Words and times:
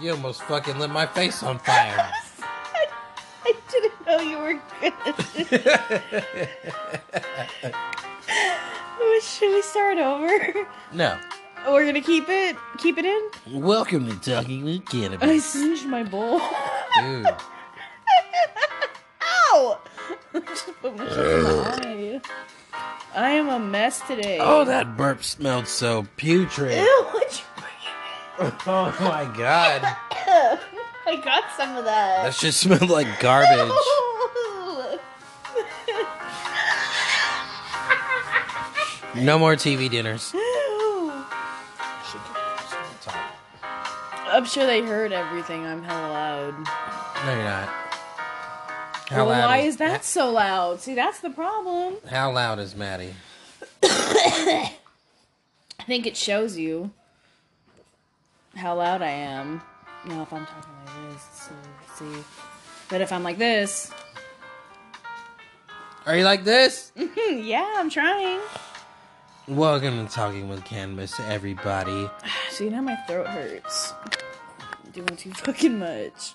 You 0.00 0.12
almost 0.12 0.42
fucking 0.42 0.78
lit 0.78 0.90
my 0.90 1.06
face 1.06 1.42
on 1.42 1.58
fire. 1.58 2.12
I 3.44 3.54
didn't 3.70 4.06
know 4.06 4.20
you 4.20 4.38
were 4.38 4.60
good. 4.80 4.92
Oh, 9.00 9.20
should 9.22 9.52
we 9.54 9.62
start 9.62 9.98
over? 9.98 10.66
no. 10.92 11.18
Oh, 11.64 11.72
we're 11.72 11.86
gonna 11.86 12.00
keep 12.00 12.28
it 12.28 12.56
keep 12.78 12.98
it 12.98 13.04
in? 13.04 13.30
Welcome 13.62 14.08
to 14.08 14.16
Talking 14.30 14.64
with 14.64 14.84
Cannabis. 14.86 15.28
I 15.28 15.38
singed 15.38 15.86
my 15.86 16.02
bowl. 16.04 16.40
Dude. 17.00 17.26
Ow! 19.22 19.80
I 20.34 20.40
just 20.40 20.66
put 20.80 20.96
my 20.96 21.08
shit 21.08 21.18
in 21.18 21.42
my 21.42 22.20
eye. 22.20 22.20
I 23.14 23.30
am 23.30 23.48
a 23.48 23.58
mess 23.58 24.00
today. 24.02 24.38
Oh, 24.40 24.64
that 24.64 24.96
burp 24.96 25.24
smelled 25.24 25.66
so 25.66 26.06
putrid. 26.16 26.78
Ew, 26.78 27.17
Oh 28.40 28.96
my 29.00 29.24
god. 29.36 29.82
I 31.06 31.16
got 31.24 31.44
some 31.56 31.76
of 31.76 31.84
that. 31.84 32.24
That 32.24 32.34
shit 32.34 32.54
smelled 32.54 32.90
like 32.90 33.20
garbage. 33.20 33.72
No 39.14 39.38
more 39.38 39.56
TV 39.56 39.90
dinners. 39.90 40.32
I'm 44.28 44.44
sure 44.44 44.66
they 44.66 44.82
heard 44.82 45.10
everything. 45.12 45.64
I'm 45.64 45.82
hella 45.82 46.12
loud. 46.12 46.54
No, 47.24 47.34
you're 47.34 47.42
not. 47.42 47.68
How 49.08 49.26
well, 49.26 49.28
loud 49.28 49.46
why 49.46 49.58
is 49.58 49.78
that 49.78 50.04
so 50.04 50.30
loud? 50.30 50.80
See, 50.80 50.94
that's 50.94 51.20
the 51.20 51.30
problem. 51.30 51.94
How 52.08 52.30
loud 52.30 52.58
is 52.60 52.76
Maddie? 52.76 53.14
I 53.82 54.70
think 55.86 56.06
it 56.06 56.16
shows 56.16 56.58
you 56.58 56.92
how 58.58 58.76
loud 58.76 59.02
I 59.02 59.10
am. 59.10 59.62
You 60.04 60.14
know, 60.14 60.22
if 60.22 60.32
I'm 60.32 60.44
talking 60.46 60.72
like 60.84 61.12
this, 61.14 61.28
so 61.32 61.52
see. 61.94 62.24
But 62.88 63.00
if 63.00 63.12
I'm 63.12 63.22
like 63.22 63.38
this, 63.38 63.90
Are 66.06 66.16
you 66.16 66.24
like 66.24 66.44
this? 66.44 66.92
yeah, 67.30 67.74
I'm 67.76 67.90
trying. 67.90 68.40
Welcome 69.46 70.06
to 70.06 70.12
Talking 70.12 70.48
with 70.48 70.64
Cannabis, 70.64 71.18
everybody. 71.20 72.10
See, 72.50 72.68
now 72.68 72.82
my 72.82 72.96
throat 73.06 73.28
hurts. 73.28 73.92
Doing 74.92 75.16
too 75.16 75.32
fucking 75.32 75.78
much. 75.78 76.34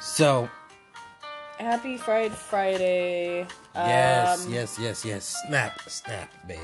So, 0.00 0.48
Happy 1.58 1.96
Fried 1.96 2.32
Friday. 2.32 3.46
yes, 3.74 4.46
Um, 4.46 4.52
yes, 4.52 4.78
yes, 4.78 5.04
yes. 5.04 5.36
Snap, 5.48 5.80
snap, 5.88 6.30
babe. 6.46 6.58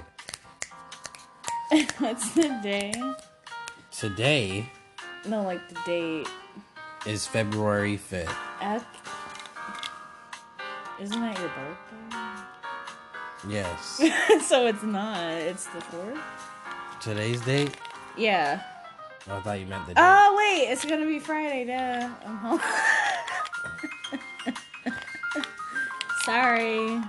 What's 1.99 2.31
the 2.35 2.49
day? 2.63 2.93
Today 3.93 4.67
No, 5.27 5.43
like 5.43 5.69
the 5.69 5.79
date. 5.87 6.29
is 7.07 7.27
February 7.27 7.99
5th. 7.99 8.35
At... 8.61 8.85
Isn't 11.01 11.21
that 11.21 11.39
your 11.39 11.49
birthday? 11.49 12.17
Yes. 13.49 14.01
so 14.49 14.67
it's 14.67 14.83
not. 14.83 15.33
It's 15.33 15.67
the 15.67 15.81
fourth. 15.81 16.19
Today's 17.01 17.41
date? 17.43 17.77
Yeah. 18.17 18.63
Oh, 19.29 19.37
I 19.37 19.41
thought 19.41 19.61
you 19.61 19.67
meant 19.67 19.87
the 19.87 19.95
date. 19.95 20.01
Oh 20.03 20.35
wait, 20.37 20.71
it's 20.71 20.85
gonna 20.85 21.07
be 21.07 21.19
Friday. 21.19 21.65
Duh. 21.65 22.09
I'm 22.27 22.37
home. 22.39 22.61
Sorry. 26.25 27.01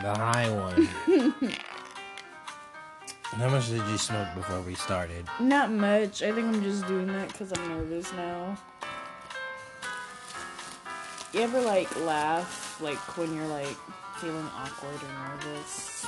the 0.00 0.14
high 0.14 0.50
one. 0.50 0.88
How 3.36 3.48
much 3.48 3.68
did 3.68 3.82
you 3.88 3.96
smoke 3.98 4.28
before 4.34 4.60
we 4.60 4.74
started? 4.74 5.26
Not 5.40 5.70
much. 5.70 6.22
I 6.22 6.32
think 6.32 6.54
I'm 6.54 6.62
just 6.62 6.86
doing 6.86 7.06
that 7.08 7.28
because 7.28 7.50
I'm 7.56 7.68
nervous 7.68 8.12
now. 8.12 8.58
You 11.32 11.40
ever 11.40 11.60
like 11.62 11.94
laugh 12.00 12.78
like 12.80 12.98
when 13.16 13.34
you're 13.34 13.46
like 13.46 13.74
feeling 14.18 14.46
awkward 14.54 15.00
or 15.02 15.46
nervous? 15.48 16.06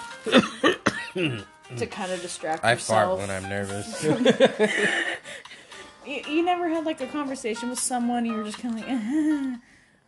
to 1.78 1.86
kind 1.86 2.12
of 2.12 2.20
distract 2.20 2.62
I 2.62 2.72
yourself. 2.74 3.18
fart 3.18 3.20
when 3.28 3.30
I'm 3.30 3.48
nervous. 3.48 4.04
you, 6.06 6.20
you 6.28 6.44
never 6.44 6.68
had 6.68 6.84
like 6.84 7.00
a 7.00 7.06
conversation 7.06 7.70
with 7.70 7.78
someone 7.78 8.26
and 8.26 8.34
you're 8.34 8.44
just 8.44 8.58
kind 8.58 8.74
of 8.78 8.82
like 8.82 8.90
uh-huh, 8.90 9.56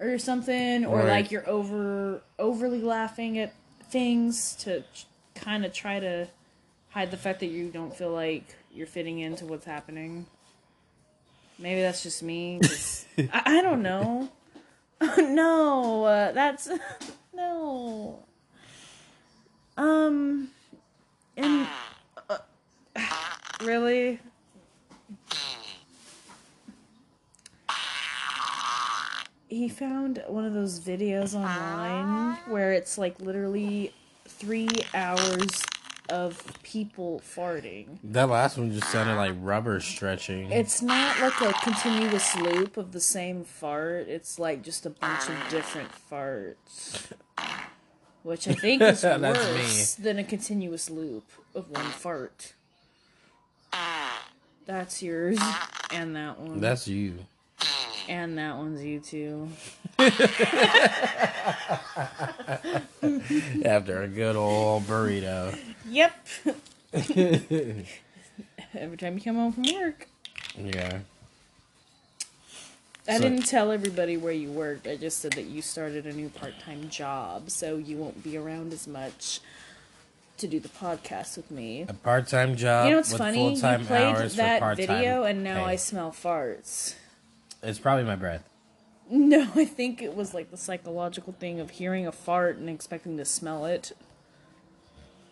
or 0.01 0.19
something 0.19 0.85
or 0.85 0.99
Right. 0.99 1.09
like 1.09 1.31
you're 1.31 1.49
over 1.49 2.21
overly 2.39 2.83
laughing 2.83 3.39
at 3.39 3.55
things 3.91 4.55
to 4.57 4.85
kind 5.35 5.65
of 5.65 5.73
try 5.73 5.99
to 5.99 6.29
hide 6.97 7.11
the 7.11 7.17
fact 7.19 7.41
that 7.41 7.49
you 7.49 7.69
don't 7.69 7.95
feel 7.95 8.11
like 8.11 8.43
you're 8.73 8.87
fitting 8.87 9.19
into 9.19 9.45
what's 9.45 9.67
happening. 9.67 10.25
Maybe 11.59 11.83
that's 11.83 12.03
just 12.03 12.23
me 12.23 12.59
I, 13.19 13.59
I 13.59 13.63
don't 13.63 13.83
know. 13.83 14.31
No 15.19 16.05
uh, 16.07 16.33
that's 16.33 16.71
no. 17.35 18.25
Um 19.77 20.49
and 21.37 21.67
uh, 22.31 22.39
really? 23.63 24.19
He 29.49 29.69
found 29.69 30.25
one 30.29 30.47
of 30.47 30.55
those 30.55 30.81
videos 30.81 31.35
online 31.35 32.39
where 32.49 32.73
it's 32.73 32.97
like 32.97 33.21
literally 33.21 33.93
three 34.27 34.71
hours 34.95 35.63
of 36.09 36.43
people 36.63 37.21
farting. 37.21 37.99
that 38.05 38.29
last 38.29 38.59
one 38.59 38.73
just 38.73 38.91
sounded 38.91 39.17
like 39.17 39.35
rubber 39.41 39.81
stretching. 39.81 40.51
It's 40.51 40.83
not 40.83 41.21
like 41.21 41.41
a 41.41 41.53
continuous 41.63 42.37
loop 42.37 42.77
of 42.77 42.93
the 42.93 43.01
same 43.01 43.45
fart. 43.45 44.09
It's 44.09 44.39
like 44.39 44.63
just 44.63 44.87
a 44.87 44.91
bunch 44.91 45.29
of 45.29 45.37
different 45.51 45.91
farts. 46.11 47.13
Which 48.23 48.49
I 48.49 48.55
think 48.55 48.83
is 48.83 49.05
worse 49.05 49.95
than 49.95 50.19
a 50.19 50.25
continuous 50.25 50.91
loop 50.91 51.31
of 51.55 51.71
one 51.71 51.87
fart. 51.87 52.55
That's 54.67 55.03
yours. 55.03 55.39
And 55.93 56.17
that 56.17 56.39
one. 56.41 56.61
That's 56.61 56.89
you. 56.89 57.19
And 58.09 58.39
that 58.39 58.57
one's 58.57 58.83
you 58.85 59.01
too. 59.01 59.49
After 63.65 64.03
a 64.03 64.09
good 64.09 64.37
old 64.37 64.85
burrito. 64.85 65.57
Yep. 65.89 66.13
Every 68.75 68.97
time 68.97 69.15
you 69.15 69.21
come 69.21 69.37
home 69.37 69.53
from 69.53 69.63
work. 69.75 70.09
Yeah. 70.59 70.99
I 73.09 73.17
So- 73.19 73.23
didn't 73.23 73.47
tell 73.47 73.71
everybody 73.71 74.17
where 74.17 74.33
you 74.33 74.51
worked. 74.51 74.87
I 74.87 74.97
just 74.97 75.19
said 75.19 75.33
that 75.35 75.45
you 75.45 75.63
started 75.63 76.07
a 76.07 76.13
new 76.13 76.29
part-time 76.29 76.89
job, 76.91 77.51
so 77.51 77.77
you 77.77 77.97
won't 77.97 78.23
be 78.25 78.37
around 78.37 78.73
as 78.73 78.87
much 78.89 79.41
to 80.39 80.47
do 80.49 80.59
the 80.61 80.69
podcast 80.69 81.37
with 81.37 81.51
me. 81.51 81.83
A 81.89 81.95
part 81.95 82.27
time 82.29 82.57
job. 82.57 82.85
You 82.87 82.91
know 82.93 82.97
what's 82.99 83.17
funny? 83.17 83.55
You 83.55 83.61
played 83.61 84.17
that 84.33 84.77
video, 84.77 85.23
and 85.23 85.43
now 85.45 85.65
pay. 85.65 85.71
I 85.73 85.77
smell 85.77 86.11
farts. 86.11 86.95
It's 87.67 87.79
probably 87.81 88.05
my 88.05 88.17
breath. 88.17 88.49
No, 89.11 89.49
I 89.55 89.65
think 89.65 90.01
it 90.01 90.15
was 90.15 90.33
like 90.33 90.51
the 90.51 90.57
psychological 90.57 91.33
thing 91.33 91.61
of 91.61 91.71
hearing 91.71 92.07
a 92.07 92.13
fart 92.13 92.57
and 92.57 92.71
expecting 92.71 93.17
to 93.17 93.25
smell 93.25 93.65
it. 93.67 93.93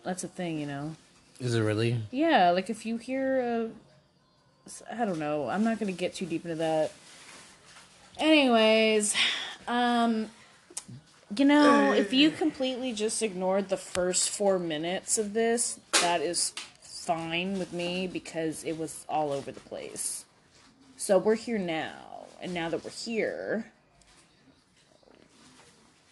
That's 0.03 0.23
a 0.23 0.27
thing, 0.27 0.59
you 0.59 0.67
know. 0.67 0.95
Is 1.39 1.55
it 1.55 1.61
really? 1.61 2.01
Yeah, 2.11 2.51
like 2.51 2.69
if 2.69 2.85
you 2.85 2.97
hear 2.97 3.39
a. 3.39 3.69
I 4.91 5.05
don't 5.05 5.19
know. 5.19 5.47
I'm 5.47 5.63
not 5.63 5.79
going 5.79 5.93
to 5.93 5.97
get 5.97 6.15
too 6.15 6.25
deep 6.25 6.43
into 6.43 6.55
that. 6.55 6.91
Anyways, 8.17 9.15
um. 9.67 10.29
You 11.35 11.43
know, 11.43 11.91
if 11.91 12.13
you 12.13 12.29
completely 12.29 12.93
just 12.93 13.23
ignored 13.23 13.69
the 13.69 13.77
first 13.77 14.29
four 14.29 14.59
minutes 14.59 15.17
of 15.17 15.33
this, 15.33 15.79
that 16.01 16.21
is 16.21 16.53
fine 16.81 17.57
with 17.57 17.73
me 17.73 18.05
because 18.05 18.63
it 18.63 18.77
was 18.77 19.05
all 19.09 19.31
over 19.33 19.51
the 19.51 19.59
place. 19.59 20.25
So 20.97 21.17
we're 21.17 21.35
here 21.35 21.57
now, 21.57 22.14
and 22.41 22.53
now 22.53 22.69
that 22.69 22.83
we're 22.83 22.89
here, 22.89 23.65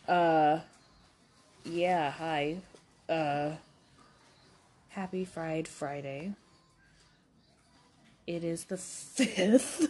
uh, 0.07 0.59
yeah, 1.65 2.11
hi, 2.11 2.57
uh, 3.09 3.51
happy 4.89 5.25
Fried 5.25 5.67
Friday. 5.67 6.33
It 8.25 8.43
is 8.43 8.65
the 8.65 8.77
fifth, 8.77 9.89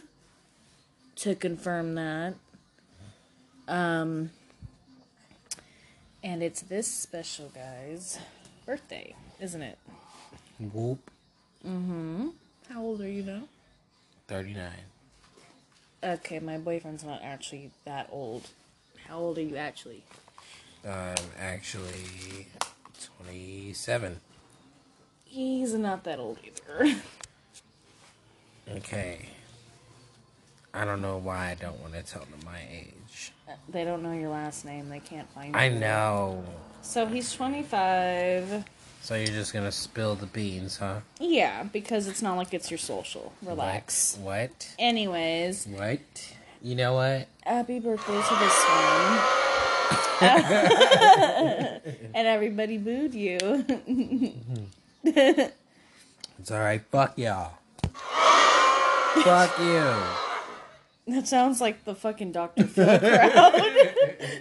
to 1.18 1.36
confirm 1.36 1.96
that. 1.96 2.36
Um, 3.68 4.32
and 6.24 6.44
it's 6.44 6.62
this 6.62 6.88
special 6.88 7.50
guy's 7.54 8.20
birthday, 8.66 9.16
isn't 9.40 9.62
it? 9.62 9.78
Whoop. 10.60 11.00
Mm-hmm. 11.66 12.30
How 12.70 12.82
old 12.82 13.02
are 13.02 13.10
you 13.10 13.24
now? 13.24 13.44
39. 14.28 14.70
Okay, 16.04 16.40
my 16.40 16.58
boyfriend's 16.58 17.04
not 17.04 17.22
actually 17.24 17.72
that 17.86 18.10
old. 18.12 18.50
How 19.08 19.20
old 19.20 19.38
are 19.38 19.42
you 19.42 19.56
actually? 19.56 20.04
I'm 20.86 21.16
actually 21.40 22.48
27. 23.26 24.20
He's 25.24 25.74
not 25.74 26.04
that 26.04 26.20
old 26.20 26.40
either. 26.46 26.96
Okay. 28.70 29.30
I 30.74 30.86
don't 30.86 31.02
know 31.02 31.18
why 31.18 31.52
I 31.52 31.56
don't 31.56 31.80
want 31.80 31.94
to 31.94 32.02
tell 32.02 32.22
them 32.22 32.40
my 32.46 32.60
age. 32.70 33.32
Uh, 33.48 33.54
they 33.70 33.84
don't 33.84 34.04
know 34.04 34.14
your 34.14 34.30
last 34.30 34.66
name. 34.66 34.90
They 34.90 35.00
can't 35.00 35.30
find 35.32 35.54
you. 35.54 35.60
I 35.60 35.70
know. 35.70 36.44
So 36.82 37.06
he's 37.06 37.32
25. 37.34 38.66
So 39.04 39.16
you're 39.16 39.28
just 39.28 39.52
gonna 39.52 39.70
spill 39.74 40.16
the 40.16 40.28
beans, 40.28 40.78
huh? 40.78 41.02
Yeah, 41.20 41.64
because 41.64 42.08
it's 42.08 42.22
not 42.22 42.38
like 42.38 42.54
it's 42.54 42.72
your 42.72 42.78
social. 42.78 43.34
Relax. 43.44 44.18
What? 44.22 44.74
Anyways, 44.80 45.68
What? 45.68 46.00
You 46.62 46.76
know 46.76 46.94
what? 46.94 47.28
happy 47.46 47.82
birthday 47.82 48.14
to 48.14 48.36
this 48.36 48.66
one. 48.66 49.20
and 52.16 52.26
everybody 52.28 52.78
booed 52.78 53.14
you. 53.14 53.38
It's 55.04 56.50
alright. 56.50 56.82
Fuck 56.90 57.18
y'all. 57.18 57.58
Fuck 57.92 59.60
you. 59.60 60.23
That 61.08 61.28
sounds 61.28 61.60
like 61.60 61.84
the 61.84 61.96
fucking 61.96 62.32
Dr. 62.32 62.64
Phil 62.66 62.98
crowd. 63.00 63.62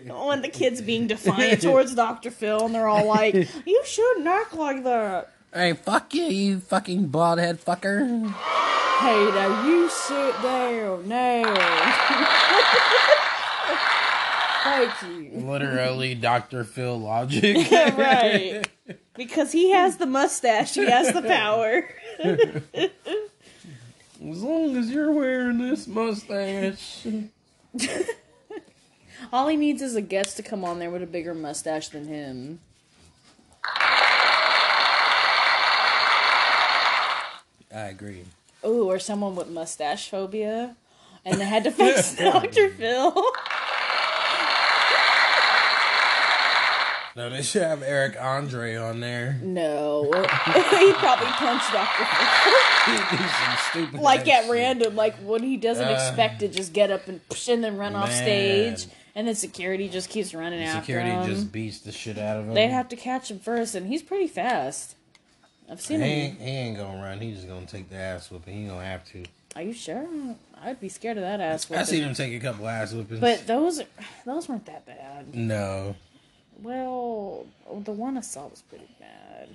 when 0.29 0.43
the 0.43 0.49
kid's 0.49 0.81
being 0.81 1.09
defiant 1.09 1.61
towards 1.63 1.95
Dr. 1.95 2.31
Phil 2.31 2.67
and 2.67 2.75
they're 2.75 2.87
all 2.87 3.07
like, 3.07 3.35
You 3.67 3.83
shouldn't 3.85 4.27
act 4.27 4.55
like 4.55 4.85
that. 4.85 5.33
Hey, 5.53 5.73
fuck 5.75 6.15
you, 6.15 6.25
you 6.25 6.61
fucking 6.61 7.09
bald 7.09 7.41
head 7.41 7.61
fucker. 7.61 8.29
Hey, 9.01 9.25
now 9.33 9.67
you 9.67 9.89
sit 9.91 10.41
down 10.41 11.09
now. 11.09 11.43
Thank 14.63 14.93
you. 15.03 15.41
Literally 15.41 16.15
Dr. 16.15 16.63
Phil 16.63 16.99
logic. 16.99 17.71
right. 17.71 18.63
Because 19.15 19.51
he 19.53 19.73
has 19.73 19.97
the 19.97 20.07
mustache, 20.07 20.75
he 20.75 20.89
has 20.89 21.13
the 21.13 21.23
power. 21.23 21.87
As 24.31 24.43
long 24.43 24.77
as 24.77 24.91
you're 24.91 25.11
wearing 25.11 25.59
this 25.59 25.89
mustache. 25.89 27.07
All 29.33 29.49
he 29.49 29.57
needs 29.57 29.83
is 29.83 29.97
a 29.97 30.01
guest 30.01 30.37
to 30.37 30.43
come 30.43 30.65
on 30.65 30.79
there 30.79 30.91
with 30.91 31.03
a 31.03 31.07
bigger 31.07 31.35
mustache 31.35 31.89
than 31.89 32.07
him. 32.07 32.61
I 37.75 37.87
agree. 37.89 38.25
Ooh, 38.65 38.85
or 38.85 38.99
someone 38.99 39.35
with 39.35 39.49
mustache 39.49 40.09
phobia. 40.09 40.77
And 41.25 41.41
they 41.41 41.47
had 41.47 41.65
to 41.65 41.71
face 41.73 42.17
Dr. 42.19 42.71
Phil. 42.71 43.13
No, 47.15 47.29
they 47.29 47.43
should 47.43 47.63
have 47.63 47.83
Eric 47.83 48.17
Andre 48.19 48.77
on 48.77 49.01
there. 49.01 49.39
No. 49.43 50.05
he 50.13 50.93
probably 50.95 51.27
punched 51.27 51.71
Dr. 51.73 52.05
Phil. 52.05 52.95
He'd 52.97 53.11
do 53.11 53.17
some 53.29 53.57
stupid 53.71 54.01
Like 54.01 54.27
at 54.29 54.51
random, 54.51 54.97
like 54.97 55.17
when 55.17 55.43
he 55.43 55.57
doesn't 55.57 55.87
Uh, 55.87 55.93
expect 55.93 56.41
to 56.41 56.49
just 56.49 56.73
get 56.73 56.91
up 56.91 57.07
and 57.09 57.21
and 57.49 57.63
then 57.63 57.77
run 57.77 57.95
off 57.95 58.13
stage. 58.13 58.87
And 59.15 59.29
then 59.29 59.35
security 59.35 59.89
just 59.91 60.09
keeps 60.09 60.33
running 60.33 60.61
shit. 60.61 60.69
after 60.69 60.81
Security 60.81 61.11
him. 61.11 61.21
Security 61.21 61.41
just 61.43 61.53
beats 61.53 61.81
the 61.81 61.93
shit 61.93 62.17
out 62.19 62.39
of 62.39 62.47
him. 62.49 62.55
They'd 62.55 62.69
have 62.69 62.89
to 62.89 62.97
catch 62.97 63.31
him 63.31 63.41
first, 63.41 63.75
and 63.75 63.87
he's 63.87 64.03
pretty 64.03 64.27
fast. 64.27 64.97
I've 65.71 65.79
he, 65.81 65.85
seen 65.85 66.01
him. 66.01 66.07
ain't, 66.09 66.41
he 66.41 66.47
ain't 66.51 66.79
gonna 66.79 67.03
run. 67.03 67.21
He's 67.21 67.37
just 67.37 67.49
gonna 67.49 67.67
take 67.67 67.91
the 67.91 67.97
ass 67.97 68.31
whooping. 68.31 68.55
He 68.55 68.61
ain't 68.63 68.71
gonna 68.71 68.85
have 68.87 69.05
to. 69.13 69.25
Are 69.55 69.61
you 69.63 69.75
sure? 69.75 70.07
I'd 70.63 70.81
be 70.81 70.89
scared 70.89 71.19
of 71.19 71.25
that 71.25 71.43
ass 71.43 71.69
whipping. 71.69 71.83
I 71.83 71.85
seen 71.85 72.03
him 72.05 72.15
take 72.15 72.33
a 72.33 72.41
couple 72.41 72.67
ass 72.67 72.95
whoopings. 72.95 73.21
But 73.21 73.47
those 73.47 73.83
those 74.25 74.49
weren't 74.49 74.65
that 74.65 74.87
bad. 74.87 75.35
no. 75.35 75.95
Well, 76.63 77.47
the 77.85 77.93
one 77.93 78.17
I 78.17 78.21
saw 78.21 78.47
was 78.47 78.63
pretty 78.63 78.89
bad. 79.01 79.49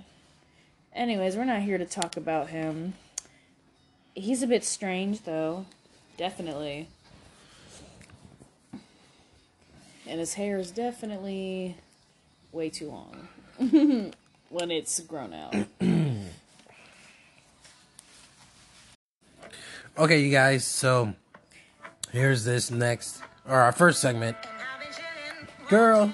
Anyways, 0.93 1.35
we're 1.35 1.45
not 1.45 1.61
here 1.61 1.77
to 1.77 1.85
talk 1.85 2.17
about 2.17 2.49
him. 2.49 2.95
He's 4.13 4.43
a 4.43 4.47
bit 4.47 4.63
strange, 4.63 5.23
though. 5.23 5.65
Definitely. 6.17 6.87
And 10.05 10.19
his 10.19 10.33
hair 10.33 10.57
is 10.57 10.71
definitely 10.71 11.77
way 12.51 12.69
too 12.69 12.89
long 12.89 13.27
when 14.49 14.71
it's 14.71 14.99
grown 15.01 15.33
out. 15.33 15.55
Okay, 19.99 20.19
you 20.19 20.29
guys. 20.29 20.63
So 20.63 21.15
here's 22.11 22.45
this 22.45 22.69
next, 22.69 23.19
or 23.47 23.55
our 23.57 23.71
first 23.71 23.99
segment. 23.99 24.37
Girl. 25.69 26.13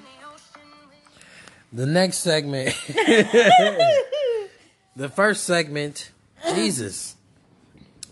The 1.73 1.85
next 1.87 2.19
segment. 2.19 2.69
the 4.95 5.09
first 5.09 5.43
segment, 5.43 6.11
Jesus, 6.53 7.15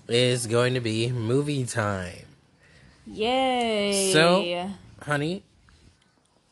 is 0.08 0.48
going 0.48 0.74
to 0.74 0.80
be 0.80 1.12
movie 1.12 1.66
time. 1.66 2.26
Yay! 3.06 4.12
So- 4.14 4.70
Honey, 5.04 5.44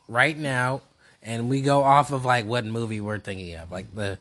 right 0.07 0.35
now, 0.37 0.81
and 1.21 1.49
we 1.49 1.61
go 1.61 1.83
off 1.83 2.11
of 2.11 2.25
like 2.25 2.45
what 2.45 2.65
movie 2.65 2.99
we're 2.99 3.19
thinking 3.19 3.53
of, 3.55 3.71
like 3.71 3.93
the, 3.93 4.17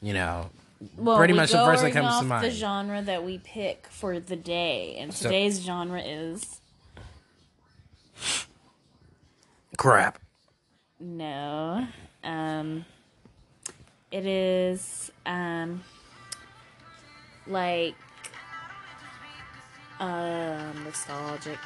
you 0.00 0.14
know, 0.14 0.48
well, 0.96 1.18
pretty 1.18 1.34
much 1.34 1.50
the 1.52 1.58
first 1.58 1.82
that 1.82 1.92
comes 1.92 2.26
to 2.26 2.32
off 2.34 2.42
The 2.42 2.50
genre 2.50 3.02
that 3.02 3.22
we 3.24 3.38
pick 3.38 3.86
for 3.90 4.18
the 4.20 4.36
day, 4.36 4.96
and 4.98 5.12
So- 5.12 5.24
today's 5.28 5.60
genre 5.60 6.00
is 6.00 6.60
crap. 9.76 10.18
No. 11.02 11.86
Um, 12.24 12.84
it 14.10 14.26
is 14.26 15.10
um 15.26 15.82
like 17.46 17.94
um 20.00 20.84
nostalgic, 20.84 21.58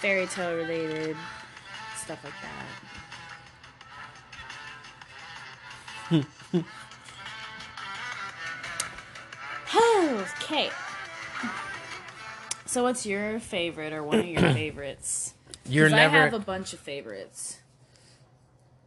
fairy 0.00 0.26
tale 0.26 0.56
related 0.56 1.16
stuff 1.96 2.24
like 2.24 2.32
that. 6.10 6.64
okay. 10.52 10.70
So, 12.66 12.82
what's 12.82 13.06
your 13.06 13.40
favorite 13.40 13.92
or 13.92 14.02
one 14.02 14.20
of 14.20 14.26
your 14.26 14.40
favorites? 14.54 15.34
You're 15.68 15.88
never 15.88 16.16
I 16.16 16.20
have 16.24 16.34
a 16.34 16.38
bunch 16.38 16.72
of 16.72 16.80
favorites. 16.80 17.58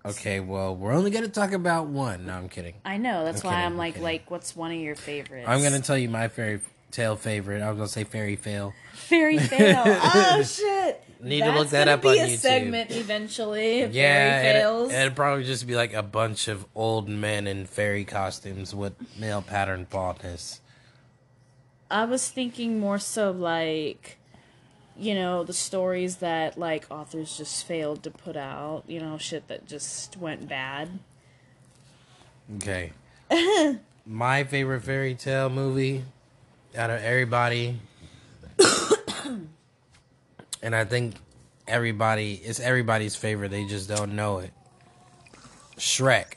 Okay. 0.07 0.39
Well, 0.39 0.75
we're 0.75 0.93
only 0.93 1.11
gonna 1.11 1.27
talk 1.27 1.51
about 1.51 1.87
one. 1.87 2.25
No, 2.27 2.33
I'm 2.33 2.49
kidding. 2.49 2.75
I 2.85 2.97
know. 2.97 3.23
That's 3.25 3.43
I'm 3.43 3.47
why 3.49 3.53
kidding, 3.55 3.65
I'm 3.65 3.77
like, 3.77 3.93
kidding. 3.95 4.03
like, 4.03 4.31
what's 4.31 4.55
one 4.55 4.71
of 4.71 4.77
your 4.77 4.95
favorites? 4.95 5.47
I'm 5.47 5.61
gonna 5.61 5.79
tell 5.81 5.97
you 5.97 6.09
my 6.09 6.27
fairy 6.27 6.59
tale 6.91 7.15
favorite. 7.15 7.61
I 7.61 7.69
was 7.69 7.77
gonna 7.77 7.87
say 7.87 8.03
fairy 8.03 8.35
fail. 8.35 8.73
fairy 8.93 9.37
tale. 9.39 9.83
oh 9.85 10.43
shit! 10.43 11.01
Need 11.21 11.41
to 11.43 11.51
look 11.53 11.69
that 11.69 11.87
up 11.87 12.01
be 12.03 12.09
on 12.09 12.15
a 12.17 12.19
YouTube. 12.29 12.37
segment 12.37 12.91
eventually. 12.91 13.81
of 13.81 13.93
Yeah, 13.95 14.41
fairy 14.41 14.59
fails. 14.59 14.89
it'd, 14.91 15.01
it'd 15.01 15.15
probably 15.15 15.43
just 15.43 15.65
be 15.67 15.75
like 15.75 15.93
a 15.93 16.03
bunch 16.03 16.47
of 16.47 16.65
old 16.75 17.09
men 17.09 17.47
in 17.47 17.65
fairy 17.65 18.05
costumes 18.05 18.75
with 18.75 18.93
male 19.19 19.41
pattern 19.41 19.87
baldness. 19.89 20.61
I 21.89 22.05
was 22.05 22.29
thinking 22.29 22.79
more 22.79 22.99
so 22.99 23.31
like, 23.31 24.17
you 24.97 25.13
know, 25.13 25.43
the 25.43 25.53
stories 25.53 26.17
that 26.17 26.57
like 26.57 26.85
authors 26.89 27.37
just 27.37 27.65
failed 27.65 28.03
to 28.03 28.11
put 28.11 28.35
out. 28.35 28.83
You 28.87 28.99
know, 28.99 29.17
shit 29.17 29.47
that 29.47 29.67
just 29.67 30.17
went 30.17 30.47
bad. 30.47 30.99
Okay. 32.57 32.93
my 34.05 34.43
favorite 34.43 34.81
fairy 34.81 35.15
tale 35.15 35.49
movie 35.49 36.03
out 36.77 36.89
of 36.89 37.01
everybody, 37.01 37.79
and 40.61 40.75
I 40.75 40.85
think 40.85 41.15
everybody 41.67 42.35
it's 42.35 42.59
everybody's 42.59 43.15
favorite. 43.15 43.49
They 43.49 43.65
just 43.65 43.89
don't 43.89 44.15
know 44.15 44.39
it. 44.39 44.51
Shrek. 45.77 46.35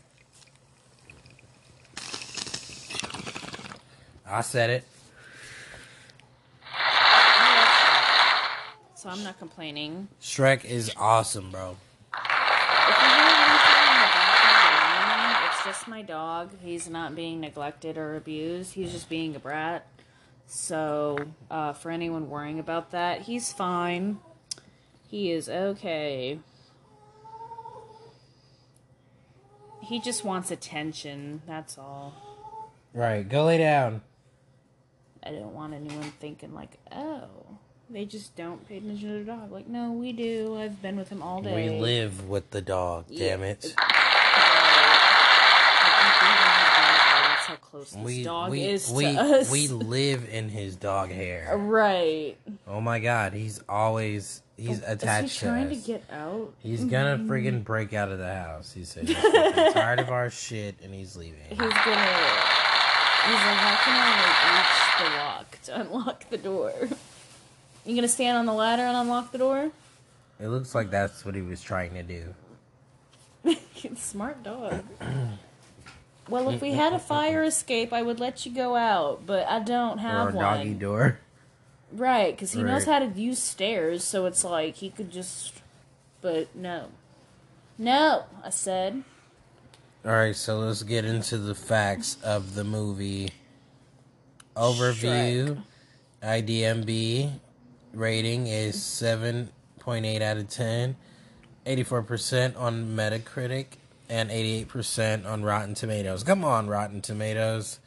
I 4.31 4.43
said 4.43 4.71
it. 4.71 4.85
So 8.99 9.09
I'm 9.09 9.23
not 9.23 9.39
complaining. 9.39 10.09
Shrek 10.21 10.65
is 10.65 10.91
awesome, 10.97 11.53
bro. 11.53 11.77
If 12.13 12.21
you 12.21 13.07
hear 13.07 13.27
anything 13.29 13.79
in 13.79 13.95
the 13.95 14.09
background, 14.13 15.45
it's 15.47 15.65
just 15.65 15.87
my 15.87 16.03
dog. 16.03 16.51
He's 16.65 16.91
not 16.91 17.15
being 17.15 17.39
neglected 17.39 17.97
or 17.97 18.17
abused. 18.17 18.73
He's 18.73 18.91
just 18.91 19.09
being 19.09 19.37
a 19.37 19.39
brat. 19.39 19.87
So, 20.49 21.17
uh, 21.49 21.75
for 21.75 21.93
anyone 21.93 22.29
worrying 22.29 22.59
about 22.59 22.91
that, 22.91 23.23
he's 23.23 23.53
fine. 23.53 24.19
He 25.07 25.31
is 25.31 25.49
okay. 25.49 26.41
He 29.81 30.01
just 30.01 30.25
wants 30.25 30.51
attention. 30.51 31.43
That's 31.47 31.79
all. 31.79 32.15
Right, 32.93 33.29
go 33.29 33.45
lay 33.45 33.59
down. 33.59 34.03
I 35.23 35.31
don't 35.31 35.55
want 35.55 35.73
anyone 35.73 36.11
thinking 36.19 36.53
like, 36.53 36.79
oh, 36.91 37.58
they 37.91 38.05
just 38.05 38.37
don't 38.37 38.67
pay 38.69 38.79
attention 38.79 39.09
to 39.09 39.19
the 39.21 39.25
dog. 39.25 39.51
Like, 39.53 39.67
no, 39.69 39.93
we 39.93 40.13
do. 40.13 40.57
I've 40.59 40.81
been 40.83 40.97
with 40.97 41.09
him 41.09 41.23
all 41.23 41.41
day. 41.43 41.71
We 41.71 41.79
live 41.81 42.29
with 42.29 42.51
the 42.51 42.61
dog, 42.61 43.07
damn 43.15 43.43
it. 43.43 43.75
Like, 43.77 43.87
we 45.99 46.11
beat 46.21 46.39
him, 46.39 46.55
That's 47.29 47.47
how 47.47 47.57
close 47.61 47.91
this 47.91 48.03
We 48.05 48.23
dog 48.25 48.51
we 48.51 48.63
is 48.63 48.91
we 48.91 49.05
to 49.05 49.21
us. 49.21 49.51
we 49.51 49.69
live 49.69 50.29
in 50.31 50.49
his 50.49 50.77
dog 50.77 51.11
hair. 51.11 51.57
right. 51.57 52.37
Oh 52.67 52.81
my 52.81 52.99
god, 52.99 53.33
he's 53.33 53.63
always 53.69 54.43
he's 54.57 54.83
attached 54.83 55.27
Is 55.27 55.41
he 55.41 55.47
trying 55.47 55.69
to 55.69 55.75
to 55.75 55.81
us. 55.81 55.87
get 55.87 56.05
out? 56.11 56.53
He's 56.63 56.85
gonna 56.85 57.17
mm-hmm. 57.19 57.31
friggin' 57.31 57.65
break 57.65 57.95
out 57.95 58.11
of 58.11 58.19
the 58.19 58.33
house. 58.35 58.73
He 58.73 58.85
said 58.85 59.09
he's 59.09 59.17
tired 59.73 60.01
of 60.01 60.11
our 60.11 60.29
shit 60.31 60.75
and 60.83 60.93
he's 60.95 61.17
leaving. 61.17 61.39
He's 61.49 61.59
gonna. 61.59 61.73
He's 63.25 63.35
like, 63.35 63.59
how 63.59 63.77
can 63.85 63.95
I 63.95 64.11
like 64.23 64.39
reach 64.55 64.99
the 64.99 65.17
lock 65.17 65.59
to 65.65 65.81
unlock 65.81 66.31
the 66.31 66.39
door? 66.39 66.73
You 67.89 67.95
gonna 67.95 68.07
stand 68.07 68.37
on 68.37 68.45
the 68.45 68.53
ladder 68.53 68.83
and 68.83 68.95
unlock 68.95 69.33
the 69.33 69.39
door? 69.39 69.71
It 70.39 70.49
looks 70.49 70.75
like 70.75 70.91
that's 70.91 71.25
what 71.25 71.35
he 71.35 71.41
was 71.41 71.63
trying 71.63 71.95
to 71.95 72.03
do. 72.03 73.57
Smart 73.97 74.43
dog. 74.43 74.85
Well, 76.29 76.51
if 76.51 76.61
we 76.61 76.73
had 76.73 76.93
a 76.93 76.99
fire 76.99 77.43
escape, 77.43 77.91
I 77.91 78.03
would 78.03 78.21
let 78.21 78.45
you 78.45 78.53
go 78.55 78.77
out, 78.77 79.25
but 79.25 79.49
I 79.49 79.61
don't 79.61 79.97
Or 79.97 80.03
have 80.03 80.35
a 80.35 80.39
doggy 80.39 80.71
one. 80.73 80.79
door. 80.79 81.19
Right, 81.91 82.37
because 82.37 82.53
he 82.53 82.63
knows 82.63 82.85
how 82.85 82.99
to 82.99 83.07
use 83.07 83.39
stairs, 83.39 84.05
so 84.05 84.27
it's 84.27 84.45
like 84.45 84.75
he 84.75 84.91
could 84.91 85.11
just. 85.11 85.55
But 86.21 86.55
no. 86.55 86.89
No, 87.79 88.25
I 88.45 88.51
said. 88.51 89.05
Alright, 90.05 90.37
so 90.37 90.59
let's 90.59 90.83
get 90.83 91.07
into 91.07 91.39
the 91.39 91.55
facts 91.55 92.19
of 92.23 92.55
the 92.55 92.65
movie. 92.65 93.31
Overview. 94.55 95.63
IDMB 96.23 97.31
rating 97.99 98.47
is 98.47 98.77
7.8 98.77 100.21
out 100.23 100.37
of 100.37 100.49
10. 100.49 100.97
84% 101.67 102.59
on 102.59 102.97
Metacritic 102.97 103.67
and 104.09 104.31
88% 104.31 105.27
on 105.27 105.43
Rotten 105.43 105.75
Tomatoes. 105.75 106.23
Come 106.23 106.45
on, 106.45 106.67
Rotten 106.69 107.03
Tomatoes. 107.03 107.79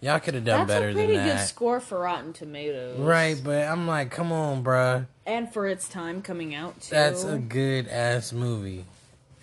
Y'all 0.00 0.18
could 0.20 0.34
have 0.34 0.44
done 0.44 0.66
That's 0.66 0.68
better 0.78 0.88
a 0.90 0.94
than 0.94 1.06
pretty 1.06 1.18
good 1.22 1.38
that. 1.38 1.48
score 1.48 1.80
for 1.80 1.98
Rotten 2.00 2.32
Tomatoes. 2.32 2.98
Right, 2.98 3.38
but 3.42 3.64
I'm 3.64 3.86
like, 3.86 4.10
come 4.10 4.32
on, 4.32 4.62
bruh. 4.62 5.06
And 5.26 5.52
for 5.52 5.66
its 5.66 5.88
time 5.88 6.22
coming 6.22 6.54
out, 6.54 6.80
too. 6.80 6.94
That's 6.94 7.24
a 7.24 7.38
good 7.38 7.88
ass 7.88 8.32
movie. 8.32 8.84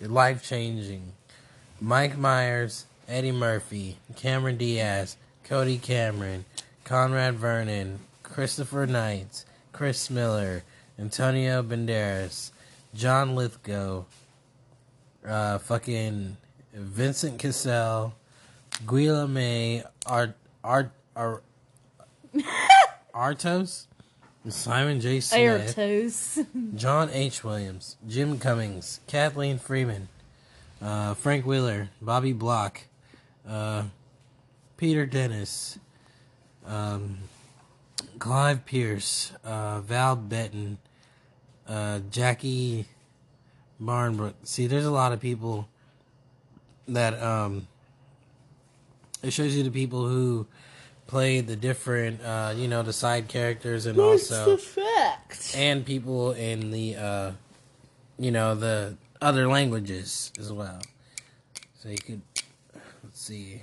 Life 0.00 0.42
changing. 0.42 1.12
Mike 1.80 2.16
Myers, 2.16 2.86
Eddie 3.08 3.32
Murphy, 3.32 3.98
Cameron 4.16 4.56
Diaz, 4.56 5.16
Cody 5.44 5.76
Cameron, 5.78 6.44
Conrad 6.84 7.34
Vernon, 7.34 8.00
Christopher 8.22 8.86
Knight, 8.86 9.44
Chris 9.74 10.08
Miller, 10.08 10.62
Antonio 11.00 11.60
Banderas, 11.60 12.52
John 12.94 13.34
Lithgow, 13.34 14.04
uh, 15.26 15.58
fucking 15.58 16.36
Vincent 16.72 17.40
Cassel, 17.40 18.14
Guillaume 18.86 19.82
Art 20.06 20.36
Art 20.62 20.92
Art 21.16 21.42
Artos, 23.14 23.86
Simon 24.48 25.00
J. 25.00 25.18
Smith. 25.18 25.76
Airtos. 25.76 26.46
John 26.76 27.10
H. 27.12 27.42
Williams, 27.42 27.96
Jim 28.06 28.38
Cummings, 28.38 29.00
Kathleen 29.08 29.58
Freeman, 29.58 30.06
uh, 30.80 31.14
Frank 31.14 31.44
Wheeler, 31.44 31.88
Bobby 32.00 32.32
Block, 32.32 32.82
uh, 33.48 33.82
Peter 34.76 35.04
Dennis, 35.04 35.80
um, 36.64 37.18
Clive 38.24 38.64
Pearse, 38.64 39.32
uh, 39.44 39.82
Val 39.82 40.16
Benton, 40.16 40.78
uh, 41.68 41.98
Jackie 42.10 42.86
Barnbrook. 43.78 44.34
See, 44.44 44.66
there's 44.66 44.86
a 44.86 44.90
lot 44.90 45.12
of 45.12 45.20
people 45.20 45.68
that 46.88 47.22
um, 47.22 47.68
it 49.22 49.30
shows 49.30 49.54
you 49.54 49.62
the 49.62 49.70
people 49.70 50.08
who 50.08 50.46
played 51.06 51.46
the 51.48 51.54
different, 51.54 52.22
uh, 52.22 52.54
you 52.56 52.66
know, 52.66 52.82
the 52.82 52.94
side 52.94 53.28
characters 53.28 53.84
and 53.84 53.98
also 54.00 54.56
fact? 54.56 55.54
and 55.54 55.84
people 55.84 56.32
in 56.32 56.70
the 56.70 56.96
uh 56.96 57.32
you 58.18 58.30
know 58.30 58.54
the 58.54 58.96
other 59.20 59.48
languages 59.48 60.32
as 60.38 60.50
well 60.50 60.80
so 61.74 61.88
you 61.90 61.98
could 61.98 62.22
let's 63.02 63.20
see 63.20 63.60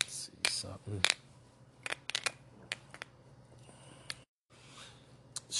Let's 0.00 0.30
see 0.30 0.32
something 0.48 1.02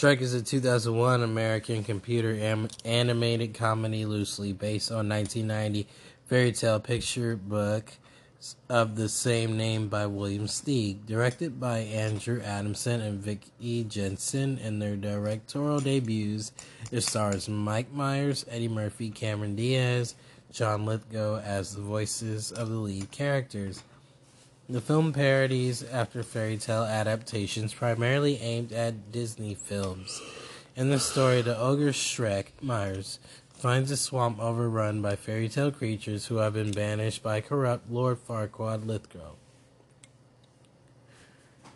Shrek 0.02 0.20
is 0.20 0.34
a 0.34 0.42
2001 0.42 1.22
American 1.22 1.84
computer 1.84 2.32
am- 2.32 2.66
animated 2.84 3.54
comedy 3.54 4.04
loosely 4.04 4.52
based 4.52 4.90
on 4.90 5.08
1990 5.08 5.86
fairy 6.26 6.50
tale 6.50 6.80
picture 6.80 7.36
book 7.36 7.92
of 8.68 8.96
the 8.96 9.08
same 9.08 9.56
name 9.56 9.86
by 9.86 10.06
William 10.06 10.48
Steig, 10.48 11.06
directed 11.06 11.60
by 11.60 11.78
Andrew 11.78 12.42
Adamson 12.42 13.00
and 13.00 13.20
Vicky 13.20 13.84
Jenson 13.84 14.58
in 14.58 14.80
their 14.80 14.96
directorial 14.96 15.78
debuts. 15.78 16.50
It 16.90 17.02
stars 17.02 17.48
Mike 17.48 17.92
Myers, 17.92 18.44
Eddie 18.50 18.66
Murphy, 18.66 19.08
Cameron 19.08 19.54
Diaz, 19.54 20.16
John 20.50 20.84
Lithgow 20.84 21.38
as 21.42 21.76
the 21.76 21.80
voices 21.80 22.50
of 22.50 22.70
the 22.70 22.74
lead 22.74 23.12
characters. 23.12 23.84
The 24.72 24.80
film 24.80 25.12
parodies 25.12 25.82
after 25.82 26.22
fairy 26.22 26.56
tale 26.56 26.84
adaptations 26.84 27.74
primarily 27.74 28.38
aimed 28.38 28.72
at 28.72 29.12
Disney 29.12 29.54
films. 29.54 30.22
In 30.74 30.88
the 30.88 30.98
story, 30.98 31.42
the 31.42 31.58
ogre 31.58 31.90
Shrek 31.90 32.46
Myers 32.62 33.18
finds 33.52 33.90
a 33.90 33.98
swamp 33.98 34.40
overrun 34.40 35.02
by 35.02 35.14
fairy 35.14 35.50
tale 35.50 35.72
creatures 35.72 36.24
who 36.24 36.36
have 36.36 36.54
been 36.54 36.70
banished 36.70 37.22
by 37.22 37.42
corrupt 37.42 37.90
Lord 37.90 38.26
Farquaad 38.26 38.86
Lithgow. 38.86 39.34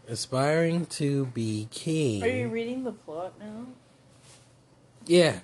Aspiring 0.09 0.87
to 0.87 1.27
be 1.27 1.69
king. 1.71 2.23
Are 2.23 2.29
you 2.29 2.49
reading 2.49 2.85
the 2.85 2.93
plot 2.93 3.35
now? 3.39 3.67
Yeah, 5.05 5.41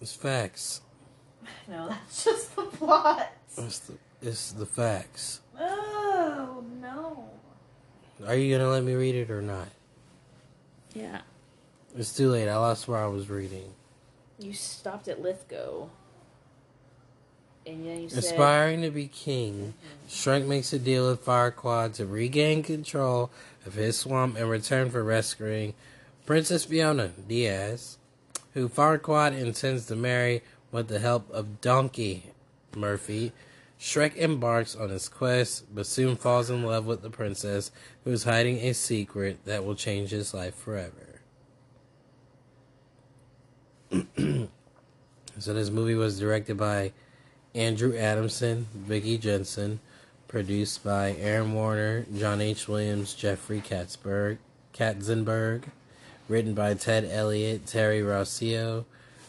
it's 0.00 0.14
facts. 0.14 0.82
No, 1.68 1.88
that's 1.88 2.24
just 2.24 2.54
the 2.54 2.62
plot. 2.62 3.32
It's 3.56 3.80
the, 3.80 3.94
it's 4.20 4.52
the 4.52 4.66
facts. 4.66 5.40
Oh, 5.58 6.01
no. 6.82 7.30
Are 8.26 8.34
you 8.34 8.56
gonna 8.56 8.70
let 8.70 8.84
me 8.84 8.94
read 8.94 9.14
it 9.14 9.30
or 9.30 9.40
not? 9.40 9.68
Yeah. 10.94 11.20
It's 11.96 12.14
too 12.14 12.30
late. 12.30 12.48
I 12.48 12.56
lost 12.56 12.88
where 12.88 13.02
I 13.02 13.06
was 13.06 13.30
reading. 13.30 13.72
You 14.38 14.52
stopped 14.52 15.08
at 15.08 15.22
Lithgow. 15.22 15.88
And 17.64 17.86
then 17.86 18.02
you 18.02 18.08
said. 18.08 18.18
Aspiring 18.18 18.82
to 18.82 18.90
be 18.90 19.06
king, 19.06 19.74
mm-hmm. 19.76 20.08
Shrek 20.08 20.46
makes 20.46 20.72
a 20.72 20.78
deal 20.78 21.08
with 21.08 21.24
Farquaad 21.24 21.94
to 21.94 22.06
regain 22.06 22.62
control 22.62 23.30
of 23.64 23.74
his 23.74 23.96
swamp 23.96 24.36
in 24.36 24.48
return 24.48 24.90
for 24.90 25.04
rescuing 25.04 25.74
Princess 26.26 26.64
Fiona 26.64 27.08
Diaz, 27.28 27.98
who 28.54 28.68
Farquaad 28.68 29.38
intends 29.38 29.86
to 29.86 29.96
marry 29.96 30.42
with 30.72 30.88
the 30.88 30.98
help 30.98 31.30
of 31.30 31.60
Donkey 31.60 32.32
Murphy. 32.74 33.32
Shrek 33.82 34.14
embarks 34.16 34.76
on 34.76 34.90
his 34.90 35.08
quest, 35.08 35.74
but 35.74 35.86
soon 35.86 36.14
falls 36.14 36.48
in 36.50 36.62
love 36.62 36.86
with 36.86 37.02
the 37.02 37.10
princess, 37.10 37.72
who 38.04 38.12
is 38.12 38.22
hiding 38.22 38.58
a 38.58 38.74
secret 38.74 39.44
that 39.44 39.64
will 39.64 39.74
change 39.74 40.10
his 40.10 40.32
life 40.32 40.54
forever. 40.54 41.20
so 45.40 45.52
this 45.52 45.68
movie 45.68 45.96
was 45.96 46.20
directed 46.20 46.56
by 46.56 46.92
Andrew 47.56 47.96
Adamson, 47.96 48.68
Vicky 48.72 49.18
Jenson, 49.18 49.80
produced 50.28 50.84
by 50.84 51.16
Aaron 51.18 51.52
Warner, 51.52 52.06
John 52.16 52.40
H. 52.40 52.68
Williams, 52.68 53.14
Jeffrey 53.14 53.60
Katzberg, 53.60 54.38
Katzenberg, 54.72 55.64
written 56.28 56.54
by 56.54 56.74
Ted 56.74 57.04
Elliott, 57.10 57.66
Terry 57.66 58.00
Rossio, 58.00 58.84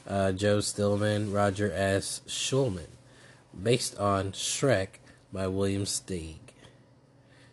uh, 0.08 0.32
Joe 0.32 0.60
Stillman, 0.60 1.34
Roger 1.34 1.72
S. 1.74 2.22
Schulman, 2.28 2.93
based 3.62 3.98
on 3.98 4.32
Shrek 4.32 5.00
by 5.32 5.48
William 5.48 5.86
Steig. 5.86 6.38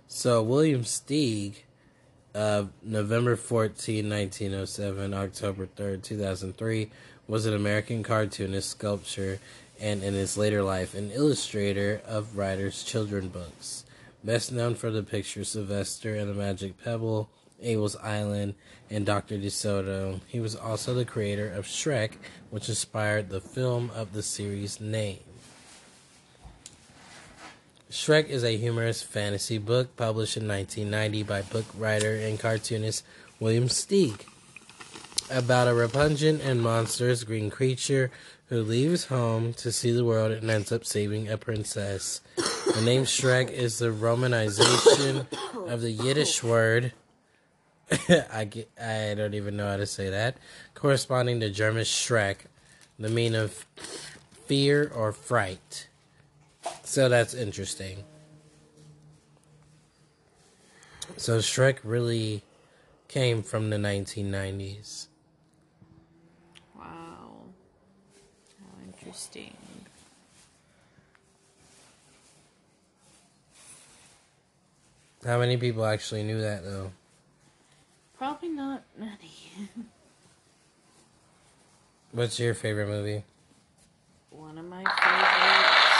So 0.06 0.42
William 0.42 0.82
Steig, 0.82 1.62
uh, 2.34 2.64
November 2.82 3.36
14, 3.36 4.08
1907, 4.08 5.14
October 5.14 5.66
3rd, 5.66 6.02
2003, 6.02 6.90
was 7.26 7.46
an 7.46 7.54
American 7.54 8.02
cartoonist, 8.02 8.70
sculptor, 8.70 9.38
and 9.80 10.02
in 10.02 10.14
his 10.14 10.36
later 10.36 10.62
life, 10.62 10.94
an 10.94 11.10
illustrator 11.12 12.02
of 12.06 12.36
writers' 12.36 12.82
children 12.82 13.28
books. 13.28 13.84
Best 14.22 14.52
known 14.52 14.74
for 14.74 14.90
the 14.90 15.02
pictures 15.02 15.50
Sylvester 15.50 16.14
and 16.14 16.28
the 16.28 16.34
Magic 16.34 16.82
Pebble, 16.82 17.30
Abel's 17.62 17.96
Island, 17.96 18.54
and 18.90 19.06
Dr. 19.06 19.38
DeSoto. 19.38 20.20
He 20.26 20.40
was 20.40 20.56
also 20.56 20.92
the 20.92 21.04
creator 21.04 21.50
of 21.50 21.66
Shrek, 21.66 22.14
which 22.50 22.68
inspired 22.68 23.30
the 23.30 23.40
film 23.40 23.90
of 23.94 24.12
the 24.12 24.22
series 24.22 24.80
name. 24.80 25.29
Shrek 27.90 28.28
is 28.28 28.44
a 28.44 28.56
humorous 28.56 29.02
fantasy 29.02 29.58
book 29.58 29.96
published 29.96 30.36
in 30.36 30.46
1990 30.46 31.24
by 31.24 31.42
book 31.42 31.64
writer 31.76 32.14
and 32.14 32.38
cartoonist 32.38 33.04
William 33.40 33.66
Steig. 33.66 34.26
about 35.28 35.66
a 35.66 35.74
repugnant 35.74 36.40
and 36.40 36.62
monstrous 36.62 37.24
green 37.24 37.50
creature 37.50 38.12
who 38.46 38.62
leaves 38.62 39.06
home 39.06 39.52
to 39.54 39.72
see 39.72 39.90
the 39.90 40.04
world 40.04 40.30
and 40.30 40.48
ends 40.48 40.70
up 40.70 40.84
saving 40.84 41.28
a 41.28 41.36
princess. 41.36 42.20
The 42.36 42.82
name 42.84 43.06
Shrek 43.06 43.50
is 43.50 43.80
the 43.80 43.90
romanization 43.90 45.26
of 45.68 45.80
the 45.80 45.90
Yiddish 45.90 46.44
word. 46.44 46.92
I, 48.32 48.44
get, 48.44 48.70
I 48.80 49.14
don't 49.14 49.34
even 49.34 49.56
know 49.56 49.68
how 49.68 49.78
to 49.78 49.86
say 49.86 50.10
that. 50.10 50.36
Corresponding 50.74 51.40
to 51.40 51.50
German 51.50 51.82
Schreck, 51.82 52.36
the 53.00 53.08
meaning 53.08 53.40
of 53.40 53.66
fear 54.46 54.92
or 54.94 55.10
fright. 55.10 55.88
So 56.84 57.08
that's 57.08 57.34
interesting. 57.34 58.04
So 61.16 61.38
Shrek 61.38 61.78
really 61.84 62.42
came 63.08 63.42
from 63.42 63.70
the 63.70 63.76
1990s. 63.76 65.06
Wow. 66.76 67.42
How 68.58 68.86
interesting. 68.86 69.56
How 75.24 75.38
many 75.38 75.58
people 75.58 75.84
actually 75.84 76.22
knew 76.22 76.40
that 76.40 76.64
though? 76.64 76.92
Probably 78.16 78.48
not 78.48 78.82
many. 78.98 79.52
What's 82.12 82.40
your 82.40 82.54
favorite 82.54 82.88
movie? 82.88 83.24
One 84.30 84.56
of 84.56 84.64
my 84.64 84.84
favorites. 84.84 85.90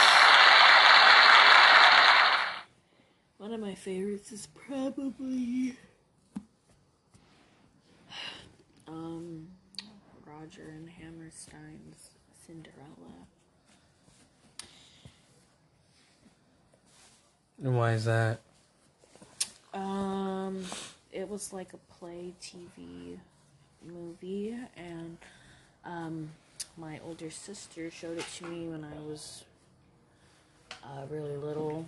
One 3.37 3.53
of 3.53 3.59
my 3.59 3.70
favorites 3.81 4.31
is 4.31 4.47
probably 4.67 5.75
um 8.87 9.47
Roger 10.23 10.61
and 10.69 10.87
Hammerstein's 10.87 12.11
Cinderella. 12.45 13.25
And 17.63 17.75
why 17.75 17.93
is 17.93 18.05
that? 18.05 18.39
Um, 19.73 20.63
it 21.11 21.27
was 21.27 21.51
like 21.51 21.73
a 21.73 21.77
play 21.93 22.33
TV 22.39 23.17
movie, 23.83 24.55
and 24.77 25.17
um, 25.85 26.29
my 26.77 26.99
older 27.05 27.31
sister 27.31 27.89
showed 27.89 28.19
it 28.19 28.25
to 28.37 28.45
me 28.45 28.67
when 28.67 28.83
I 28.83 28.99
was 29.07 29.43
uh, 30.83 31.05
really 31.09 31.35
little, 31.37 31.85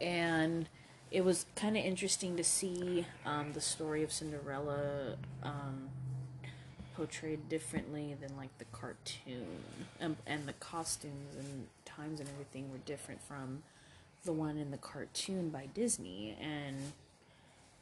and 0.00 0.68
it 1.10 1.24
was 1.24 1.46
kind 1.56 1.76
of 1.76 1.84
interesting 1.84 2.36
to 2.36 2.44
see 2.44 3.06
um, 3.26 3.52
the 3.52 3.60
story 3.60 4.02
of 4.02 4.12
Cinderella 4.12 5.16
um, 5.42 5.88
portrayed 6.94 7.48
differently 7.48 8.16
than 8.20 8.36
like 8.36 8.56
the 8.58 8.66
cartoon, 8.66 9.64
um, 10.00 10.16
and 10.26 10.46
the 10.46 10.52
costumes 10.54 11.36
and 11.36 11.66
times 11.84 12.20
and 12.20 12.28
everything 12.28 12.70
were 12.70 12.78
different 12.78 13.20
from 13.22 13.62
the 14.24 14.32
one 14.32 14.58
in 14.58 14.70
the 14.70 14.76
cartoon 14.76 15.48
by 15.48 15.66
Disney, 15.74 16.36
and 16.40 16.92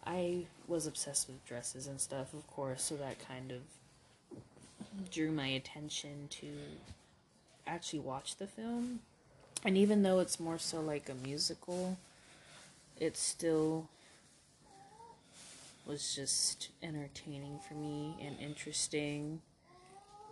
I 0.06 0.46
was 0.66 0.86
obsessed 0.86 1.28
with 1.28 1.44
dresses 1.44 1.86
and 1.86 2.00
stuff, 2.00 2.32
of 2.32 2.46
course, 2.46 2.82
so 2.82 2.96
that 2.96 3.16
kind 3.26 3.52
of 3.52 5.10
drew 5.10 5.30
my 5.30 5.48
attention 5.48 6.28
to 6.30 6.46
actually 7.66 7.98
watch 7.98 8.36
the 8.36 8.46
film. 8.46 9.00
And 9.64 9.76
even 9.76 10.02
though 10.02 10.20
it's 10.20 10.38
more 10.38 10.58
so 10.58 10.80
like 10.80 11.08
a 11.08 11.14
musical, 11.14 11.98
it 12.98 13.16
still 13.16 13.88
was 15.86 16.14
just 16.14 16.68
entertaining 16.82 17.58
for 17.66 17.74
me 17.74 18.16
and 18.20 18.38
interesting. 18.38 19.40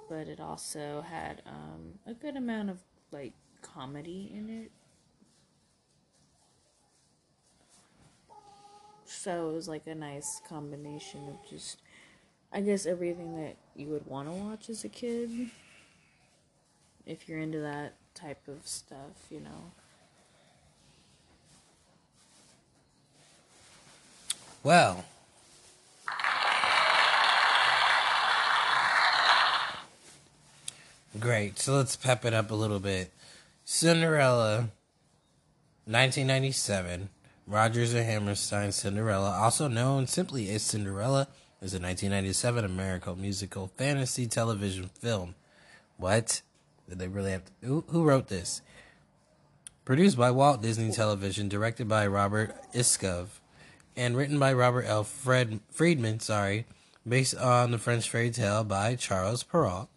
But 0.09 0.29
it 0.29 0.41
also 0.41 1.05
had 1.09 1.43
um, 1.47 1.99
a 2.07 2.15
good 2.15 2.37
amount 2.37 2.71
of 2.71 2.79
like 3.11 3.33
comedy 3.63 4.31
in 4.33 4.49
it. 4.49 4.71
So 9.05 9.51
it 9.51 9.55
was 9.55 9.69
like 9.69 9.87
a 9.87 9.95
nice 9.95 10.41
combination 10.49 11.21
of 11.29 11.51
just, 11.51 11.81
I 12.53 12.61
guess, 12.61 12.87
everything 12.87 13.37
that 13.43 13.57
you 13.75 13.89
would 13.89 14.07
want 14.07 14.29
to 14.29 14.35
watch 14.35 14.69
as 14.69 14.85
a 14.85 14.89
kid. 14.89 15.51
If 17.07 17.29
you're 17.29 17.39
into 17.39 17.61
that 17.61 17.95
type 18.17 18.49
of 18.49 18.67
stuff, 18.67 19.29
you 19.31 19.41
know. 19.41 19.71
Well, 24.63 25.05
great. 31.21 31.59
So 31.61 31.75
let's 31.77 31.95
pep 31.95 32.25
it 32.25 32.35
up 32.35 32.51
a 32.51 32.55
little 32.55 32.81
bit. 32.81 33.13
Cinderella, 33.65 34.71
1997. 35.85 37.11
Rodgers 37.47 37.95
and 37.95 38.05
Hammerstein 38.05 38.73
Cinderella, 38.73 39.31
also 39.31 39.69
known 39.69 40.09
simply 40.09 40.51
as 40.51 40.65
Cinderella, 40.65 41.29
is 41.63 41.75
a 41.75 41.79
1997 41.79 42.65
American 42.65 43.21
musical 43.21 43.69
fantasy 43.77 44.27
television 44.27 44.91
film. 44.99 45.37
What? 45.97 46.43
Did 46.89 46.99
they 46.99 47.09
really 47.09 47.33
have 47.33 47.45
to? 47.45 47.53
Who, 47.67 47.85
who 47.89 48.05
wrote 48.05 48.29
this? 48.29 48.63
Produced 49.85 50.17
by 50.17 50.31
Walt 50.31 50.63
Disney 50.63 50.93
Television, 50.93 51.49
directed 51.49 51.89
by 51.89 52.07
Robert 52.07 52.55
Iscove, 52.75 53.29
and 53.97 54.17
written 54.17 54.39
by 54.39 54.53
Robert 54.53 54.85
L. 54.87 55.05
Fred, 55.05 55.61
Freedman, 55.71 56.21
sorry, 56.21 56.67
based 57.07 57.37
on 57.37 57.71
the 57.71 57.79
French 57.79 58.11
fairy 58.11 58.31
tale 58.31 58.65
by 58.65 58.97
Charles 58.97 59.43
Perrault, 59.43 59.89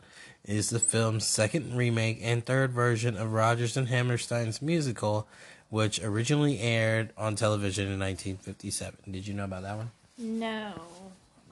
is 0.46 0.70
the 0.70 0.80
film's 0.80 1.26
second 1.26 1.76
remake 1.76 2.20
and 2.22 2.46
third 2.46 2.72
version 2.72 3.18
of 3.18 3.34
Rodgers 3.34 3.76
and 3.78 3.88
Hammerstein's 3.88 4.62
musical, 4.62 5.28
which 5.70 6.02
originally 6.04 6.60
aired 6.60 7.12
on 7.18 7.36
television 7.36 7.86
in 7.86 8.00
1957. 8.00 9.12
Did 9.12 9.28
you 9.28 9.34
know 9.34 9.46
about 9.46 9.64
that 9.64 9.78
one? 9.78 9.92
No. 10.18 10.74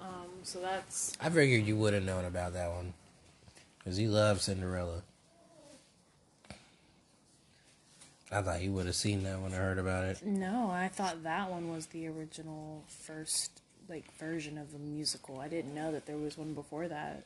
Um, 0.02 0.28
so 0.43 0.60
that's 0.60 1.13
I 1.21 1.30
figured 1.30 1.65
you 1.65 1.76
would 1.78 1.93
have 1.93 2.04
known 2.04 2.26
about 2.26 2.54
that 2.54 2.69
one. 2.69 2.93
Because 3.80 4.00
you 4.00 4.10
love 4.10 4.41
Cinderella. 4.41 5.02
I 8.32 8.42
thought 8.42 8.62
you 8.62 8.72
would 8.74 8.86
have 8.88 8.96
seen 8.96 9.24
that 9.24 9.40
when 9.40 9.54
I 9.54 9.58
heard 9.58 9.78
about 9.80 10.04
it. 10.04 10.26
no. 10.26 10.70
I 10.70 10.90
thought 10.90 11.24
that 11.24 11.50
one 11.50 11.72
was 11.72 11.88
the 11.88 12.08
original 12.08 12.84
first 12.88 13.62
like 13.90 14.12
version 14.18 14.58
of 14.58 14.74
the 14.74 14.80
musical. 14.80 15.40
I 15.40 15.48
didn't 15.48 15.74
know 15.74 15.92
that 15.94 16.06
there 16.06 16.18
was 16.18 16.38
one 16.38 16.54
before 16.54 16.88
that. 16.90 17.24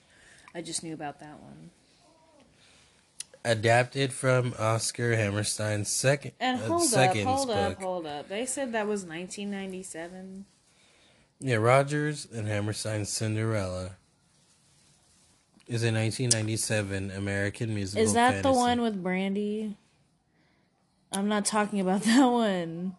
I 0.54 0.62
just 0.62 0.84
knew 0.84 0.94
about 0.94 1.20
that 1.20 1.40
one. 1.42 1.72
Adapted 3.44 4.14
from 4.14 4.54
Oscar 4.60 5.16
Hammerstein's 5.16 5.90
second, 5.90 6.34
And 6.40 6.62
uh, 6.62 6.66
hold 6.66 6.84
up, 6.84 6.88
second 6.90 7.26
hold 7.26 7.48
book. 7.48 7.58
up, 7.58 7.82
hold 7.82 8.06
up. 8.06 8.30
They 8.30 8.46
said 8.46 8.74
that 8.74 8.86
was 8.86 9.02
1997. 9.04 10.46
Yeah, 11.40 11.56
Rodgers 11.56 12.28
and 12.32 12.48
Hammerstein's 12.48 13.10
Cinderella 13.10 13.94
is 15.68 15.82
a 15.82 15.92
1997 15.92 17.10
American 17.10 17.74
musical. 17.74 18.04
Is 18.04 18.14
that 18.14 18.44
the 18.44 18.52
one 18.52 18.80
with 18.82 19.02
Brandy? 19.02 19.76
I'm 21.12 21.28
not 21.28 21.46
talking 21.46 21.80
about 21.80 22.02
that 22.04 22.26
one. 22.26 22.96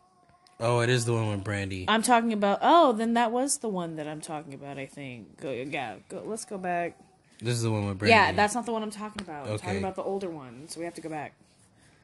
Oh, 0.60 0.80
it 0.80 0.88
is 0.90 1.04
the 1.04 1.12
one 1.12 1.28
with 1.30 1.42
Brandy. 1.42 1.86
I'm 1.88 2.02
talking 2.02 2.32
about. 2.32 2.60
Oh, 2.62 2.92
then 2.92 3.14
that 3.14 3.32
was 3.32 3.58
the 3.58 3.68
one 3.68 3.96
that 3.96 4.06
I'm 4.06 4.20
talking 4.20 4.54
about. 4.54 4.78
I 4.78 4.86
think. 4.86 5.40
Go, 5.40 5.50
yeah. 5.50 5.96
Go, 6.08 6.22
let's 6.24 6.44
go 6.44 6.58
back. 6.58 6.96
This 7.40 7.54
is 7.54 7.62
the 7.62 7.70
one 7.70 7.86
with 7.86 7.98
Brandy. 7.98 8.12
Yeah, 8.12 8.32
that's 8.32 8.54
not 8.54 8.66
the 8.66 8.72
one 8.72 8.82
I'm 8.82 8.90
talking 8.90 9.22
about. 9.22 9.48
I'm 9.48 9.58
talking 9.58 9.78
about 9.78 9.96
the 9.96 10.02
older 10.02 10.30
one. 10.30 10.68
So 10.68 10.78
we 10.78 10.84
have 10.84 10.94
to 10.94 11.00
go 11.00 11.08
back. 11.08 11.34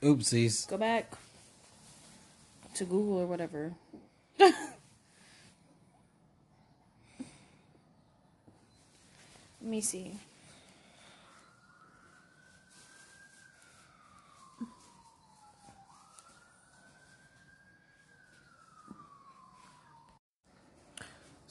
Oopsies. 0.03 0.67
Go 0.69 0.77
back 0.77 1.13
to 2.75 2.85
Google 2.85 3.19
or 3.19 3.27
whatever. 3.27 3.75
Let 4.39 4.55
me 9.63 9.81
see. 9.81 10.13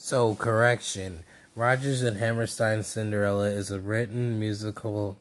So, 0.08 0.34
correction. 0.34 1.24
Rodgers 1.54 2.00
and 2.00 2.16
Hammerstein's 2.16 2.86
Cinderella 2.86 3.50
is 3.50 3.70
a 3.70 3.78
written 3.78 4.40
musical 4.40 5.18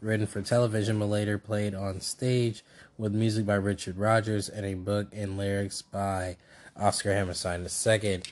written 0.00 0.26
for 0.26 0.40
television 0.40 0.98
but 0.98 1.10
later 1.10 1.36
played 1.36 1.74
on 1.74 2.00
stage 2.00 2.64
with 2.96 3.12
music 3.12 3.44
by 3.44 3.56
Richard 3.56 3.98
Rodgers 3.98 4.48
and 4.48 4.64
a 4.64 4.72
book 4.72 5.08
and 5.12 5.36
lyrics 5.36 5.82
by 5.82 6.38
Oscar 6.78 7.12
Hammerstein 7.12 7.60
II. 7.60 8.22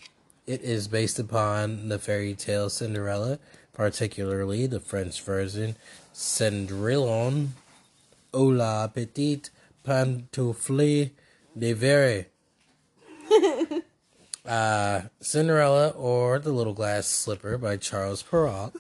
It 0.47 0.63
is 0.63 0.89
based 0.89 1.19
upon 1.19 1.91
the 1.91 1.99
fairy 1.99 2.33
tale 2.33 2.71
Cinderella, 2.71 3.39
particularly 3.75 4.67
the 4.67 4.81
French 4.81 5.21
version 5.21 5.77
Cendrillon 6.15 7.49
ou 8.33 8.51
la 8.51 8.87
petite 8.87 9.51
pantoufle 9.85 11.11
de 11.55 11.73
verre. 11.75 12.30
Uh, 14.51 15.03
Cinderella 15.21 15.91
or 15.91 16.41
the 16.41 16.51
Little 16.51 16.73
Glass 16.73 17.07
Slipper 17.07 17.57
by 17.57 17.77
Charles 17.77 18.25
Perrault. 18.25 18.75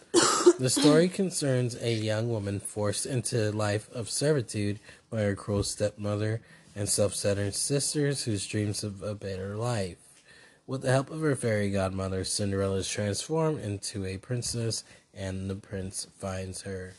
the 0.59 0.69
story 0.69 1.09
concerns 1.09 1.77
a 1.81 1.95
young 1.95 2.29
woman 2.29 2.59
forced 2.59 3.07
into 3.07 3.49
a 3.49 3.53
life 3.53 3.89
of 3.93 4.11
servitude 4.11 4.81
by 5.11 5.21
her 5.21 5.37
cruel 5.37 5.63
stepmother 5.63 6.41
and 6.75 6.89
self-centered 6.89 7.55
sisters 7.55 8.25
whose 8.25 8.49
dreams 8.49 8.83
of 8.83 9.01
a 9.05 9.15
better 9.15 9.57
life. 9.57 9.99
With 10.67 10.83
the 10.83 10.91
help 10.91 11.09
of 11.09 11.21
her 11.21 11.37
fairy 11.37 11.71
godmother, 11.71 12.25
Cinderella 12.25 12.79
is 12.79 12.91
transformed 12.91 13.61
into 13.61 14.05
a 14.05 14.19
princess 14.19 14.83
and 15.15 15.49
the 15.49 15.55
prince 15.55 16.09
finds 16.19 16.63
her. 16.63 16.95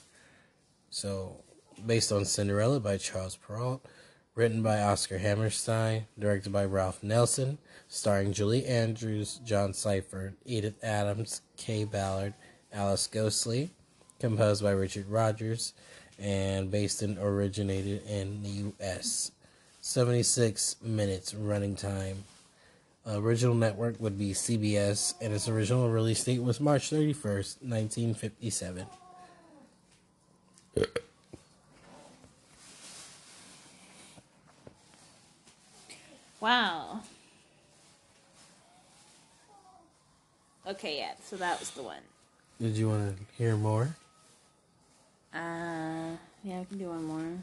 So, 0.90 1.44
based 1.86 2.14
on 2.14 2.24
Cinderella 2.24 2.80
by 2.80 2.96
Charles 2.96 3.36
Perrault, 3.36 3.86
written 4.42 4.64
by 4.64 4.82
Oscar 4.82 5.20
Hammerstein, 5.20 6.08
directed 6.18 6.52
by 6.52 6.66
Ralph 6.66 7.04
Nelson, 7.04 7.60
starring 7.88 8.34
Julie 8.34 8.66
Andrews, 8.66 9.40
John 9.46 9.72
Seifert, 9.72 10.34
Edith 10.48 10.84
Adams, 10.84 11.42
Kaye 11.58 11.84
Ballard, 11.84 12.34
Alice 12.74 13.08
Ghostley, 13.08 13.70
composed 14.20 14.64
by 14.64 14.72
Richard 14.72 15.08
Rodgers, 15.08 15.74
and 16.18 16.72
based 16.72 17.04
and 17.04 17.20
originated 17.20 18.02
in 18.08 18.42
the 18.42 18.50
U.S. 18.50 19.32
76 19.82 20.78
minutes 20.82 21.36
running 21.36 21.76
time. 21.76 22.24
original 23.06 23.54
network 23.54 24.02
would 24.02 24.18
be 24.18 24.32
CBS, 24.32 25.14
and 25.22 25.34
its 25.34 25.48
original 25.48 25.88
release 25.88 26.24
date 26.24 26.42
was 26.42 26.60
March 26.60 26.90
31st, 26.90 27.62
1957. 27.62 28.88
Wow. 36.42 37.02
Okay, 40.72 41.00
yeah, 41.00 41.12
so 41.22 41.36
that 41.36 41.60
was 41.60 41.72
the 41.72 41.84
one. 41.84 42.00
Did 42.62 42.78
you 42.78 42.88
want 42.88 43.18
to 43.18 43.26
hear 43.38 43.58
more? 43.58 43.94
Uh, 45.34 46.16
yeah, 46.46 46.62
I 46.62 46.64
can 46.64 46.78
do 46.78 46.88
one 46.88 47.04
more. 47.04 47.38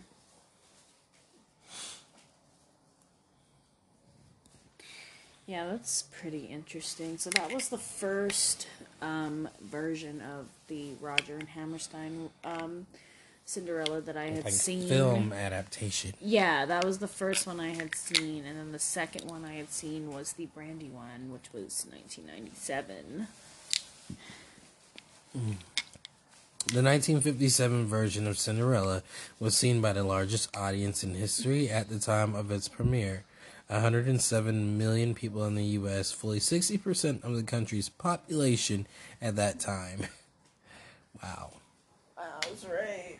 Yeah, 5.47 5.67
that's 5.67 6.05
pretty 6.05 6.47
interesting. 6.47 7.19
So 7.19 7.29
that 7.29 7.53
was 7.53 7.69
the 7.69 7.77
first 7.77 8.67
um, 9.03 9.47
version 9.61 10.23
of 10.23 10.47
the 10.69 10.93
Roger 10.99 11.37
and 11.37 11.49
Hammerstein 11.49 12.31
um, 12.45 12.87
Cinderella 13.49 14.03
that 14.03 14.15
I 14.15 14.27
had 14.27 14.45
Like 14.45 14.53
seen. 14.53 14.87
film 14.87 15.33
adaptation. 15.33 16.13
Yeah, 16.21 16.67
that 16.67 16.85
was 16.85 16.99
the 16.99 17.09
first 17.09 17.47
one 17.47 17.59
I 17.61 17.71
had 17.71 17.95
seen, 17.95 18.45
and 18.45 18.59
then 18.59 18.73
the 18.73 18.79
second 18.79 19.27
one 19.31 19.47
I 19.47 19.55
had 19.55 19.71
seen 19.73 20.13
was 20.13 20.35
the 20.35 20.45
Brandy 20.47 20.91
one, 20.91 21.33
which 21.33 21.51
was 21.55 21.87
1997. 21.91 23.27
Hmm. 25.33 25.53
The 26.67 26.83
1957 26.83 27.87
version 27.87 28.27
of 28.27 28.39
Cinderella 28.39 29.03
was 29.41 29.57
seen 29.57 29.81
by 29.81 29.95
the 29.95 30.05
largest 30.05 30.55
audience 30.55 31.03
in 31.03 31.15
history 31.15 31.71
at 31.71 31.89
the 31.89 31.99
time 31.99 32.35
of 32.35 32.51
its 32.51 32.69
premiere. 32.69 33.25
107 33.69 34.77
million 34.77 35.15
people 35.15 35.47
in 35.47 35.55
the 35.55 35.65
U.S., 35.65 36.13
fully 36.13 36.39
60% 36.39 37.25
of 37.25 37.35
the 37.35 37.43
country's 37.43 37.89
population 37.89 38.87
at 39.23 39.37
that 39.37 39.59
time. 39.59 40.07
wow. 41.23 41.53
I 42.19 42.47
was 42.51 42.67
right. 42.67 43.18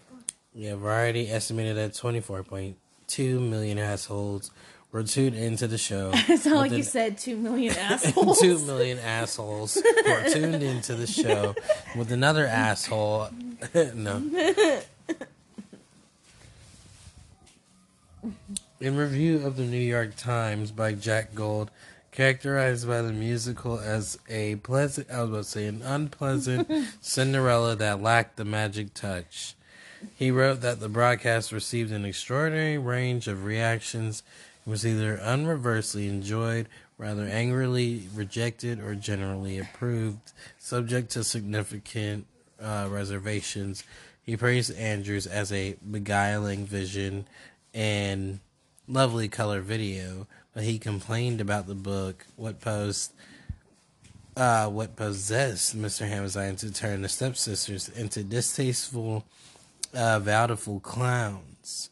Yeah, 0.59 0.75
Variety 0.75 1.31
estimated 1.31 1.77
that 1.77 1.93
24.2 1.93 3.49
million 3.49 3.79
households 3.79 4.51
were 4.91 5.05
tuned 5.05 5.37
into 5.37 5.69
the 5.69 5.79
show. 5.79 6.11
It's 6.29 6.47
not 6.47 6.57
like 6.57 6.73
you 6.73 6.83
said 6.83 7.17
two 7.17 7.37
million 7.37 7.77
assholes. 7.79 8.41
Two 8.41 8.59
million 8.67 8.99
assholes 8.99 9.81
were 10.05 10.29
tuned 10.29 10.65
into 10.65 10.97
the 10.97 11.07
show 11.07 11.55
with 11.97 12.11
another 12.11 12.45
asshole. 12.45 13.29
no. 13.95 14.21
In 18.81 18.97
review 18.97 19.47
of 19.47 19.57
the 19.57 19.65
New 19.65 19.77
York 19.79 20.17
Times 20.17 20.73
by 20.73 20.93
Jack 20.95 21.37
Gould, 21.37 21.71
characterized 22.11 22.89
by 22.89 23.01
the 23.03 23.13
musical 23.13 23.79
as 23.79 24.19
a 24.29 24.57
pleasant, 24.57 25.09
I 25.09 25.21
was 25.21 25.31
about 25.31 25.37
to 25.37 25.45
say, 25.45 25.67
an 25.67 25.83
unpleasant 25.83 26.69
Cinderella 27.01 27.77
that 27.77 28.03
lacked 28.03 28.37
the 28.37 28.45
magic 28.45 28.93
touch. 28.93 29.55
He 30.17 30.31
wrote 30.31 30.61
that 30.61 30.81
the 30.81 30.89
broadcast 30.89 31.53
received 31.53 31.93
an 31.93 32.05
extraordinary 32.05 32.79
range 32.79 33.29
of 33.29 33.45
reactions 33.45 34.23
and 34.65 34.71
was 34.71 34.87
either 34.87 35.15
unreversely 35.15 36.09
enjoyed, 36.09 36.69
rather 36.99 37.25
angrily 37.25 38.09
rejected, 38.15 38.81
or 38.81 38.95
generally 38.95 39.59
approved, 39.59 40.33
subject 40.59 41.11
to 41.13 41.25
significant 41.25 42.27
uh, 42.61 42.89
reservations. 42.91 43.85
He 44.23 44.37
praised 44.37 44.77
Andrews 44.77 45.27
as 45.27 45.53
a 45.53 45.77
beguiling 45.91 46.67
vision 46.67 47.27
and 47.73 48.41
lovely 48.87 49.29
color 49.29 49.61
video, 49.61 50.27
but 50.55 50.65
he 50.65 50.79
complained 50.79 51.41
about 51.41 51.67
the 51.67 51.75
book, 51.75 52.27
what 52.37 52.61
posed 52.61 53.13
uh, 54.39 54.69
what 54.69 54.95
possessed 54.95 55.77
Mr. 55.77 56.09
Hammerstein 56.09 56.55
to 56.55 56.73
turn 56.73 57.03
the 57.03 57.09
stepsisters 57.09 57.89
into 57.89 58.23
distasteful, 58.23 59.25
uh, 59.95 60.21
bountiful 60.21 60.81
clowns. 60.81 61.91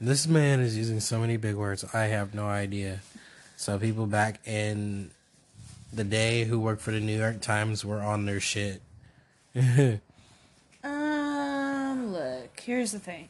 This 0.00 0.26
man 0.26 0.60
is 0.60 0.76
using 0.76 1.00
so 1.00 1.18
many 1.18 1.36
big 1.36 1.56
words, 1.56 1.84
I 1.92 2.04
have 2.04 2.34
no 2.34 2.46
idea. 2.46 3.00
So 3.56 3.78
people 3.78 4.06
back 4.06 4.46
in 4.46 5.10
the 5.92 6.04
day 6.04 6.44
who 6.44 6.60
worked 6.60 6.82
for 6.82 6.92
the 6.92 7.00
New 7.00 7.18
York 7.18 7.40
Times 7.40 7.84
were 7.84 8.00
on 8.00 8.26
their 8.26 8.40
shit. 8.40 8.82
Um, 10.84 12.12
look, 12.12 12.60
here's 12.60 12.92
the 12.92 13.00
thing. 13.00 13.28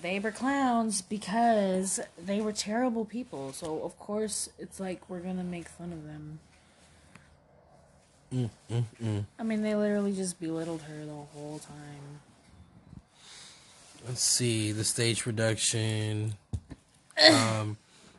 They 0.00 0.18
were 0.18 0.30
clowns 0.30 1.00
because 1.02 2.00
they 2.22 2.40
were 2.40 2.52
terrible 2.52 3.04
people. 3.04 3.52
So 3.52 3.82
of 3.82 3.98
course 3.98 4.50
it's 4.58 4.78
like 4.78 5.08
we're 5.08 5.20
gonna 5.20 5.42
make 5.42 5.68
fun 5.68 5.92
of 5.92 6.04
them. 6.04 6.38
Mm, 8.32 8.50
mm, 8.70 8.84
mm. 9.02 9.24
I 9.38 9.42
mean, 9.42 9.62
they 9.62 9.74
literally 9.74 10.14
just 10.14 10.40
belittled 10.40 10.82
her 10.82 11.04
the 11.04 11.12
whole 11.12 11.58
time. 11.58 12.20
Let's 14.06 14.22
see 14.22 14.72
the 14.72 14.84
stage 14.84 15.22
production. 15.22 16.34
Um, 17.30 17.76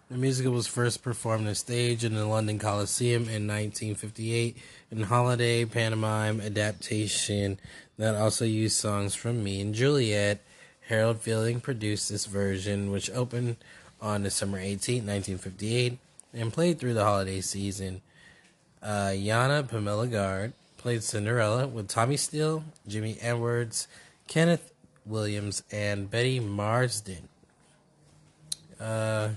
the 0.09 0.17
musical 0.17 0.53
was 0.53 0.67
first 0.67 1.01
performed 1.01 1.47
on 1.47 1.55
stage 1.55 2.05
in 2.05 2.13
the 2.13 2.27
London 2.27 2.59
Coliseum 2.59 3.23
in 3.23 3.47
1958 3.47 4.55
in 4.91 5.01
holiday 5.01 5.65
pantomime 5.65 6.39
adaptation 6.39 7.59
that 7.97 8.15
also 8.15 8.45
used 8.45 8.77
songs 8.77 9.15
from 9.15 9.43
Me 9.43 9.59
and 9.59 9.73
Juliet. 9.73 10.41
Harold 10.87 11.19
Fielding 11.19 11.59
produced 11.59 12.09
this 12.09 12.27
version, 12.27 12.91
which 12.91 13.09
opened 13.09 13.57
on 13.99 14.23
December 14.23 14.59
18, 14.59 14.97
1958, 15.07 15.97
and 16.33 16.53
played 16.53 16.79
through 16.79 16.93
the 16.93 17.03
holiday 17.03 17.41
season. 17.41 18.01
Uh, 18.81 19.09
Yana 19.11 19.67
Pamela 19.67 20.07
Gard 20.07 20.53
played 20.77 21.03
Cinderella 21.03 21.67
with 21.67 21.87
Tommy 21.87 22.15
Steele, 22.15 22.63
Jimmy 22.87 23.17
Edwards, 23.19 23.87
Kenneth 24.27 24.72
Williams, 25.05 25.63
and 25.71 26.09
Betty 26.09 26.39
Marsden. 26.39 27.27
Uh, 28.79 29.29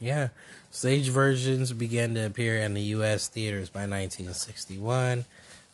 yeah, 0.00 0.28
stage 0.70 1.08
versions 1.08 1.72
began 1.72 2.14
to 2.14 2.26
appear 2.26 2.58
in 2.58 2.74
the 2.74 2.82
U.S. 2.82 3.28
theaters 3.28 3.70
by 3.70 3.80
1961. 3.80 5.24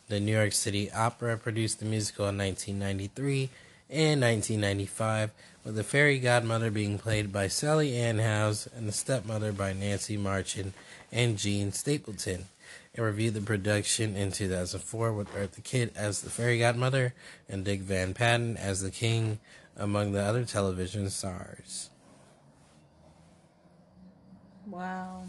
The 0.07 0.19
New 0.19 0.33
York 0.33 0.53
City 0.53 0.91
Opera 0.91 1.37
produced 1.37 1.79
the 1.79 1.85
musical 1.85 2.27
in 2.27 2.37
1993 2.37 3.49
and 3.89 4.21
1995, 4.21 5.31
with 5.63 5.75
the 5.75 5.83
fairy 5.83 6.19
godmother 6.19 6.71
being 6.71 6.97
played 6.97 7.31
by 7.31 7.47
Sally 7.47 7.95
Ann 7.95 8.19
Howes 8.19 8.67
and 8.75 8.87
the 8.87 8.93
stepmother 8.93 9.51
by 9.51 9.73
Nancy 9.73 10.17
Marchand 10.17 10.73
and 11.11 11.37
Jean 11.37 11.71
Stapleton. 11.71 12.45
It 12.93 13.01
reviewed 13.01 13.35
the 13.35 13.41
production 13.41 14.17
in 14.17 14.31
2004 14.31 15.13
with 15.13 15.33
Eartha 15.33 15.63
Kitt 15.63 15.95
as 15.95 16.21
the 16.21 16.29
fairy 16.29 16.59
godmother 16.59 17.13
and 17.47 17.63
Dick 17.63 17.81
Van 17.81 18.13
Patten 18.13 18.57
as 18.57 18.81
the 18.81 18.91
king, 18.91 19.39
among 19.77 20.11
the 20.11 20.21
other 20.21 20.43
television 20.43 21.09
stars. 21.09 21.89
Wow. 24.67 25.23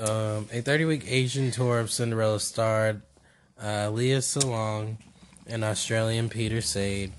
Um, 0.00 0.46
a 0.52 0.60
30 0.60 0.84
week 0.84 1.04
Asian 1.06 1.50
tour 1.50 1.80
of 1.80 1.90
Cinderella 1.90 2.38
starred 2.40 3.02
uh, 3.62 3.90
Leah 3.90 4.18
Salong 4.18 4.96
and 5.46 5.64
Australian 5.64 6.28
Peter 6.28 6.60
Saide. 6.60 7.12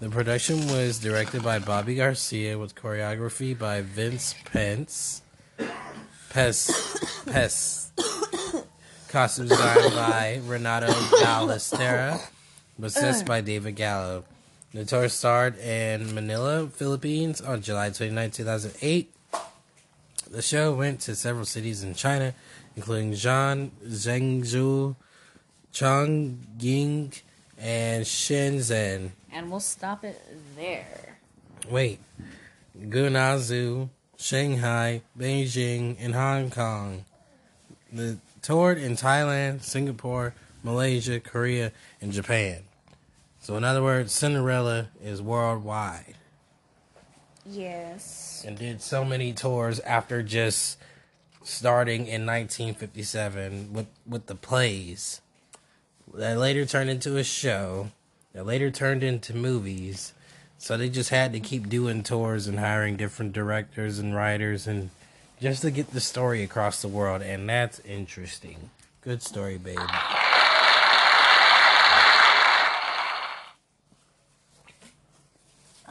The 0.00 0.10
production 0.10 0.66
was 0.68 0.98
directed 0.98 1.42
by 1.42 1.60
Bobby 1.60 1.94
Garcia 1.94 2.58
with 2.58 2.74
choreography 2.74 3.58
by 3.58 3.80
Vince 3.80 4.34
Pence. 4.44 5.22
Pes. 6.34 7.22
Pes. 7.26 7.92
Costumes 9.06 9.50
designed 9.50 9.94
by 9.94 10.40
Renato 10.46 10.88
Ballestera. 10.88 12.20
Assist 12.82 13.24
by 13.24 13.40
David 13.40 13.76
Gallo. 13.76 14.24
The 14.72 14.84
tour 14.84 15.08
started 15.08 15.60
in 15.60 16.12
Manila, 16.12 16.66
Philippines 16.66 17.40
on 17.40 17.62
July 17.62 17.90
29, 17.90 18.32
2008. 18.32 19.14
The 20.28 20.42
show 20.42 20.74
went 20.74 20.98
to 21.02 21.14
several 21.14 21.44
cities 21.44 21.84
in 21.84 21.94
China, 21.94 22.34
including 22.74 23.12
Zhan, 23.12 23.70
Zhengzhou, 23.86 24.96
Chongqing, 25.72 27.22
and 27.60 28.04
Shenzhen. 28.04 29.10
And 29.30 29.52
we'll 29.52 29.60
stop 29.60 30.02
it 30.02 30.20
there. 30.56 31.16
Wait, 31.70 32.00
Guangzhou, 32.76 33.88
Shanghai, 34.16 35.02
Beijing, 35.18 35.96
and 36.00 36.14
Hong 36.14 36.50
Kong. 36.50 37.04
The 37.92 38.18
toured 38.42 38.78
in 38.78 38.92
Thailand, 38.96 39.62
Singapore, 39.62 40.34
Malaysia, 40.62 41.20
Korea, 41.20 41.72
and 42.00 42.12
Japan. 42.12 42.62
So, 43.40 43.56
in 43.56 43.64
other 43.64 43.82
words, 43.82 44.12
Cinderella 44.12 44.88
is 45.02 45.20
worldwide 45.20 46.16
Yes. 47.46 48.42
and 48.46 48.56
did 48.58 48.80
so 48.80 49.04
many 49.04 49.32
tours 49.32 49.80
after 49.80 50.22
just 50.22 50.78
starting 51.42 52.06
in 52.06 52.24
1957 52.24 53.72
with 53.74 53.86
with 54.06 54.26
the 54.26 54.34
plays 54.34 55.20
that 56.14 56.38
later 56.38 56.64
turned 56.64 56.88
into 56.88 57.18
a 57.18 57.24
show 57.24 57.90
that 58.32 58.46
later 58.46 58.70
turned 58.70 59.02
into 59.02 59.34
movies 59.36 60.14
so 60.58 60.76
they 60.76 60.88
just 60.88 61.10
had 61.10 61.32
to 61.32 61.40
keep 61.40 61.68
doing 61.68 62.02
tours 62.02 62.46
and 62.46 62.58
hiring 62.58 62.96
different 62.96 63.32
directors 63.32 63.98
and 63.98 64.14
writers 64.14 64.66
and 64.66 64.90
just 65.40 65.62
to 65.62 65.70
get 65.70 65.90
the 65.92 66.00
story 66.00 66.42
across 66.42 66.80
the 66.80 66.88
world 66.88 67.22
and 67.22 67.48
that's 67.48 67.80
interesting 67.80 68.70
good 69.02 69.22
story 69.22 69.58
babe 69.58 69.78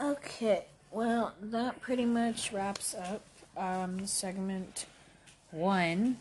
Okay. 0.00 0.64
Well, 0.90 1.34
that 1.40 1.80
pretty 1.80 2.04
much 2.04 2.52
wraps 2.52 2.94
up 2.94 3.22
um, 3.56 4.06
segment 4.06 4.86
one. 5.50 6.16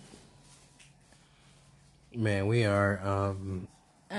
man 2.15 2.45
we 2.45 2.63
are 2.63 2.99
um 3.03 3.67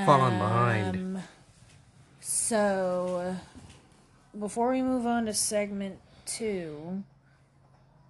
falling 0.05 0.37
behind 0.37 0.97
Um, 0.97 1.23
so, 2.21 3.37
before 4.39 4.71
we 4.71 4.83
move 4.83 5.07
on 5.07 5.27
to 5.27 5.35
segment 5.35 5.99
two, 6.27 7.03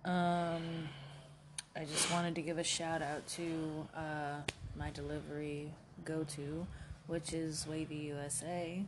um, 0.05 0.63
I 1.77 1.85
just 1.85 2.11
wanted 2.13 2.35
to 2.37 2.43
give 2.43 2.59
a 2.59 2.65
shout 2.65 3.03
out 3.03 3.27
to 3.29 3.89
uh, 3.97 4.37
my 4.77 4.91
delivery 4.91 5.73
go 6.05 6.25
to, 6.25 6.67
which 7.07 7.33
is 7.33 7.67
Wavy 7.69 7.97
USA. 7.97 8.83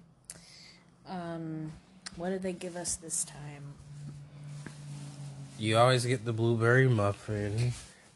Um, 1.09 1.73
what 2.17 2.31
did 2.31 2.43
they 2.43 2.53
give 2.53 2.77
us 2.77 2.97
this 2.97 3.25
time? 3.25 3.75
You 5.59 5.79
always 5.79 6.05
get 6.05 6.25
the 6.25 6.33
blueberry 6.33 6.89
muffin 6.89 7.73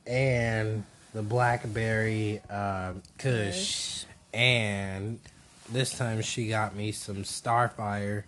and 0.06 0.84
the 1.14 1.22
blackberry 1.22 2.40
uh, 2.50 2.92
kush. 3.18 4.04
And 4.32 5.18
this 5.72 5.96
time 5.96 6.22
she 6.22 6.48
got 6.48 6.76
me 6.76 6.92
some 6.92 7.24
Starfire. 7.24 8.24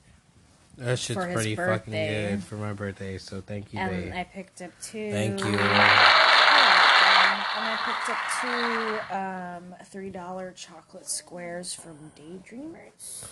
That 0.82 0.98
shit's 0.98 1.24
pretty 1.24 1.54
fucking 1.54 1.92
good 1.92 2.42
for 2.44 2.56
my 2.56 2.72
birthday, 2.72 3.18
so 3.18 3.40
thank 3.40 3.72
you, 3.72 3.78
babe. 3.78 4.04
And 4.06 4.14
I 4.14 4.24
picked 4.24 4.60
up 4.62 4.70
two. 4.82 5.10
Thank 5.12 5.38
you. 5.40 5.46
And 5.46 5.58
I 7.68 7.76
picked 7.84 8.08
up 8.10 8.18
two 8.40 9.14
um, 9.14 9.74
three 9.86 10.10
dollar 10.10 10.52
chocolate 10.52 11.08
squares 11.08 11.72
from 11.74 11.96
Daydreamers. 12.18 13.24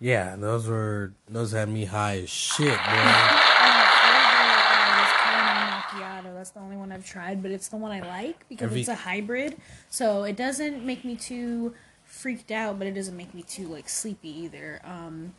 Yeah, 0.00 0.36
those 0.36 0.66
were 0.66 1.12
those 1.28 1.52
had 1.52 1.68
me 1.68 1.84
high 1.84 2.18
as 2.20 2.30
shit, 2.30 2.66
boy. 2.68 2.72
And 2.74 3.80
the 3.82 3.86
flavor 4.00 5.00
was 5.00 5.12
caramel 5.22 5.80
macchiato. 5.80 6.34
That's 6.34 6.50
the 6.50 6.60
only 6.60 6.76
one 6.76 6.92
I've 6.92 7.04
tried, 7.06 7.42
but 7.42 7.50
it's 7.50 7.68
the 7.68 7.76
one 7.76 7.92
I 7.92 8.00
like 8.00 8.48
because 8.48 8.66
Every- 8.66 8.80
it's 8.80 8.88
a 8.88 8.94
hybrid. 8.94 9.56
So 9.90 10.24
it 10.24 10.36
doesn't 10.36 10.84
make 10.84 11.04
me 11.04 11.16
too 11.16 11.74
freaked 12.04 12.50
out, 12.50 12.78
but 12.78 12.86
it 12.86 12.92
doesn't 12.92 13.16
make 13.16 13.34
me 13.34 13.42
too 13.42 13.66
like 13.68 13.88
sleepy 13.88 14.28
either. 14.44 14.80
Um, 14.84 15.34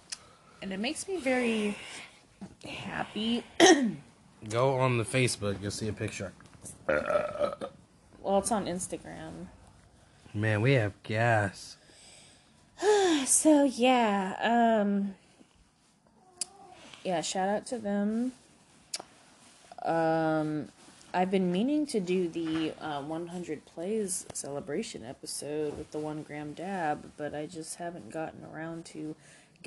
and 0.62 0.74
it 0.74 0.80
makes 0.80 1.08
me 1.08 1.18
very 1.18 1.76
happy. 2.68 3.44
Go 4.50 4.78
on 4.80 4.98
the 4.98 5.04
Facebook, 5.04 5.62
you'll 5.62 5.72
see 5.72 5.88
a 5.88 5.94
picture. 5.94 6.34
Well, 6.88 8.40
it's 8.40 8.52
on 8.52 8.66
Instagram. 8.66 9.48
Man, 10.34 10.62
we 10.62 10.74
have 10.74 10.94
gas. 11.04 11.78
So 13.26 13.66
yeah, 13.66 14.36
um 14.82 15.16
yeah, 17.04 17.20
shout 17.20 17.50
out 17.50 17.66
to 17.68 17.78
them. 17.78 18.32
Um 19.84 20.70
I've 21.14 21.32
been 21.32 21.52
meaning 21.52 21.86
to 21.88 22.00
do 22.00 22.30
the 22.30 22.74
uh, 22.80 23.02
100 23.02 23.66
plays 23.66 24.28
celebration 24.34 25.04
episode 25.04 25.78
with 25.78 25.92
the 25.92 25.98
1 25.98 26.24
gram 26.24 26.54
dab, 26.54 27.12
but 27.18 27.34
I 27.34 27.48
just 27.48 27.78
haven't 27.78 28.12
gotten 28.12 28.46
around 28.46 28.86
to 28.88 29.16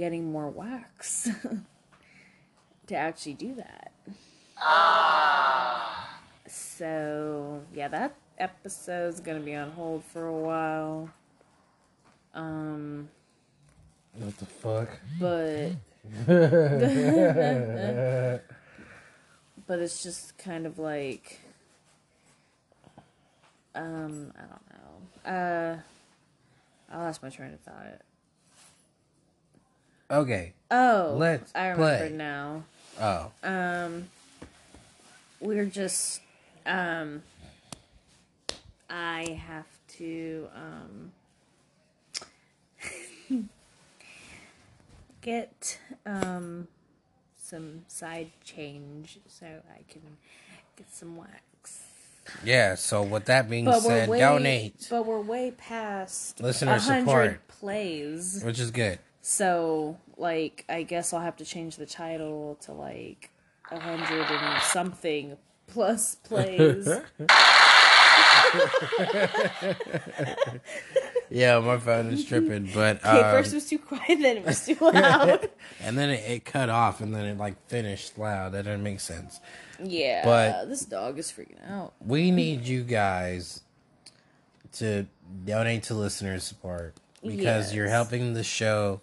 getting 0.01 0.33
more 0.33 0.49
wax 0.49 1.29
to 2.87 2.95
actually 2.97 3.35
do 3.35 3.55
that. 3.55 3.93
So, 6.47 7.63
yeah, 7.75 7.89
that 7.89 8.15
episode's 8.39 9.21
going 9.21 9.39
to 9.39 9.45
be 9.45 9.55
on 9.55 9.73
hold 9.73 10.03
for 10.03 10.27
a 10.27 10.33
while. 10.33 11.11
Um 12.33 13.11
What 14.15 14.39
the 14.39 14.47
fuck? 14.47 14.89
but 15.19 15.73
but 19.67 19.79
it's 19.81 20.03
just 20.03 20.39
kind 20.39 20.65
of 20.65 20.79
like 20.79 21.41
um 23.75 24.33
I 24.37 24.43
don't 24.43 24.67
know. 24.73 25.31
Uh 25.31 25.79
I 26.91 26.97
lost 26.99 27.23
my 27.23 27.29
train 27.29 27.53
of 27.53 27.61
thought. 27.61 28.01
Okay. 30.11 30.53
Oh, 30.71 31.15
Let's 31.19 31.53
I 31.55 31.69
remember 31.69 32.09
play. 32.09 32.17
now. 32.17 32.65
Oh. 33.01 33.31
Um 33.43 34.09
we're 35.41 35.65
just 35.67 36.21
um 36.67 37.23
I 38.89 39.41
have 39.47 39.67
to 39.99 40.49
um 40.55 41.13
get 45.21 45.79
um 46.07 46.67
some 47.37 47.83
side 47.89 48.31
change 48.45 49.19
so 49.29 49.47
I 49.47 49.83
can 49.89 50.03
get 50.77 50.93
some 50.93 51.17
wax. 51.17 51.85
Yeah, 52.45 52.75
so 52.77 53.03
with 53.03 53.25
that 53.27 53.49
being 53.51 53.65
But 53.65 53.81
said, 53.81 54.09
way 54.09 54.19
donate. 54.21 54.87
but 54.91 55.05
we're 55.05 55.21
way 55.21 55.51
past 55.57 56.41
Listener 56.41 56.79
support. 56.79 57.47
plays. 57.49 58.43
Which 58.45 58.61
is 58.61 58.71
good. 58.71 58.99
So, 59.23 59.99
like, 60.17 60.65
I 60.69 60.83
guess 60.83 61.13
I'll 61.13 61.21
have 61.21 61.37
to 61.37 61.45
change 61.45 61.77
the 61.77 61.87
title 61.87 62.57
to 62.63 62.73
like 62.73 63.31
a 63.71 63.79
hundred 63.79 64.27
and 64.27 64.63
something 64.63 65.37
plus 65.67 66.15
plays. 66.25 66.89
Yeah, 71.33 71.61
my 71.61 71.79
phone 71.79 72.09
is 72.09 72.25
tripping, 72.25 72.71
but 72.75 72.97
okay, 73.05 73.21
um, 73.21 73.33
first 73.33 73.53
it 73.53 73.57
was 73.57 73.67
too 73.67 73.79
quiet, 73.79 74.19
then 74.21 74.39
it 74.39 74.45
was 74.45 74.67
too 74.67 74.77
loud. 74.81 75.49
and 75.81 75.97
then 75.97 76.11
it, 76.11 76.29
it 76.29 76.45
cut 76.45 76.69
off, 76.69 77.01
and 77.01 77.15
then 77.15 77.25
it 77.25 77.39
like 77.39 77.55
finished 77.69 78.19
loud. 78.19 78.53
That 78.53 78.65
didn't 78.65 78.83
make 78.83 78.99
sense. 78.99 79.39
yeah, 79.83 80.25
But- 80.25 80.69
this 80.69 80.85
dog 80.85 81.19
is 81.19 81.31
freaking 81.31 81.65
out. 81.71 81.93
We 82.05 82.33
need 82.33 82.63
you 82.67 82.83
guys 82.83 83.61
to 84.73 85.07
donate 85.45 85.85
to 85.85 85.95
listener 85.95 86.39
support 86.41 86.97
because 87.25 87.73
you're 87.75 87.89
helping 87.89 88.35
the 88.35 88.43
show 88.45 89.01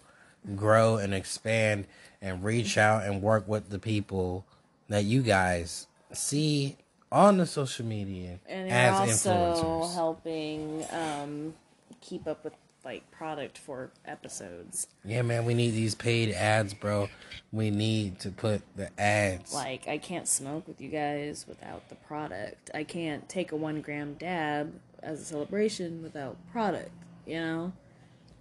grow 0.56 0.96
and 0.96 1.14
expand 1.14 1.86
and 2.20 2.42
reach 2.42 2.76
out 2.78 3.04
and 3.04 3.22
work 3.22 3.46
with 3.46 3.70
the 3.70 3.78
people 3.78 4.44
that 4.88 5.04
you 5.04 5.22
guys 5.22 5.86
see 6.12 6.76
on 7.10 7.38
the 7.38 7.46
social 7.46 7.84
media 7.86 8.38
And 8.46 8.70
as 8.70 8.94
also 8.94 9.30
influencers. 9.30 9.94
helping 9.94 10.84
um, 10.90 11.54
keep 12.00 12.26
up 12.26 12.44
with 12.44 12.54
like 12.84 13.10
product 13.10 13.58
for 13.58 13.90
episodes. 14.06 14.86
Yeah, 15.04 15.22
man, 15.22 15.44
we 15.44 15.52
need 15.52 15.70
these 15.70 15.94
paid 15.94 16.32
ads, 16.32 16.72
bro. 16.72 17.08
We 17.52 17.70
need 17.70 18.18
to 18.20 18.30
put 18.30 18.62
the 18.76 18.88
ads. 18.98 19.52
Like, 19.52 19.86
I 19.88 19.98
can't 19.98 20.26
smoke 20.26 20.66
with 20.66 20.80
you 20.80 20.88
guys 20.88 21.44
without 21.46 21.88
the 21.88 21.96
product. 21.96 22.70
I 22.72 22.84
can't 22.84 23.28
take 23.28 23.52
a 23.52 23.56
one 23.56 23.80
gram 23.82 24.14
dab 24.14 24.72
as 25.02 25.20
a 25.20 25.24
celebration 25.24 26.02
without 26.02 26.36
product, 26.50 26.90
you 27.26 27.40
know? 27.40 27.72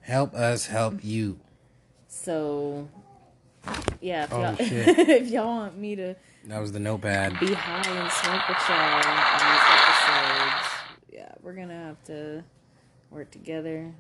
Help 0.02 0.34
us 0.34 0.68
help 0.68 1.04
you. 1.04 1.40
So, 2.08 2.88
yeah, 4.02 4.24
if, 4.26 4.34
Oh, 4.34 4.42
y'all, 4.42 4.56
if 4.60 5.28
y'all 5.28 5.46
want 5.46 5.78
me 5.78 5.96
to 5.96 6.16
That 6.46 6.60
was 6.60 6.72
the 6.72 6.80
notepad. 6.80 7.40
be 7.40 7.54
high 7.54 7.78
and 7.78 8.12
smoke 8.12 8.48
with 8.48 8.70
y'all 8.70 9.06
on 9.06 9.40
these 9.52 10.48
episodes, 10.48 10.68
yeah, 11.12 11.32
we're 11.42 11.54
gonna 11.54 11.74
have 11.86 12.04
to 12.06 12.44
work 13.12 13.32
together. 13.32 13.94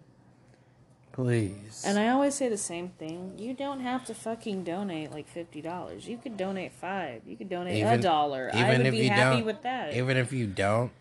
Please. 1.11 1.83
And 1.85 1.97
I 1.97 2.09
always 2.09 2.35
say 2.35 2.47
the 2.47 2.57
same 2.57 2.89
thing. 2.89 3.33
You 3.39 3.55
don't 3.55 3.79
have 3.79 4.05
to 4.05 4.13
fucking 4.13 4.63
donate 4.63 5.11
like 5.11 5.27
fifty 5.27 5.61
dollars. 5.61 6.07
You 6.07 6.17
could 6.17 6.37
donate 6.37 6.73
five. 6.73 7.23
You 7.25 7.35
could 7.35 7.49
donate 7.49 7.83
a 7.83 7.97
dollar. 7.97 8.51
I 8.53 8.77
would 8.77 8.91
be 8.91 9.07
happy 9.07 9.41
with 9.41 9.63
that. 9.63 9.95
Even 9.95 10.15
if 10.17 10.31
you 10.31 10.45
don't, 10.45 10.91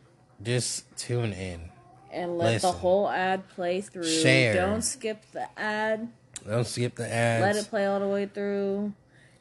just 0.42 0.84
tune 0.96 1.32
in. 1.34 1.70
and 2.10 2.38
let 2.38 2.54
listen. 2.54 2.70
the 2.70 2.76
whole 2.78 3.10
ad 3.10 3.46
play 3.50 3.82
through. 3.82 4.04
Share. 4.08 4.54
Don't 4.54 4.80
skip 4.80 5.22
the 5.32 5.46
ad. 5.58 6.08
Don't 6.46 6.66
skip 6.66 6.94
the 6.96 7.12
ads. 7.12 7.42
Let 7.42 7.56
it 7.56 7.68
play 7.68 7.86
all 7.86 8.00
the 8.00 8.08
way 8.08 8.26
through. 8.26 8.92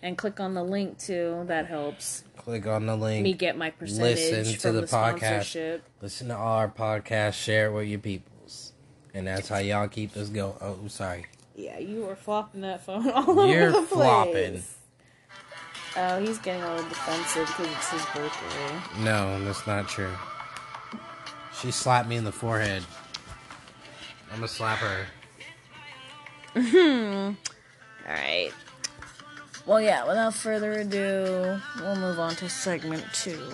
And 0.02 0.18
click 0.18 0.39
on 0.39 0.54
the 0.54 0.63
link 0.63 1.00
too. 1.00 1.44
That 1.48 1.65
helps 1.68 2.24
Click 2.38 2.68
on 2.68 2.86
the 2.86 2.96
link. 2.96 3.24
me 3.24 3.34
get 3.34 3.58
my 3.58 3.72
percentage 3.72 4.18
Listen 4.32 4.54
to 4.54 4.60
from 4.60 4.76
the 4.76 4.82
the, 4.82 4.88
podcast. 4.88 5.82
Listen 6.02 6.28
to 6.28 6.38
all 6.38 6.58
our 6.58 6.70
podcasts. 6.70 7.34
Share 7.34 7.68
it 7.68 7.74
with 7.74 7.88
your 7.88 8.00
peoples. 8.00 8.74
And 9.15 9.26
that's 9.28 9.50
how 9.50 9.58
y'all 9.60 9.88
keep 9.88 10.15
us 10.15 10.30
going. 10.30 10.54
Oh, 10.62 10.78
sorry. 10.88 11.26
Yeah, 11.56 11.80
you 11.80 12.08
are 12.10 12.15
flopping 12.15 12.62
that 12.62 12.86
phone 12.86 13.10
all 13.12 13.39
over 13.39 13.48
You're 13.52 13.72
the 13.72 13.78
place. 13.82 13.88
flopping. 13.89 14.63
Oh, 15.98 16.20
he's 16.20 16.38
getting 16.39 16.62
a 16.62 16.76
little 16.76 16.89
defensive 16.89 17.48
because 17.48 17.72
it's 17.72 17.89
his 17.91 18.06
birthday. 18.13 19.04
No, 19.04 19.44
that's 19.46 19.65
not 19.65 19.88
true. 19.88 20.12
She 21.62 21.72
slapped 21.72 22.10
me 22.10 22.18
in 22.18 22.26
the 22.26 22.34
forehead. 22.34 22.84
I'm 24.30 24.36
gonna 24.39 24.48
slap 24.50 24.80
her. 24.80 25.06
All 26.56 27.36
right. 28.08 28.52
Well, 29.65 29.82
yeah. 29.82 30.06
Without 30.08 30.34
further 30.34 30.74
ado, 30.74 31.60
we'll 31.80 31.96
move 31.96 32.20
on 32.20 32.36
to 32.38 32.50
segment 32.50 33.04
two. 33.13 33.50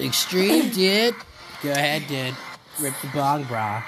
Extreme 0.00 0.70
did. 0.74 1.14
Go 1.62 1.70
ahead, 1.72 2.06
did. 2.06 2.34
Rip 2.80 2.94
the 3.02 3.08
bong 3.08 3.44
bra. 3.44 3.82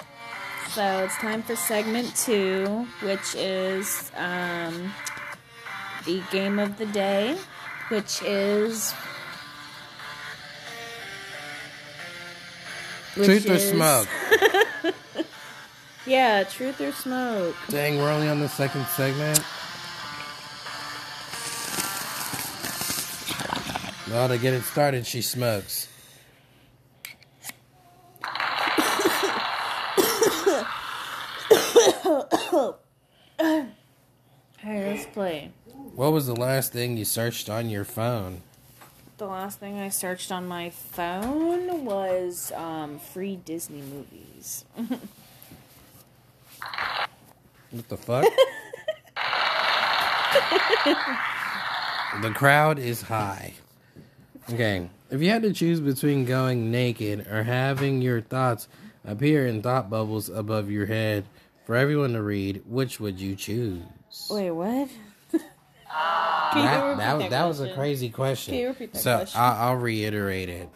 So 0.70 1.04
it's 1.04 1.16
time 1.16 1.42
for 1.42 1.56
segment 1.56 2.14
two, 2.16 2.86
which 3.02 3.34
is 3.34 4.10
um, 4.16 4.92
the 6.04 6.22
game 6.30 6.58
of 6.58 6.76
the 6.78 6.86
day, 6.86 7.36
which 7.88 8.22
is 8.22 8.92
which 13.16 13.26
Truth 13.26 13.48
or 13.50 13.54
is- 13.54 13.70
smoke? 13.70 14.08
Yeah, 16.08 16.42
truth 16.44 16.80
or 16.80 16.90
smoke. 16.92 17.54
Dang, 17.68 17.98
we're 17.98 18.10
only 18.10 18.30
on 18.30 18.40
the 18.40 18.48
second 18.48 18.86
segment. 18.86 19.44
Well, 24.10 24.26
to 24.28 24.38
get 24.38 24.54
it 24.54 24.62
started, 24.62 25.06
she 25.06 25.20
smokes. 25.20 25.86
All 34.64 34.74
right, 34.74 34.86
let's 34.86 35.06
play. 35.12 35.50
What 35.94 36.12
was 36.12 36.26
the 36.26 36.34
last 36.34 36.72
thing 36.72 36.96
you 36.96 37.04
searched 37.04 37.50
on 37.50 37.68
your 37.68 37.84
phone? 37.84 38.40
The 39.18 39.26
last 39.26 39.60
thing 39.60 39.78
I 39.78 39.90
searched 39.90 40.32
on 40.32 40.46
my 40.46 40.70
phone 40.70 41.84
was 41.84 42.50
um, 42.52 42.98
free 42.98 43.36
Disney 43.36 43.82
movies. 43.82 44.64
What 47.70 47.88
the 47.88 47.96
fuck? 47.96 48.24
the 52.22 52.30
crowd 52.30 52.78
is 52.78 53.02
high. 53.02 53.54
Okay, 54.50 54.88
if 55.10 55.20
you 55.20 55.28
had 55.30 55.42
to 55.42 55.52
choose 55.52 55.80
between 55.80 56.24
going 56.24 56.70
naked 56.70 57.26
or 57.26 57.42
having 57.42 58.00
your 58.00 58.22
thoughts 58.22 58.68
appear 59.04 59.46
in 59.46 59.60
thought 59.62 59.90
bubbles 59.90 60.30
above 60.30 60.70
your 60.70 60.86
head 60.86 61.24
for 61.66 61.76
everyone 61.76 62.14
to 62.14 62.22
read, 62.22 62.62
which 62.66 62.98
would 62.98 63.20
you 63.20 63.36
choose? 63.36 63.82
Wait, 64.30 64.50
what? 64.50 64.88
Can 65.30 65.42
you 66.62 66.62
that, 66.62 66.84
repeat 66.84 66.98
that, 66.98 67.30
that 67.30 67.44
was 67.44 67.60
a 67.60 67.74
crazy 67.74 68.08
question. 68.08 68.52
Can 68.52 68.60
you 68.60 68.68
repeat 68.68 68.94
that 68.94 69.00
so 69.00 69.16
question? 69.18 69.40
I'll, 69.40 69.68
I'll 69.68 69.76
reiterate 69.76 70.48
it. 70.48 70.70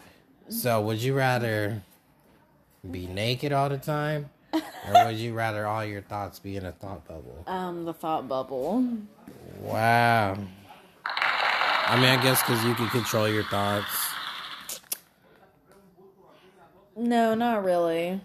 So, 0.49 0.81
would 0.81 1.01
you 1.01 1.15
rather 1.15 1.81
be 2.89 3.07
naked 3.07 3.51
all 3.51 3.69
the 3.69 3.77
time, 3.77 4.29
or 4.87 5.05
would 5.05 5.15
you 5.15 5.33
rather 5.33 5.65
all 5.65 5.83
your 5.83 6.01
thoughts 6.01 6.39
be 6.39 6.55
in 6.55 6.65
a 6.65 6.71
thought 6.71 7.07
bubble? 7.07 7.43
Um, 7.47 7.85
the 7.85 7.93
thought 7.93 8.27
bubble. 8.27 8.87
Wow. 9.59 10.37
I 11.05 11.95
mean, 11.97 12.05
I 12.05 12.21
guess 12.21 12.41
because 12.41 12.63
you 12.63 12.73
can 12.75 12.87
control 12.89 13.27
your 13.27 13.43
thoughts. 13.43 13.87
No, 16.95 17.33
not 17.33 17.63
really. 17.63 18.21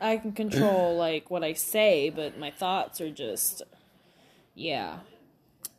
I 0.00 0.16
can 0.16 0.32
control 0.32 0.96
like 0.98 1.30
what 1.30 1.44
I 1.44 1.52
say, 1.52 2.10
but 2.10 2.38
my 2.38 2.50
thoughts 2.50 3.00
are 3.00 3.10
just 3.10 3.62
yeah. 4.54 5.00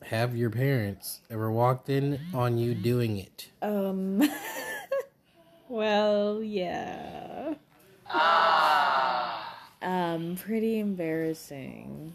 Have 0.04 0.36
your 0.36 0.50
parents 0.50 1.20
ever 1.28 1.50
walked 1.50 1.90
in 1.90 2.20
on 2.32 2.56
you 2.56 2.74
doing 2.74 3.18
it? 3.18 3.50
Um 3.60 4.22
Well, 5.68 6.42
yeah. 6.42 7.54
Um 9.82 10.36
pretty 10.36 10.78
embarrassing. 10.78 12.14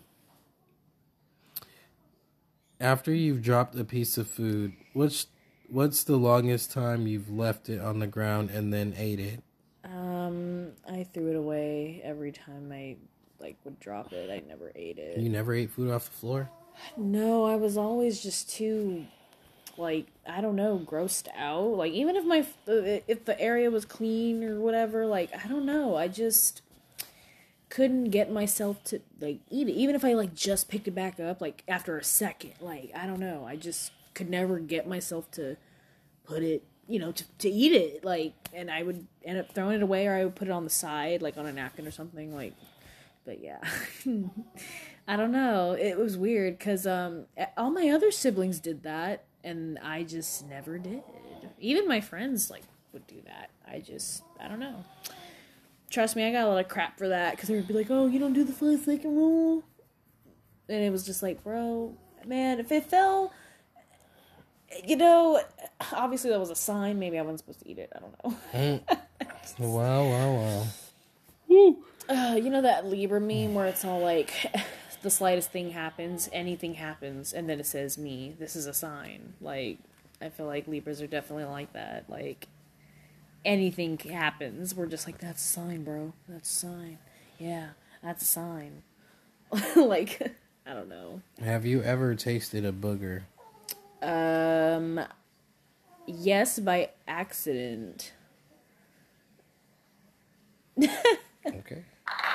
After 2.79 3.13
you've 3.13 3.41
dropped 3.41 3.75
a 3.75 3.83
piece 3.85 4.17
of 4.17 4.27
food, 4.27 4.73
what's 4.93 5.27
what's 5.69 6.03
the 6.03 6.17
longest 6.17 6.71
time 6.71 7.07
you've 7.07 7.29
left 7.31 7.69
it 7.69 7.79
on 7.79 7.99
the 7.99 8.07
ground 8.07 8.49
and 8.51 8.71
then 8.71 8.93
ate 8.97 9.19
it? 9.19 9.43
Um 9.83 10.71
I 10.89 11.03
threw 11.03 11.29
it 11.31 11.35
away 11.35 12.01
every 12.03 12.31
time 12.31 12.71
I 12.71 12.97
like 13.39 13.57
would 13.63 13.79
drop 13.79 14.13
it. 14.13 14.29
I 14.29 14.47
never 14.47 14.71
ate 14.75 14.97
it. 14.97 15.17
You 15.17 15.29
never 15.29 15.53
ate 15.53 15.71
food 15.71 15.91
off 15.91 16.05
the 16.05 16.17
floor? 16.17 16.49
No, 16.97 17.45
I 17.45 17.55
was 17.55 17.77
always 17.77 18.21
just 18.21 18.49
too, 18.49 19.05
like 19.77 20.07
I 20.27 20.41
don't 20.41 20.55
know, 20.55 20.79
grossed 20.85 21.27
out. 21.37 21.77
Like 21.77 21.93
even 21.93 22.15
if 22.15 22.25
my 22.25 22.45
if 22.67 23.25
the 23.25 23.39
area 23.39 23.71
was 23.71 23.85
clean 23.85 24.43
or 24.43 24.59
whatever, 24.59 25.05
like 25.05 25.31
I 25.33 25.47
don't 25.47 25.65
know, 25.65 25.95
I 25.95 26.07
just 26.07 26.61
couldn't 27.75 28.05
get 28.05 28.31
myself 28.31 28.81
to 28.85 29.01
like 29.19 29.39
eat 29.49 29.67
it. 29.67 29.73
Even 29.73 29.95
if 29.95 30.05
I 30.05 30.13
like 30.13 30.33
just 30.33 30.69
picked 30.69 30.87
it 30.87 30.95
back 30.95 31.19
up, 31.19 31.41
like 31.41 31.61
after 31.67 31.97
a 31.97 32.03
second, 32.05 32.53
like 32.61 32.89
I 32.95 33.05
don't 33.05 33.19
know, 33.19 33.43
I 33.45 33.57
just 33.57 33.91
could 34.13 34.29
never 34.29 34.59
get 34.59 34.87
myself 34.87 35.29
to 35.31 35.57
put 36.23 36.41
it, 36.41 36.63
you 36.87 36.99
know, 36.99 37.11
to 37.11 37.25
to 37.39 37.49
eat 37.49 37.73
it. 37.73 38.05
Like, 38.05 38.31
and 38.53 38.71
I 38.71 38.81
would 38.81 39.05
end 39.25 39.39
up 39.39 39.53
throwing 39.53 39.75
it 39.75 39.83
away, 39.83 40.07
or 40.07 40.13
I 40.13 40.23
would 40.23 40.35
put 40.35 40.47
it 40.47 40.51
on 40.51 40.63
the 40.63 40.69
side, 40.69 41.21
like 41.21 41.35
on 41.35 41.45
a 41.47 41.51
napkin 41.51 41.85
or 41.85 41.91
something. 41.91 42.33
Like, 42.33 42.53
but 43.25 43.43
yeah. 43.43 43.59
I 45.07 45.17
don't 45.17 45.33
know. 45.33 45.73
It 45.73 45.97
was 45.97 46.15
weird 46.15 46.57
because 46.57 46.87
um, 46.87 47.25
all 47.57 47.71
my 47.71 47.89
other 47.89 48.09
siblings 48.09 48.61
did 48.61 48.83
that, 48.83 49.25
and 49.43 49.77
I 49.79 50.03
just 50.03 50.47
never 50.47 50.77
did. 50.77 51.03
Even 51.59 51.89
my 51.89 51.99
friends 51.99 52.49
like 52.49 52.63
would 52.93 53.05
do 53.05 53.21
that. 53.25 53.49
I 53.69 53.79
just 53.79 54.23
I 54.39 54.47
don't 54.47 54.61
know. 54.61 54.85
Trust 55.95 56.17
me, 56.17 56.27
I 56.27 56.31
got 56.33 56.43
a 56.43 56.49
lot 56.49 56.57
of 56.57 56.67
crap 56.67 56.97
for 56.97 57.07
that 57.07 57.31
because 57.31 57.47
they 57.47 57.55
would 57.55 57.69
be 57.69 57.73
like, 57.73 57.87
"Oh, 57.89 58.05
you 58.05 58.19
don't 58.19 58.33
do 58.33 58.43
the 58.43 58.51
five 58.51 58.81
second 58.81 59.15
rule," 59.15 59.63
and 60.67 60.83
it 60.83 60.91
was 60.91 61.05
just 61.05 61.23
like, 61.23 61.41
bro, 61.41 61.95
man, 62.25 62.59
if 62.59 62.69
it 62.69 62.83
fell, 62.83 63.31
you 64.83 64.97
know, 64.97 65.41
obviously 65.93 66.31
that 66.31 66.39
was 66.41 66.49
a 66.49 66.55
sign. 66.55 66.99
Maybe 66.99 67.17
I 67.17 67.21
wasn't 67.21 67.39
supposed 67.39 67.61
to 67.61 67.69
eat 67.69 67.77
it. 67.77 67.93
I 67.95 67.99
don't 67.99 68.51
know. 68.53 68.81
Wow, 69.59 70.03
wow, 70.09 70.65
wow. 71.49 71.75
Uh, 72.09 72.35
you 72.35 72.49
know 72.49 72.61
that 72.61 72.85
Libra 72.85 73.21
meme 73.21 73.53
where 73.53 73.67
it's 73.67 73.85
all 73.85 74.01
like, 74.01 74.33
the 75.01 75.09
slightest 75.09 75.49
thing 75.51 75.69
happens, 75.69 76.27
anything 76.33 76.73
happens, 76.73 77.31
and 77.31 77.49
then 77.49 77.61
it 77.61 77.67
says 77.67 77.97
me. 77.97 78.35
This 78.37 78.57
is 78.57 78.65
a 78.65 78.73
sign. 78.73 79.35
Like, 79.39 79.77
I 80.21 80.27
feel 80.27 80.45
like 80.45 80.67
Libras 80.67 81.01
are 81.01 81.07
definitely 81.07 81.45
like 81.45 81.71
that. 81.71 82.09
Like, 82.09 82.49
anything 83.45 83.97
happens, 83.97 84.75
we're 84.75 84.87
just 84.87 85.07
like, 85.07 85.19
that's 85.19 85.41
a 85.43 85.47
sign, 85.47 85.83
bro. 85.83 86.13
That's 86.27 86.49
a 86.49 86.53
sign. 86.53 86.97
Yeah, 87.39 87.69
that's 88.03 88.23
a 88.23 88.25
sign. 88.25 88.81
like, 89.75 90.33
I 90.65 90.73
don't 90.73 90.89
know. 90.89 91.21
Have 91.41 91.65
you 91.65 91.81
ever 91.83 92.15
tasted 92.15 92.65
a 92.65 92.71
booger? 92.71 93.21
Um, 94.01 94.99
yes, 96.05 96.59
by 96.59 96.89
accident. 97.07 98.11
Okay. 101.47 101.83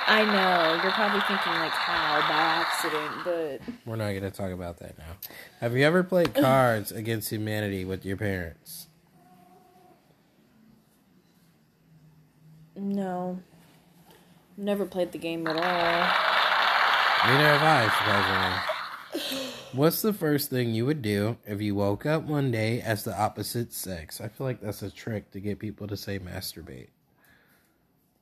I 0.07 0.23
know 0.23 0.81
you're 0.81 0.91
probably 0.93 1.19
thinking 1.21 1.51
like 1.51 1.71
how 1.71 2.21
by 2.29 2.33
accident, 2.33 3.11
but 3.25 3.73
We're 3.85 3.97
not 3.97 4.11
going 4.11 4.21
to 4.23 4.31
talk 4.31 4.51
about 4.51 4.77
that 4.77 4.97
now. 4.97 5.17
Have 5.59 5.75
you 5.75 5.85
ever 5.85 6.01
played 6.03 6.33
Cards 6.33 6.91
Against 6.91 7.29
Humanity 7.29 7.83
with 7.85 8.05
your 8.05 8.17
parents? 8.17 8.87
No, 12.81 13.39
never 14.57 14.85
played 14.85 15.11
the 15.11 15.17
game 15.19 15.45
at 15.47 15.55
all. 15.55 15.61
Neither 17.31 17.57
have 17.57 17.61
I, 17.61 17.83
surprisingly. 17.97 19.51
What's 19.73 20.01
the 20.01 20.11
first 20.11 20.49
thing 20.49 20.73
you 20.73 20.85
would 20.87 21.01
do 21.01 21.37
if 21.45 21.61
you 21.61 21.75
woke 21.75 22.05
up 22.05 22.23
one 22.23 22.49
day 22.51 22.81
as 22.81 23.03
the 23.03 23.17
opposite 23.17 23.71
sex? 23.71 24.19
I 24.19 24.27
feel 24.27 24.47
like 24.47 24.59
that's 24.59 24.81
a 24.81 24.89
trick 24.89 25.31
to 25.31 25.39
get 25.39 25.59
people 25.59 25.87
to 25.87 25.95
say 25.95 26.19
masturbate. 26.19 26.87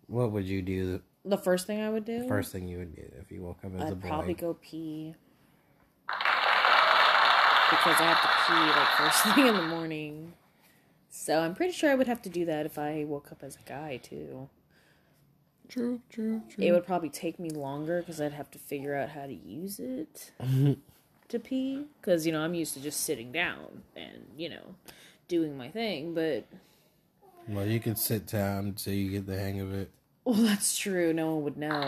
What 0.07 0.31
would 0.31 0.45
you 0.45 0.61
do 0.61 1.01
The 1.23 1.37
first 1.37 1.65
thing 1.65 1.81
I 1.81 1.89
would 1.89 2.05
do. 2.05 2.27
First 2.27 2.51
thing 2.51 2.67
you 2.67 2.79
would 2.79 2.95
do 2.95 3.09
if 3.21 3.31
you 3.31 3.41
woke 3.41 3.59
up 3.63 3.73
as 3.75 3.81
a 3.81 3.85
I'd 3.85 4.01
boy. 4.01 4.07
I'd 4.07 4.11
probably 4.11 4.33
go 4.33 4.57
pee. 4.61 5.15
Because 7.69 7.95
I 7.99 8.13
have 8.13 8.21
to 8.21 8.27
pee 8.45 8.79
like 8.79 8.89
first 8.97 9.23
thing 9.35 9.47
in 9.47 9.55
the 9.55 9.67
morning. 9.75 10.33
So 11.09 11.39
I'm 11.39 11.55
pretty 11.55 11.73
sure 11.73 11.89
I 11.91 11.95
would 11.95 12.07
have 12.07 12.21
to 12.23 12.29
do 12.29 12.45
that 12.45 12.65
if 12.65 12.77
I 12.77 13.03
woke 13.07 13.31
up 13.31 13.43
as 13.43 13.55
a 13.55 13.67
guy 13.67 13.97
too. 13.97 14.49
True, 15.67 16.01
true, 16.09 16.41
true. 16.49 16.63
It 16.63 16.71
would 16.71 16.85
probably 16.85 17.09
take 17.09 17.39
me 17.39 17.49
longer 17.49 17.99
because 17.99 18.19
I'd 18.21 18.33
have 18.33 18.49
to 18.51 18.59
figure 18.59 18.95
out 18.95 19.09
how 19.09 19.25
to 19.27 19.33
use 19.33 19.79
it 19.79 20.31
to 21.29 21.39
pee. 21.39 21.85
Because, 22.01 22.25
you 22.25 22.31
know, 22.31 22.41
I'm 22.41 22.53
used 22.55 22.73
to 22.73 22.79
just 22.81 23.01
sitting 23.01 23.31
down 23.31 23.83
and, 23.95 24.25
you 24.35 24.49
know, 24.49 24.75
doing 25.27 25.55
my 25.57 25.69
thing. 25.69 26.13
But, 26.15 26.45
Well, 27.47 27.67
you 27.67 27.79
can 27.79 27.95
sit 27.95 28.25
down 28.25 28.65
until 28.67 28.93
you 28.93 29.11
get 29.11 29.27
the 29.27 29.37
hang 29.37 29.59
of 29.59 29.71
it. 29.73 29.89
well, 30.25 30.35
that's 30.37 30.75
true. 30.77 31.13
No 31.13 31.35
one 31.35 31.43
would 31.43 31.57
know. 31.57 31.83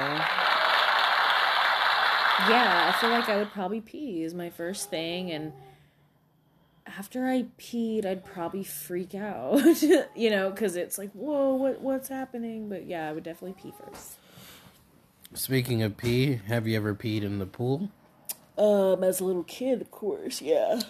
Yeah, 2.49 2.91
I 2.91 2.97
feel 2.99 3.11
like 3.11 3.29
I 3.29 3.37
would 3.37 3.51
probably 3.51 3.81
pee 3.81 4.23
is 4.23 4.33
my 4.33 4.49
first 4.49 4.89
thing. 4.89 5.31
And 5.31 5.53
after 6.85 7.27
I 7.27 7.45
peed, 7.57 8.05
I'd 8.05 8.25
probably 8.25 8.63
freak 8.63 9.15
out, 9.15 9.81
you 10.15 10.29
know, 10.29 10.49
because 10.49 10.75
it's 10.75 10.97
like, 10.97 11.11
whoa, 11.11 11.53
what, 11.55 11.81
what's 11.81 12.09
happening? 12.09 12.69
But 12.69 12.85
yeah, 12.85 13.09
I 13.09 13.13
would 13.13 13.23
definitely 13.23 13.61
pee 13.61 13.73
first. 13.83 14.13
Speaking 15.33 15.81
of 15.81 15.95
pee, 15.95 16.41
have 16.47 16.67
you 16.67 16.75
ever 16.75 16.93
peed 16.93 17.23
in 17.23 17.39
the 17.39 17.45
pool? 17.45 17.89
Um, 18.57 19.03
as 19.03 19.19
a 19.19 19.23
little 19.23 19.43
kid, 19.43 19.81
of 19.81 19.89
course, 19.91 20.41
yeah. 20.41 20.81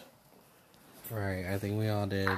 Right, 1.10 1.46
I 1.46 1.58
think 1.60 1.78
we 1.78 1.90
all 1.90 2.08
did. 2.08 2.30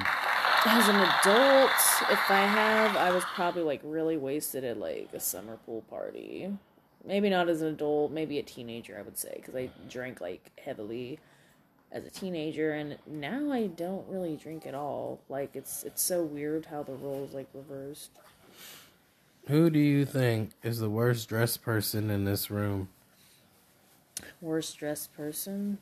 As 0.65 0.87
an 0.87 0.95
adult, 0.95 1.71
if 2.09 2.31
I 2.31 2.45
have, 2.45 2.95
I 2.95 3.11
was 3.11 3.23
probably 3.35 3.63
like 3.63 3.81
really 3.83 4.17
wasted 4.17 4.63
at 4.63 4.77
like 4.77 5.09
a 5.13 5.19
summer 5.19 5.57
pool 5.65 5.83
party. 5.89 6.51
Maybe 7.05 7.29
not 7.29 7.49
as 7.49 7.61
an 7.61 7.67
adult, 7.69 8.11
maybe 8.11 8.39
a 8.39 8.43
teenager, 8.43 8.97
I 8.97 9.01
would 9.01 9.17
say, 9.17 9.33
because 9.35 9.55
I 9.55 9.69
drank 9.89 10.21
like 10.21 10.51
heavily 10.63 11.19
as 11.93 12.05
a 12.05 12.09
teenager, 12.09 12.73
and 12.73 12.97
now 13.05 13.51
I 13.51 13.67
don't 13.67 14.05
really 14.09 14.35
drink 14.35 14.65
at 14.65 14.73
all. 14.73 15.21
Like 15.29 15.51
it's 15.53 15.83
it's 15.83 16.01
so 16.01 16.23
weird 16.23 16.65
how 16.65 16.83
the 16.83 16.93
roles 16.93 17.33
like 17.33 17.47
reversed. 17.53 18.09
Who 19.47 19.69
do 19.69 19.79
you 19.79 20.03
think 20.03 20.51
is 20.63 20.79
the 20.79 20.89
worst 20.89 21.29
dressed 21.29 21.61
person 21.61 22.09
in 22.09 22.25
this 22.25 22.49
room? 22.49 22.89
Worst 24.41 24.77
dressed 24.77 25.13
person, 25.13 25.77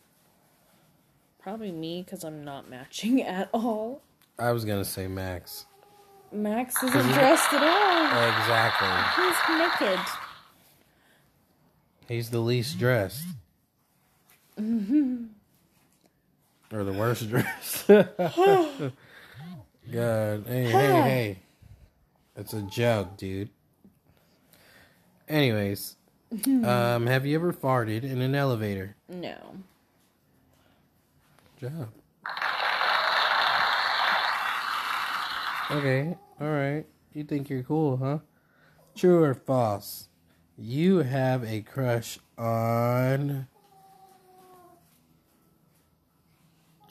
probably 1.42 1.72
me, 1.72 2.04
because 2.04 2.24
I'm 2.24 2.44
not 2.44 2.70
matching 2.70 3.22
at 3.24 3.50
all. 3.54 4.02
I 4.38 4.52
was 4.52 4.66
gonna 4.66 4.86
say 4.86 5.08
Max. 5.08 5.66
Max 6.34 6.82
isn't 6.84 7.08
dressed 7.14 7.54
at 7.54 7.64
all. 7.64 8.30
Exactly. 8.40 9.24
He's 9.24 9.90
naked. 9.90 10.06
He's 12.08 12.30
the 12.30 12.40
least 12.40 12.78
dressed. 12.78 13.24
or 16.72 16.84
the 16.84 16.94
worst 16.94 17.30
dress. 17.30 17.84
God. 17.88 18.94
Hey, 19.90 20.64
hey, 20.66 20.72
hey. 20.72 21.40
It's 22.36 22.54
a 22.54 22.62
joke, 22.62 23.18
dude. 23.18 23.50
Anyways. 25.28 25.96
um, 26.48 27.08
have 27.08 27.26
you 27.26 27.36
ever 27.36 27.52
farted 27.52 28.04
in 28.04 28.22
an 28.22 28.36
elevator? 28.36 28.96
No. 29.10 29.38
Job. 31.60 31.90
Okay, 35.70 36.18
alright. 36.42 36.86
You 37.14 37.24
think 37.24 37.50
you're 37.50 37.64
cool, 37.64 37.98
huh? 37.98 38.20
True 38.96 39.24
or 39.24 39.34
false? 39.34 40.10
You 40.58 40.98
have 41.00 41.44
a 41.44 41.62
crush 41.62 42.20
on 42.38 43.48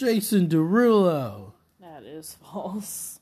Jason 0.00 0.48
Derulo. 0.48 1.52
That 1.78 2.04
is 2.04 2.38
false. 2.42 3.20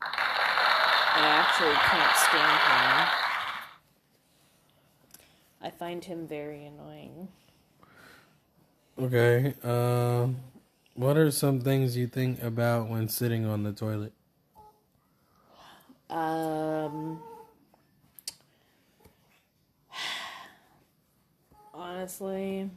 I 0.00 1.18
actually 1.18 1.74
can't 1.74 2.16
stand 2.16 2.62
him. 2.64 3.08
I 5.60 5.70
find 5.70 6.02
him 6.02 6.26
very 6.26 6.64
annoying. 6.64 7.28
Okay. 8.98 9.52
Um, 9.62 10.38
what 10.94 11.18
are 11.18 11.30
some 11.30 11.60
things 11.60 11.94
you 11.94 12.06
think 12.06 12.42
about 12.42 12.88
when 12.88 13.06
sitting 13.06 13.44
on 13.44 13.64
the 13.64 13.72
toilet? 13.74 14.14
Um, 16.08 17.20
honestly, 21.74 22.70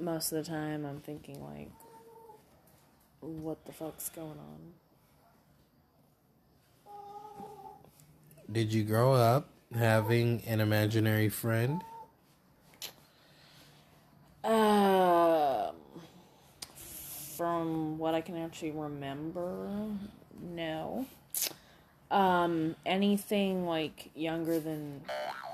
most 0.00 0.32
of 0.32 0.44
the 0.44 0.50
time 0.50 0.84
I'm 0.84 1.00
thinking 1.00 1.42
like, 1.42 1.70
what 3.20 3.64
the 3.64 3.72
fuck's 3.72 4.08
going 4.10 4.38
on? 4.38 4.72
Did 8.50 8.72
you 8.72 8.84
grow 8.84 9.12
up 9.12 9.48
having 9.74 10.42
an 10.46 10.60
imaginary 10.60 11.28
friend? 11.28 11.82
Um, 14.44 15.74
from 17.36 17.98
what 17.98 18.14
I 18.14 18.20
can 18.20 18.36
actually 18.36 18.70
remember, 18.70 19.88
no. 20.40 21.06
Um, 22.10 22.76
anything 22.84 23.66
like 23.66 24.10
younger 24.14 24.60
than 24.60 25.00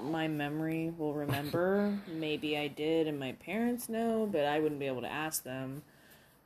my 0.01 0.29
memory 0.29 0.93
will 0.97 1.15
remember, 1.15 1.99
maybe 2.09 2.57
I 2.59 2.69
did, 2.69 3.09
and 3.09 3.19
my 3.19 3.33
parents 3.33 3.89
know, 3.89 4.29
but 4.31 4.45
I 4.45 4.61
wouldn't 4.61 4.79
be 4.81 4.87
able 4.87 5.01
to 5.03 5.11
ask 5.13 5.43
them 5.43 5.83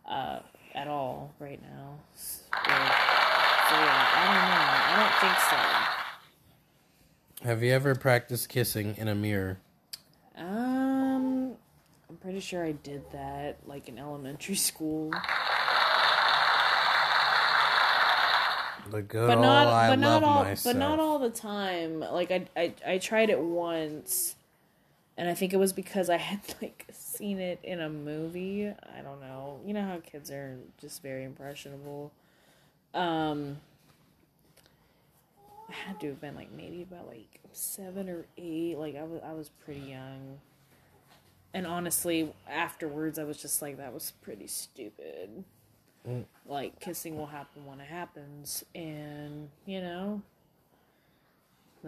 uh, 0.08 0.38
at 0.74 0.88
all 0.88 1.34
right 1.40 1.60
now. 1.60 1.98
So, 2.14 2.42
so 2.52 2.70
yeah, 2.70 4.08
I 4.14 4.24
don't 4.26 4.50
know. 4.50 4.84
I 4.84 4.96
don't 5.00 5.20
think 5.20 5.38
so. 5.40 5.56
Have 7.48 7.62
you 7.62 7.72
ever 7.72 7.94
practiced 7.94 8.48
kissing 8.48 8.94
in 8.96 9.08
a 9.08 9.14
mirror? 9.14 9.58
Um, 10.36 11.52
I'm 12.08 12.16
pretty 12.20 12.40
sure 12.40 12.64
I 12.64 12.72
did 12.72 13.10
that 13.12 13.56
like 13.66 13.88
in 13.88 13.98
elementary 13.98 14.54
school. 14.54 15.10
The 18.90 19.02
good 19.02 19.26
but 19.28 19.36
old 19.38 19.42
not 19.42 19.66
I 19.66 19.88
but 19.90 19.98
not 19.98 20.22
all 20.22 20.44
myself. 20.44 20.74
but 20.74 20.78
not 20.78 20.98
all 21.00 21.18
the 21.18 21.30
time. 21.30 22.00
Like 22.00 22.30
I, 22.30 22.46
I 22.56 22.74
i 22.86 22.98
tried 22.98 23.30
it 23.30 23.38
once 23.40 24.36
and 25.18 25.28
i 25.28 25.34
think 25.34 25.52
it 25.54 25.56
was 25.56 25.72
because 25.72 26.10
i 26.10 26.16
had 26.30 26.40
like 26.62 26.86
seen 26.92 27.38
it 27.38 27.58
in 27.62 27.80
a 27.80 27.88
movie. 27.88 28.66
I 28.68 29.00
don't 29.02 29.20
know. 29.20 29.60
You 29.66 29.74
know 29.74 29.82
how 29.84 29.98
kids 30.00 30.30
are 30.30 30.56
just 30.80 31.02
very 31.02 31.24
impressionable? 31.24 32.12
Um 32.94 33.58
i 35.68 35.72
had 35.72 35.98
to 36.00 36.06
have 36.08 36.20
been 36.20 36.36
like 36.36 36.52
maybe 36.52 36.82
about 36.82 37.08
like 37.08 37.40
seven 37.52 38.08
or 38.08 38.24
eight. 38.38 38.76
Like 38.78 38.94
i 38.96 39.02
was 39.02 39.20
i 39.24 39.32
was 39.32 39.48
pretty 39.64 39.80
young. 39.80 40.38
And 41.54 41.66
honestly 41.66 42.32
afterwards 42.48 43.18
i 43.18 43.24
was 43.24 43.38
just 43.38 43.62
like 43.62 43.78
that 43.78 43.92
was 43.92 44.12
pretty 44.22 44.46
stupid 44.46 45.44
like 46.46 46.78
kissing 46.80 47.16
will 47.16 47.26
happen 47.26 47.66
when 47.66 47.80
it 47.80 47.86
happens 47.88 48.64
and 48.74 49.48
you 49.66 49.80
know 49.80 50.22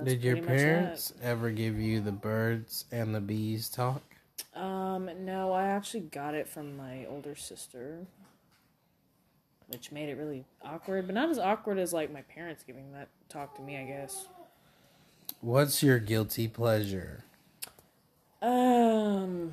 Did 0.03 0.23
your 0.23 0.37
pretty 0.37 0.49
much 0.49 0.57
that. 0.59 0.65
parents 0.65 1.13
ever 1.23 1.51
give 1.51 1.79
you 1.81 2.01
the 2.01 2.13
birds 2.13 2.85
and 2.93 3.15
the 3.15 3.21
bees 3.21 3.69
talk? 3.69 4.03
um 4.55 5.11
no 5.25 5.53
i 5.53 5.65
actually 5.67 6.01
got 6.01 6.35
it 6.35 6.49
from 6.49 6.77
my 6.77 7.05
older 7.07 7.35
sister 7.37 8.07
which 9.69 9.93
made 9.93 10.09
it 10.09 10.17
really 10.17 10.45
awkward 10.65 11.07
but 11.07 11.15
not 11.15 11.29
as 11.29 11.39
awkward 11.39 11.79
as 11.79 11.93
like 11.93 12.13
my 12.13 12.23
parents 12.23 12.63
giving 12.67 12.93
that 12.93 13.09
talk 13.29 13.55
to 13.57 13.63
me 13.63 13.77
i 13.77 13.85
guess 13.85 14.27
What's 15.41 15.83
your 15.83 15.99
guilty 15.99 16.49
pleasure? 16.49 17.25
um 18.43 19.53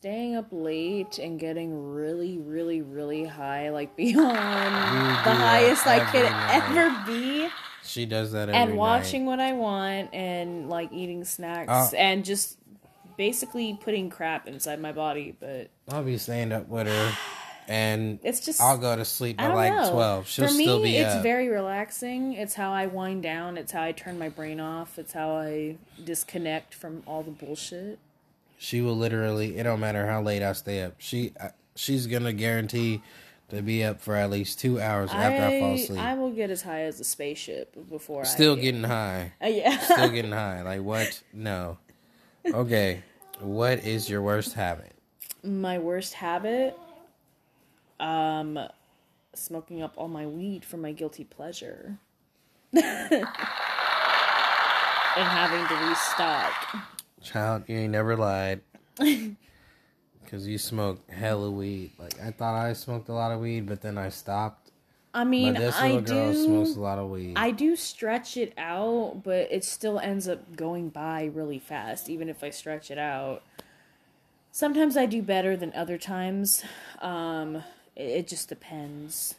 staying 0.00 0.34
up 0.34 0.46
late 0.50 1.18
and 1.18 1.38
getting 1.38 1.92
really 1.92 2.38
really 2.38 2.80
really 2.80 3.24
high 3.24 3.68
like 3.70 3.94
beyond 4.02 4.26
the 4.26 5.34
highest 5.34 5.86
i 5.86 6.00
could 6.10 6.24
every 6.24 6.78
ever 6.78 7.02
be 7.06 7.48
She 7.84 8.06
does 8.06 8.32
that 8.32 8.48
every 8.48 8.54
and 8.54 8.70
night. 8.70 8.78
watching 8.78 9.26
what 9.26 9.40
I 9.40 9.52
want 9.52 10.10
and 10.14 10.68
like 10.70 10.92
eating 10.92 11.24
snacks 11.24 11.92
Uh, 11.92 11.96
and 11.96 12.24
just 12.24 12.56
basically 13.16 13.78
putting 13.82 14.08
crap 14.10 14.46
inside 14.46 14.80
my 14.80 14.92
body. 14.92 15.34
But 15.38 15.70
I'll 15.90 16.02
be 16.04 16.16
staying 16.18 16.52
up 16.52 16.68
with 16.68 16.86
her, 16.86 17.12
and 17.68 18.20
it's 18.22 18.40
just 18.40 18.60
I'll 18.60 18.78
go 18.78 18.94
to 18.96 19.04
sleep 19.04 19.40
at 19.40 19.54
like 19.54 19.72
know. 19.74 19.90
twelve. 19.92 20.28
She'll 20.28 20.46
For 20.48 20.54
me, 20.54 20.64
still 20.64 20.82
be 20.82 20.96
it's 20.98 21.16
up. 21.16 21.22
very 21.22 21.48
relaxing. 21.48 22.34
It's 22.34 22.54
how 22.54 22.70
I 22.72 22.86
wind 22.86 23.22
down. 23.22 23.56
It's 23.58 23.72
how 23.72 23.82
I 23.82 23.92
turn 23.92 24.18
my 24.18 24.28
brain 24.28 24.60
off. 24.60 24.98
It's 24.98 25.12
how 25.14 25.30
I 25.36 25.76
disconnect 26.04 26.74
from 26.74 27.02
all 27.06 27.22
the 27.22 27.32
bullshit. 27.32 27.98
She 28.62 28.82
will 28.82 28.94
literally. 28.96 29.56
It 29.56 29.62
don't 29.62 29.80
matter 29.80 30.06
how 30.06 30.20
late 30.20 30.42
I 30.42 30.52
stay 30.52 30.82
up. 30.82 30.96
She 30.98 31.32
she's 31.74 32.06
gonna 32.06 32.34
guarantee 32.34 33.00
to 33.48 33.62
be 33.62 33.82
up 33.82 34.02
for 34.02 34.14
at 34.14 34.28
least 34.28 34.60
two 34.60 34.78
hours 34.78 35.10
after 35.10 35.42
I, 35.42 35.60
fall 35.60 35.74
asleep. 35.74 35.98
I 35.98 36.12
will 36.14 36.30
get 36.30 36.50
as 36.50 36.60
high 36.60 36.82
as 36.82 37.00
a 37.00 37.04
spaceship 37.04 37.74
before 37.88 38.20
I 38.20 38.24
Still 38.24 38.56
getting 38.56 38.84
high. 38.84 39.32
Uh, 39.42 39.46
yeah. 39.46 39.78
Still 39.78 40.10
getting 40.10 40.30
high. 40.44 40.60
Like 40.60 40.82
what? 40.82 41.22
No. 41.32 41.78
Okay. 42.46 43.02
What 43.40 43.78
is 43.84 44.10
your 44.10 44.20
worst 44.20 44.52
habit? 44.52 44.92
my 45.42 45.78
worst 45.78 46.12
habit 46.12 46.76
um 47.98 48.58
smoking 49.32 49.80
up 49.80 49.94
all 49.96 50.06
my 50.06 50.26
weed 50.26 50.66
for 50.66 50.76
my 50.76 50.92
guilty 50.92 51.24
pleasure. 51.24 51.96
and 52.74 52.84
having 55.16 55.66
to 55.66 55.88
restock. 55.88 56.76
Child, 57.22 57.64
you 57.66 57.76
ain't 57.76 57.92
never 57.92 58.16
lied. 58.16 58.60
Cause 60.30 60.46
you 60.46 60.58
smoke 60.58 61.10
hella 61.10 61.50
weed. 61.50 61.90
Like 61.98 62.20
I 62.20 62.30
thought 62.30 62.54
I 62.54 62.72
smoked 62.72 63.08
a 63.08 63.12
lot 63.12 63.32
of 63.32 63.40
weed, 63.40 63.66
but 63.66 63.80
then 63.82 63.98
I 63.98 64.10
stopped. 64.10 64.70
I 65.12 65.24
mean, 65.24 65.54
But 65.54 65.60
this 65.60 65.74
I 65.74 65.88
little 65.88 66.02
girl 66.02 66.32
do. 66.32 66.44
smokes 66.44 66.76
a 66.76 66.80
lot 66.80 66.98
of 67.00 67.10
weed. 67.10 67.32
I 67.36 67.50
do 67.50 67.74
stretch 67.74 68.36
it 68.36 68.52
out, 68.56 69.22
but 69.24 69.48
it 69.50 69.64
still 69.64 69.98
ends 69.98 70.28
up 70.28 70.54
going 70.54 70.88
by 70.90 71.24
really 71.34 71.58
fast, 71.58 72.08
even 72.08 72.28
if 72.28 72.44
I 72.44 72.50
stretch 72.50 72.92
it 72.92 72.98
out. 72.98 73.42
Sometimes 74.52 74.96
I 74.96 75.06
do 75.06 75.20
better 75.20 75.56
than 75.56 75.72
other 75.74 75.98
times. 75.98 76.62
Um, 77.00 77.56
it, 77.96 78.02
it 78.02 78.28
just 78.28 78.48
depends 78.48 79.34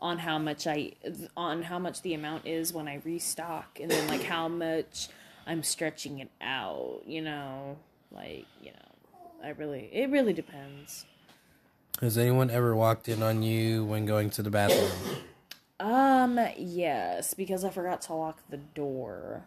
on 0.00 0.18
how 0.18 0.38
much 0.38 0.68
I 0.68 0.92
on 1.36 1.62
how 1.62 1.80
much 1.80 2.02
the 2.02 2.14
amount 2.14 2.46
is 2.46 2.72
when 2.72 2.86
I 2.86 3.00
restock, 3.04 3.80
and 3.80 3.90
then 3.90 4.06
like 4.06 4.22
how 4.22 4.46
much 4.46 5.08
I'm 5.46 5.62
stretching 5.62 6.20
it 6.20 6.30
out. 6.40 7.02
You 7.06 7.22
know, 7.22 7.78
like 8.10 8.46
you 8.60 8.72
know, 8.72 9.18
I 9.44 9.50
really 9.50 9.88
it 9.92 10.10
really 10.10 10.32
depends. 10.32 11.06
Has 12.00 12.18
anyone 12.18 12.50
ever 12.50 12.74
walked 12.74 13.08
in 13.08 13.22
on 13.22 13.42
you 13.42 13.84
when 13.84 14.06
going 14.06 14.30
to 14.30 14.42
the 14.42 14.50
bathroom? 14.50 14.90
Um, 15.78 16.38
yes, 16.56 17.34
because 17.34 17.64
I 17.64 17.70
forgot 17.70 18.02
to 18.02 18.14
lock 18.14 18.38
the 18.48 18.56
door. 18.56 19.44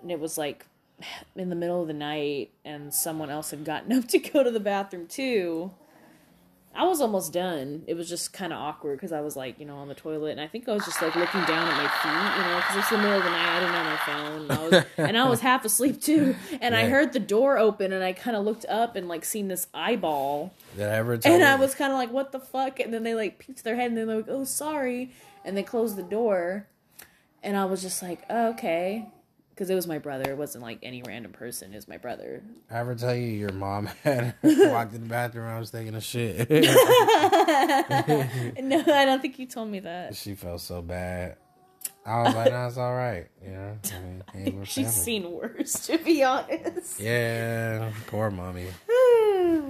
And 0.00 0.10
it 0.10 0.18
was 0.18 0.36
like 0.36 0.66
in 1.36 1.48
the 1.50 1.56
middle 1.56 1.82
of 1.82 1.88
the 1.88 1.94
night 1.94 2.50
and 2.64 2.92
someone 2.92 3.30
else 3.30 3.50
had 3.50 3.64
gotten 3.64 3.92
up 3.98 4.08
to 4.08 4.18
go 4.18 4.42
to 4.42 4.50
the 4.50 4.60
bathroom 4.60 5.06
too. 5.06 5.72
I 6.74 6.84
was 6.84 7.00
almost 7.00 7.32
done. 7.32 7.82
It 7.86 7.94
was 7.94 8.08
just 8.08 8.32
kind 8.32 8.52
of 8.52 8.58
awkward 8.58 8.96
because 8.96 9.12
I 9.12 9.20
was 9.20 9.36
like, 9.36 9.58
you 9.60 9.66
know, 9.66 9.76
on 9.76 9.88
the 9.88 9.94
toilet, 9.94 10.30
and 10.30 10.40
I 10.40 10.46
think 10.46 10.68
I 10.68 10.72
was 10.72 10.84
just 10.84 11.02
like 11.02 11.14
looking 11.14 11.42
down 11.44 11.68
at 11.68 11.76
my 11.76 11.88
feet, 11.88 12.38
you 12.38 12.50
know, 12.50 12.56
because 12.56 12.76
it's 12.76 12.90
the 12.90 12.96
middle 12.96 13.18
of 13.18 13.24
the 13.24 13.30
night. 13.30 13.48
I 13.48 13.60
didn't 13.60 13.74
have 13.74 13.86
my 13.86 13.96
phone, 14.06 14.42
and 14.42 14.52
I 14.52 14.68
was, 14.68 14.84
and 15.08 15.18
I 15.18 15.28
was 15.28 15.40
half 15.40 15.64
asleep 15.64 16.00
too. 16.00 16.34
And 16.60 16.74
I 16.74 16.88
heard 16.88 17.12
the 17.12 17.20
door 17.20 17.58
open, 17.58 17.92
and 17.92 18.02
I 18.02 18.12
kind 18.14 18.36
of 18.36 18.44
looked 18.44 18.64
up 18.66 18.96
and 18.96 19.06
like 19.06 19.24
seen 19.24 19.48
this 19.48 19.66
eyeball, 19.74 20.54
Did 20.76 20.88
I 20.88 20.96
ever 20.96 21.12
and 21.12 21.24
you? 21.24 21.32
I 21.44 21.56
was 21.56 21.74
kind 21.74 21.92
of 21.92 21.98
like, 21.98 22.10
"What 22.10 22.32
the 22.32 22.40
fuck?" 22.40 22.80
And 22.80 22.92
then 22.92 23.02
they 23.02 23.14
like 23.14 23.38
peeked 23.38 23.64
their 23.64 23.76
head, 23.76 23.90
and 23.90 23.98
they're 23.98 24.06
like, 24.06 24.28
"Oh, 24.28 24.44
sorry," 24.44 25.12
and 25.44 25.56
they 25.56 25.62
closed 25.62 25.96
the 25.96 26.02
door, 26.02 26.66
and 27.42 27.56
I 27.56 27.66
was 27.66 27.82
just 27.82 28.02
like, 28.02 28.22
oh, 28.30 28.50
"Okay," 28.50 29.08
because 29.62 29.70
it 29.70 29.76
was 29.76 29.86
my 29.86 29.98
brother. 29.98 30.28
It 30.28 30.36
wasn't 30.36 30.64
like 30.64 30.80
any 30.82 31.04
random 31.04 31.30
person. 31.30 31.72
It 31.72 31.76
was 31.76 31.86
my 31.86 31.96
brother. 31.96 32.42
I 32.68 32.80
ever 32.80 32.96
tell 32.96 33.14
you 33.14 33.28
your 33.28 33.52
mom 33.52 33.86
had 34.02 34.34
walked 34.42 34.92
in 34.92 35.02
the 35.02 35.08
bathroom 35.08 35.46
I 35.46 35.60
was 35.60 35.70
taking 35.70 35.94
a 35.94 36.00
shit? 36.00 36.50
No, 38.60 38.80
I 38.80 39.04
don't 39.04 39.22
think 39.22 39.38
you 39.38 39.46
told 39.46 39.68
me 39.68 39.78
that. 39.80 40.16
she 40.16 40.34
felt 40.34 40.62
so 40.62 40.82
bad. 40.82 41.36
I 42.04 42.22
was 42.22 42.34
like, 42.34 42.50
no, 42.50 42.66
it's 42.66 42.76
all 42.76 42.92
right. 42.92 43.28
Yeah. 43.44 43.74
I 44.34 44.36
mean, 44.36 44.64
She's 44.64 44.86
family. 44.86 44.90
seen 44.90 45.30
worse, 45.30 45.86
to 45.86 45.98
be 45.98 46.24
honest. 46.24 46.98
Yeah, 46.98 47.92
poor 48.08 48.32
mommy. 48.32 48.66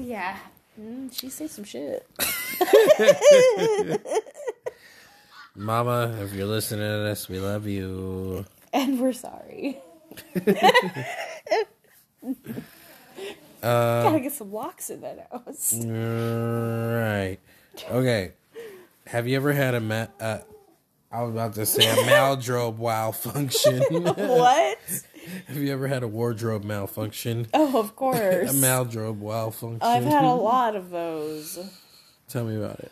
yeah, 0.01 0.38
mm, 0.80 1.12
she 1.12 1.28
said 1.28 1.51
some 1.51 1.64
shit. 1.64 2.07
Mama, 5.55 6.16
if 6.22 6.32
you're 6.32 6.47
listening 6.47 6.80
to 6.80 7.03
this, 7.05 7.28
we 7.28 7.38
love 7.38 7.66
you. 7.66 8.47
And 8.75 9.01
we're 9.01 9.12
sorry. 9.12 9.79
Uh, 13.62 14.03
Gotta 14.03 14.18
get 14.18 14.33
some 14.33 14.53
locks 14.53 14.91
in 14.91 15.03
that 15.03 15.29
house. 15.31 15.73
right. 15.85 17.39
Okay. 17.89 18.33
Have 19.07 19.29
you 19.29 19.37
ever 19.37 19.53
had 19.53 19.75
a 19.77 19.81
ma- 19.81 20.09
uh, 20.18 20.39
I 21.12 21.23
was 21.23 21.31
about 21.31 21.55
to 21.55 21.66
say 21.66 21.89
a 21.89 22.07
maldrobe 22.07 22.79
wardrobe 22.79 22.81
malfunction. 22.81 23.83
what? 23.91 24.79
Have 25.47 25.57
you 25.57 25.73
ever 25.73 25.87
had 25.87 26.03
a 26.03 26.09
wardrobe 26.09 26.64
malfunction? 26.64 27.47
Oh, 27.55 27.79
of 27.79 27.95
course. 27.95 28.51
A 28.51 28.57
wardrobe 28.57 29.23
malfunction. 29.23 29.79
I've 29.83 30.05
had 30.05 30.25
a 30.25 30.35
lot 30.35 30.75
of 30.75 30.91
those. 30.91 31.59
Tell 32.29 32.45
me 32.45 32.57
about 32.57 32.81
it. 32.81 32.91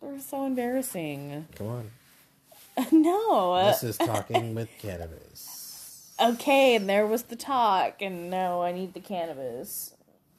They're 0.00 0.20
so 0.20 0.46
embarrassing. 0.46 1.46
Come 1.56 1.66
on. 1.66 1.90
No. 2.92 3.56
This 3.66 3.82
is 3.82 3.96
talking 3.98 4.54
with 4.54 4.68
cannabis. 4.78 6.12
Okay, 6.20 6.74
and 6.74 6.88
there 6.88 7.06
was 7.06 7.24
the 7.24 7.36
talk, 7.36 8.00
and 8.02 8.30
no, 8.30 8.62
I 8.62 8.72
need 8.72 8.94
the 8.94 9.00
cannabis. 9.00 9.94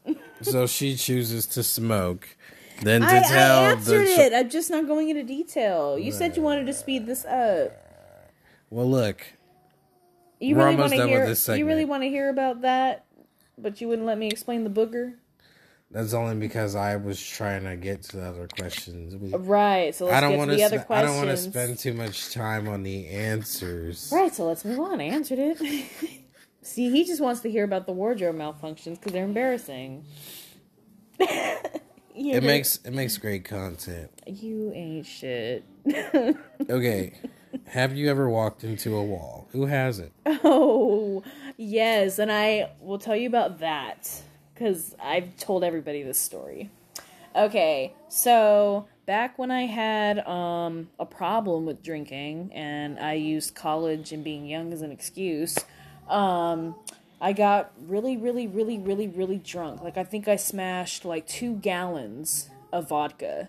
So 0.41 0.65
she 0.67 0.95
chooses 0.95 1.45
to 1.47 1.63
smoke, 1.63 2.35
then 2.81 3.01
to 3.01 3.07
I, 3.07 3.19
tell 3.19 3.59
I 3.59 3.71
answered 3.71 4.07
the. 4.07 4.21
it. 4.21 4.33
I'm 4.33 4.49
just 4.49 4.69
not 4.71 4.87
going 4.87 5.09
into 5.09 5.23
detail. 5.23 5.99
You 5.99 6.13
said 6.13 6.37
you 6.37 6.41
wanted 6.41 6.65
to 6.67 6.73
speed 6.73 7.05
this 7.05 7.25
up. 7.25 7.73
Well, 8.69 8.89
look, 8.89 9.21
You 10.39 10.55
We're 10.55 10.65
really 10.65 10.75
want 10.77 10.91
to 10.93 11.07
hear? 11.07 11.57
You 11.57 11.67
really 11.67 11.83
want 11.85 12.03
to 12.03 12.09
hear 12.09 12.29
about 12.29 12.61
that? 12.61 13.03
But 13.57 13.81
you 13.81 13.89
wouldn't 13.89 14.07
let 14.07 14.17
me 14.17 14.27
explain 14.27 14.63
the 14.63 14.69
booger. 14.69 15.15
That's 15.91 16.13
only 16.13 16.35
because 16.35 16.75
I 16.75 16.95
was 16.97 17.19
trying 17.21 17.63
to 17.63 17.75
get 17.75 18.03
to 18.03 18.17
the 18.17 18.25
other 18.27 18.47
questions. 18.47 19.15
We- 19.15 19.29
Right. 19.35 19.93
So 19.95 20.05
let's 20.05 20.17
I 20.17 20.21
don't 20.21 20.31
get 20.31 20.37
want 20.37 20.51
to 20.51 20.57
the 20.57 20.63
other 20.63 20.79
Sp- 20.85 20.91
I 20.91 21.01
don't 21.01 21.15
want 21.17 21.29
to 21.29 21.37
spend 21.37 21.79
too 21.79 21.93
much 21.93 22.31
time 22.33 22.67
on 22.67 22.83
the 22.83 23.07
answers. 23.07 24.09
Right. 24.13 24.33
So 24.33 24.45
let's 24.45 24.63
move 24.65 24.79
on. 24.79 25.01
I 25.01 25.05
answered 25.05 25.39
it. 25.39 25.57
See, 26.61 26.91
he 26.91 27.05
just 27.05 27.21
wants 27.21 27.41
to 27.41 27.49
hear 27.49 27.63
about 27.63 27.85
the 27.87 27.93
wardrobe 27.93 28.35
malfunctions 28.35 28.99
because 28.99 29.13
they're 29.13 29.23
embarrassing. 29.25 30.05
It 32.21 32.43
makes 32.43 32.79
it 32.83 32.91
makes 32.91 33.17
great 33.17 33.45
content. 33.45 34.11
you 34.27 34.73
ain't 34.73 35.05
shit. 35.05 35.63
Okay, 36.69 37.13
have 37.65 37.95
you 37.95 38.09
ever 38.09 38.29
walked 38.29 38.63
into 38.65 38.95
a 38.97 39.03
wall? 39.03 39.47
Who 39.53 39.65
hasn't? 39.67 40.11
Oh, 40.25 41.23
yes, 41.55 42.19
and 42.19 42.29
I 42.31 42.71
will 42.81 42.99
tell 42.99 43.15
you 43.15 43.27
about 43.27 43.59
that 43.59 44.21
because 44.59 44.93
I've 45.01 45.37
told 45.37 45.63
everybody 45.63 46.03
this 46.03 46.19
story. 46.19 46.69
Okay, 47.33 47.93
so 48.09 48.87
back 49.05 49.39
when 49.39 49.51
I 49.51 49.67
had 49.67 50.19
um, 50.27 50.89
a 50.99 51.05
problem 51.05 51.65
with 51.65 51.81
drinking 51.81 52.51
and 52.53 52.99
I 52.99 53.13
used 53.13 53.55
college 53.55 54.11
and 54.11 54.21
being 54.21 54.45
young 54.45 54.73
as 54.73 54.81
an 54.81 54.91
excuse, 54.91 55.57
um, 56.09 56.75
I 57.21 57.31
got 57.31 57.71
really, 57.87 58.17
really, 58.17 58.47
really, 58.47 58.77
really, 58.77 59.07
really 59.07 59.37
drunk. 59.37 59.81
Like, 59.81 59.97
I 59.97 60.03
think 60.03 60.27
I 60.27 60.35
smashed 60.35 61.05
like 61.05 61.25
two 61.25 61.55
gallons 61.55 62.49
of 62.73 62.89
vodka 62.89 63.47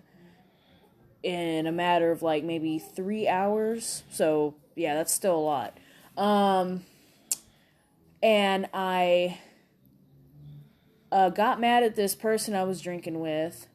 in 1.24 1.66
a 1.66 1.72
matter 1.72 2.12
of 2.12 2.22
like 2.22 2.44
maybe 2.44 2.78
three 2.78 3.26
hours. 3.26 4.04
So, 4.10 4.54
yeah, 4.76 4.94
that's 4.94 5.12
still 5.12 5.36
a 5.36 5.40
lot. 5.40 5.76
Um, 6.16 6.84
and 8.22 8.68
I 8.72 9.38
uh, 11.12 11.28
got 11.30 11.60
mad 11.60 11.82
at 11.82 11.96
this 11.96 12.14
person 12.14 12.54
I 12.54 12.64
was 12.64 12.80
drinking 12.80 13.20
with, 13.20 13.68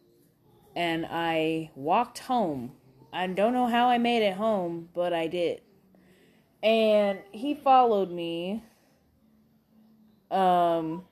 and 0.76 1.06
I 1.10 1.72
walked 1.76 2.20
home. 2.20 2.74
I 3.12 3.28
don't 3.28 3.54
know 3.54 3.68
how 3.68 3.88
I 3.88 3.98
made 3.98 4.24
it 4.24 4.36
home, 4.36 4.90
but 4.94 5.14
I 5.14 5.28
did. 5.28 5.62
And 6.62 7.20
he 7.32 7.54
followed 7.54 8.12
me 8.12 8.64
um 10.32 11.06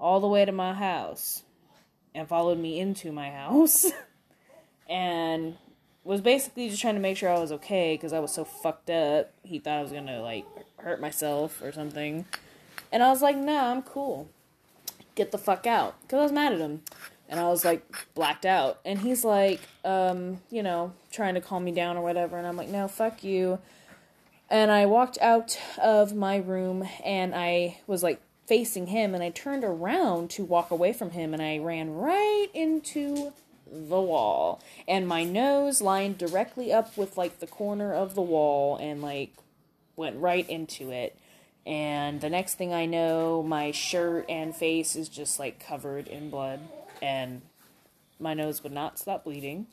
all 0.00 0.20
the 0.20 0.26
way 0.26 0.44
to 0.44 0.50
my 0.50 0.72
house 0.72 1.42
and 2.14 2.26
followed 2.26 2.58
me 2.58 2.80
into 2.80 3.12
my 3.12 3.30
house 3.30 3.86
and 4.88 5.56
was 6.04 6.20
basically 6.20 6.68
just 6.68 6.80
trying 6.80 6.94
to 6.94 7.00
make 7.00 7.16
sure 7.16 7.30
I 7.30 7.38
was 7.38 7.52
okay 7.52 7.94
because 7.94 8.12
I 8.12 8.20
was 8.20 8.32
so 8.32 8.44
fucked 8.44 8.90
up. 8.90 9.32
He 9.42 9.58
thought 9.58 9.78
I 9.78 9.82
was 9.82 9.92
gonna 9.92 10.20
like 10.20 10.46
hurt 10.76 11.00
myself 11.00 11.62
or 11.62 11.72
something, 11.72 12.26
and 12.92 13.02
I 13.02 13.08
was 13.10 13.22
like, 13.22 13.36
"Nah, 13.36 13.70
I'm 13.70 13.82
cool. 13.82 14.28
Get 15.14 15.32
the 15.32 15.38
fuck 15.38 15.66
out." 15.66 16.00
Because 16.02 16.18
I 16.18 16.22
was 16.22 16.32
mad 16.32 16.52
at 16.52 16.60
him, 16.60 16.82
and 17.28 17.40
I 17.40 17.48
was 17.48 17.64
like 17.64 17.82
blacked 18.14 18.46
out. 18.46 18.80
And 18.84 18.98
he's 19.00 19.24
like, 19.24 19.60
um, 19.84 20.40
you 20.50 20.62
know, 20.62 20.92
trying 21.10 21.34
to 21.34 21.40
calm 21.40 21.64
me 21.64 21.72
down 21.72 21.96
or 21.96 22.02
whatever. 22.02 22.36
And 22.38 22.46
I'm 22.46 22.56
like, 22.56 22.68
"No, 22.68 22.88
fuck 22.88 23.24
you." 23.24 23.58
And 24.50 24.70
I 24.70 24.86
walked 24.86 25.18
out 25.20 25.58
of 25.82 26.14
my 26.14 26.36
room, 26.36 26.88
and 27.04 27.34
I 27.34 27.78
was 27.86 28.02
like 28.02 28.20
facing 28.46 28.88
him, 28.88 29.14
and 29.14 29.22
I 29.22 29.30
turned 29.30 29.64
around 29.64 30.30
to 30.30 30.44
walk 30.44 30.70
away 30.70 30.92
from 30.92 31.12
him, 31.12 31.32
and 31.32 31.42
I 31.42 31.58
ran 31.58 31.94
right 31.94 32.48
into 32.52 33.32
the 33.74 34.00
wall 34.00 34.62
and 34.86 35.06
my 35.06 35.24
nose 35.24 35.80
lined 35.80 36.18
directly 36.18 36.72
up 36.72 36.96
with 36.96 37.16
like 37.16 37.40
the 37.40 37.46
corner 37.46 37.92
of 37.92 38.14
the 38.14 38.22
wall 38.22 38.76
and 38.76 39.02
like 39.02 39.32
went 39.96 40.16
right 40.16 40.48
into 40.48 40.90
it 40.90 41.18
and 41.66 42.20
the 42.20 42.30
next 42.30 42.54
thing 42.54 42.72
i 42.72 42.86
know 42.86 43.42
my 43.42 43.70
shirt 43.70 44.24
and 44.28 44.54
face 44.54 44.96
is 44.96 45.08
just 45.08 45.38
like 45.38 45.58
covered 45.58 46.08
in 46.08 46.30
blood 46.30 46.60
and 47.00 47.42
my 48.18 48.34
nose 48.34 48.62
would 48.62 48.72
not 48.72 48.98
stop 48.98 49.24
bleeding 49.24 49.66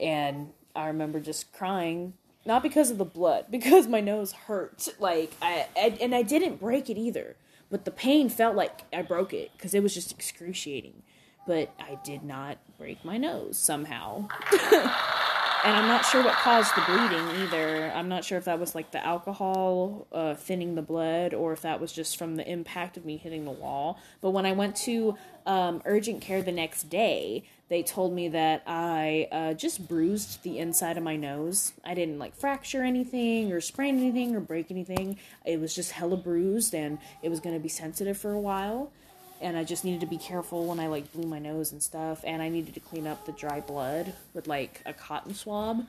and 0.00 0.52
I 0.74 0.88
remember 0.88 1.20
just 1.20 1.52
crying, 1.52 2.14
not 2.44 2.62
because 2.62 2.90
of 2.90 2.98
the 2.98 3.04
blood, 3.04 3.46
because 3.50 3.86
my 3.86 4.00
nose 4.00 4.32
hurt. 4.32 4.88
Like 4.98 5.32
I, 5.40 5.66
I 5.76 5.96
and 6.00 6.14
I 6.14 6.22
didn't 6.22 6.60
break 6.60 6.90
it 6.90 6.98
either, 6.98 7.36
but 7.70 7.84
the 7.84 7.90
pain 7.90 8.28
felt 8.28 8.56
like 8.56 8.82
I 8.92 9.02
broke 9.02 9.32
it 9.32 9.52
because 9.56 9.74
it 9.74 9.82
was 9.82 9.94
just 9.94 10.12
excruciating. 10.12 11.02
But 11.46 11.74
I 11.78 11.98
did 12.02 12.22
not 12.22 12.56
break 12.78 13.04
my 13.04 13.18
nose 13.18 13.58
somehow. 13.58 14.28
and 15.64 15.74
I'm 15.74 15.88
not 15.88 16.04
sure 16.04 16.22
what 16.22 16.34
caused 16.34 16.76
the 16.76 16.82
bleeding 16.82 17.26
either. 17.42 17.90
I'm 17.94 18.08
not 18.08 18.22
sure 18.22 18.36
if 18.36 18.44
that 18.44 18.60
was 18.60 18.74
like 18.74 18.90
the 18.90 19.04
alcohol 19.04 20.06
uh, 20.12 20.34
thinning 20.34 20.74
the 20.74 20.82
blood 20.82 21.32
or 21.32 21.54
if 21.54 21.62
that 21.62 21.80
was 21.80 21.90
just 21.90 22.18
from 22.18 22.36
the 22.36 22.46
impact 22.46 22.98
of 22.98 23.06
me 23.06 23.16
hitting 23.16 23.46
the 23.46 23.50
wall. 23.50 23.98
But 24.20 24.32
when 24.32 24.44
I 24.44 24.52
went 24.52 24.76
to 24.76 25.16
um, 25.46 25.80
urgent 25.86 26.20
care 26.20 26.42
the 26.42 26.52
next 26.52 26.90
day, 26.90 27.44
they 27.70 27.82
told 27.82 28.12
me 28.12 28.28
that 28.28 28.62
I 28.66 29.26
uh, 29.32 29.54
just 29.54 29.88
bruised 29.88 30.42
the 30.42 30.58
inside 30.58 30.98
of 30.98 31.02
my 31.02 31.16
nose. 31.16 31.72
I 31.82 31.94
didn't 31.94 32.18
like 32.18 32.36
fracture 32.36 32.82
anything 32.82 33.50
or 33.50 33.62
sprain 33.62 33.96
anything 33.96 34.36
or 34.36 34.40
break 34.40 34.70
anything. 34.70 35.18
It 35.46 35.60
was 35.60 35.74
just 35.74 35.92
hella 35.92 36.18
bruised 36.18 36.74
and 36.74 36.98
it 37.22 37.30
was 37.30 37.40
going 37.40 37.56
to 37.56 37.62
be 37.62 37.70
sensitive 37.70 38.18
for 38.18 38.32
a 38.32 38.40
while 38.40 38.92
and 39.40 39.56
I 39.56 39.64
just 39.64 39.84
needed 39.84 40.00
to 40.00 40.06
be 40.06 40.18
careful 40.18 40.66
when 40.66 40.80
I 40.80 40.86
like 40.86 41.12
blew 41.12 41.26
my 41.26 41.38
nose 41.38 41.72
and 41.72 41.82
stuff, 41.82 42.20
and 42.24 42.42
I 42.42 42.48
needed 42.48 42.74
to 42.74 42.80
clean 42.80 43.06
up 43.06 43.26
the 43.26 43.32
dry 43.32 43.60
blood 43.60 44.14
with 44.32 44.46
like 44.46 44.80
a 44.86 44.92
cotton 44.92 45.34
swab. 45.34 45.86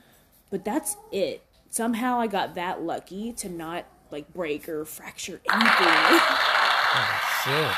But 0.50 0.64
that's 0.64 0.96
it. 1.12 1.42
Somehow 1.70 2.20
I 2.20 2.26
got 2.26 2.54
that 2.54 2.82
lucky 2.82 3.32
to 3.34 3.48
not 3.48 3.84
like 4.10 4.32
break 4.32 4.68
or 4.68 4.84
fracture 4.84 5.40
anything. 5.52 6.20
Oh, 6.98 7.42
shit. 7.44 7.76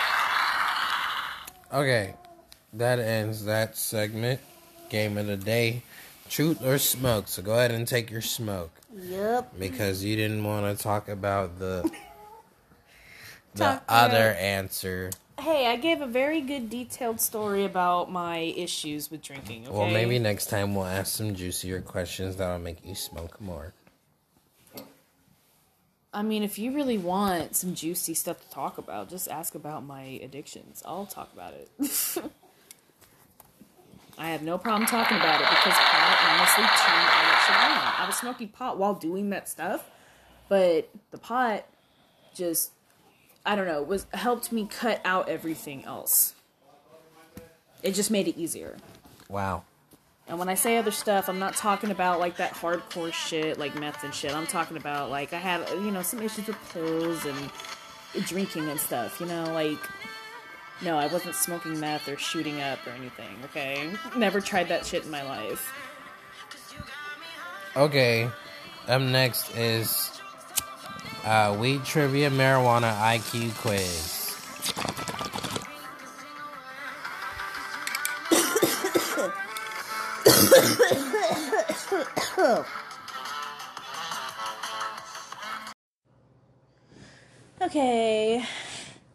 Okay, 1.76 2.14
that 2.74 3.00
ends 3.00 3.46
that 3.46 3.76
segment. 3.76 4.40
Game 4.90 5.18
of 5.18 5.26
the 5.26 5.36
day, 5.36 5.82
truth 6.30 6.64
or 6.64 6.78
smoke. 6.78 7.26
So 7.26 7.42
go 7.42 7.54
ahead 7.54 7.72
and 7.72 7.88
take 7.88 8.10
your 8.10 8.22
smoke 8.22 8.70
yep. 8.94 9.52
because 9.58 10.04
you 10.04 10.16
didn't 10.16 10.44
want 10.44 10.76
to 10.76 10.82
talk 10.82 11.08
about 11.08 11.58
the 11.58 11.82
the 13.54 13.64
Talk 13.64 13.84
other 13.88 14.34
answer. 14.34 15.10
Hey, 15.38 15.68
I 15.68 15.76
gave 15.76 16.00
a 16.00 16.06
very 16.06 16.40
good 16.40 16.68
detailed 16.68 17.20
story 17.20 17.64
about 17.64 18.10
my 18.10 18.38
issues 18.38 19.08
with 19.08 19.22
drinking. 19.22 19.68
Okay? 19.68 19.76
Well, 19.76 19.88
maybe 19.88 20.18
next 20.18 20.46
time 20.46 20.74
we'll 20.74 20.84
ask 20.84 21.16
some 21.16 21.34
juicier 21.34 21.80
questions 21.80 22.36
that'll 22.36 22.58
make 22.58 22.84
you 22.84 22.96
smoke 22.96 23.40
more. 23.40 23.72
I 26.12 26.22
mean, 26.22 26.42
if 26.42 26.58
you 26.58 26.74
really 26.74 26.98
want 26.98 27.54
some 27.54 27.76
juicy 27.76 28.14
stuff 28.14 28.40
to 28.40 28.50
talk 28.50 28.78
about, 28.78 29.10
just 29.10 29.28
ask 29.28 29.54
about 29.54 29.84
my 29.84 30.02
addictions. 30.02 30.82
I'll 30.84 31.06
talk 31.06 31.32
about 31.32 31.54
it. 31.54 31.70
I 34.18 34.30
have 34.30 34.42
no 34.42 34.58
problem 34.58 34.88
talking 34.88 35.16
about 35.18 35.40
it 35.40 35.48
because 35.48 35.74
pot 35.74 36.18
honestly 36.30 36.64
turned 36.64 37.78
on. 37.78 37.94
I 37.96 38.04
was 38.06 38.16
smoking 38.16 38.48
pot 38.48 38.76
while 38.76 38.94
doing 38.94 39.30
that 39.30 39.48
stuff, 39.48 39.88
but 40.48 40.88
the 41.12 41.18
pot 41.18 41.64
just 42.34 42.72
I 43.48 43.56
don't 43.56 43.66
know, 43.66 43.82
was 43.82 44.04
helped 44.12 44.52
me 44.52 44.66
cut 44.66 45.00
out 45.06 45.30
everything 45.30 45.82
else. 45.86 46.34
It 47.82 47.92
just 47.92 48.10
made 48.10 48.28
it 48.28 48.36
easier. 48.36 48.76
Wow. 49.30 49.64
And 50.26 50.38
when 50.38 50.50
I 50.50 50.54
say 50.54 50.76
other 50.76 50.90
stuff, 50.90 51.30
I'm 51.30 51.38
not 51.38 51.56
talking 51.56 51.90
about 51.90 52.20
like 52.20 52.36
that 52.36 52.52
hardcore 52.52 53.10
shit, 53.10 53.58
like 53.58 53.74
meth 53.74 54.04
and 54.04 54.12
shit. 54.12 54.34
I'm 54.34 54.46
talking 54.46 54.76
about 54.76 55.08
like 55.08 55.32
I 55.32 55.38
had, 55.38 55.66
you 55.70 55.90
know, 55.90 56.02
some 56.02 56.20
issues 56.20 56.46
with 56.46 56.58
pills 56.74 57.24
and 57.24 57.50
drinking 58.26 58.68
and 58.68 58.78
stuff. 58.78 59.18
You 59.18 59.24
know, 59.24 59.44
like 59.54 59.78
no, 60.82 60.98
I 60.98 61.06
wasn't 61.06 61.34
smoking 61.34 61.80
meth 61.80 62.06
or 62.06 62.18
shooting 62.18 62.60
up 62.60 62.86
or 62.86 62.90
anything. 62.90 63.34
Okay, 63.44 63.90
never 64.14 64.42
tried 64.42 64.68
that 64.68 64.84
shit 64.84 65.06
in 65.06 65.10
my 65.10 65.22
life. 65.22 65.72
Okay, 67.74 68.30
up 68.88 69.00
next 69.00 69.56
is 69.56 70.17
uh, 71.28 71.54
weed 71.58 71.84
trivia 71.84 72.30
marijuana 72.30 72.96
IQ 73.14 73.54
quiz. 73.56 74.14
Okay, 87.60 88.44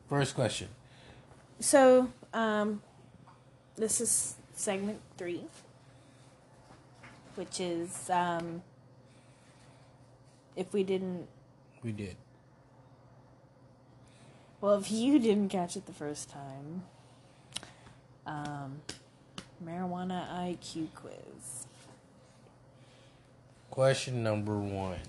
First 0.09 0.36
question. 0.36 0.68
so 1.59 2.09
um, 2.34 2.82
this 3.76 4.01
is 4.01 4.36
segment 4.53 4.99
three, 5.18 5.45
which 7.36 7.59
is 7.59 8.09
um, 8.11 8.61
if 10.55 10.72
we 10.74 10.84
didn't 10.84 11.28
We 11.84 11.92
did. 11.92 12.16
Well, 14.62 14.76
if 14.76 14.90
you 14.90 15.20
didn't 15.20 15.50
catch 15.50 15.76
it 15.76 15.86
the 15.86 15.92
first 15.92 16.30
time, 16.30 16.84
um, 18.26 18.82
marijuana 19.64 20.26
IQ 20.30 20.88
quiz. 20.96 21.68
Question 23.70 24.24
number 24.24 24.58
one. 24.58 25.00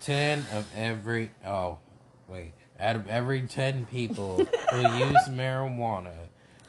Ten 0.00 0.40
of 0.52 0.66
every 0.74 1.30
oh 1.46 1.78
wait. 2.26 2.52
Out 2.80 2.96
of 2.96 3.08
every 3.08 3.42
ten 3.42 3.86
people 3.86 4.36
who 4.70 4.80
use 4.80 5.28
marijuana, 5.28 6.14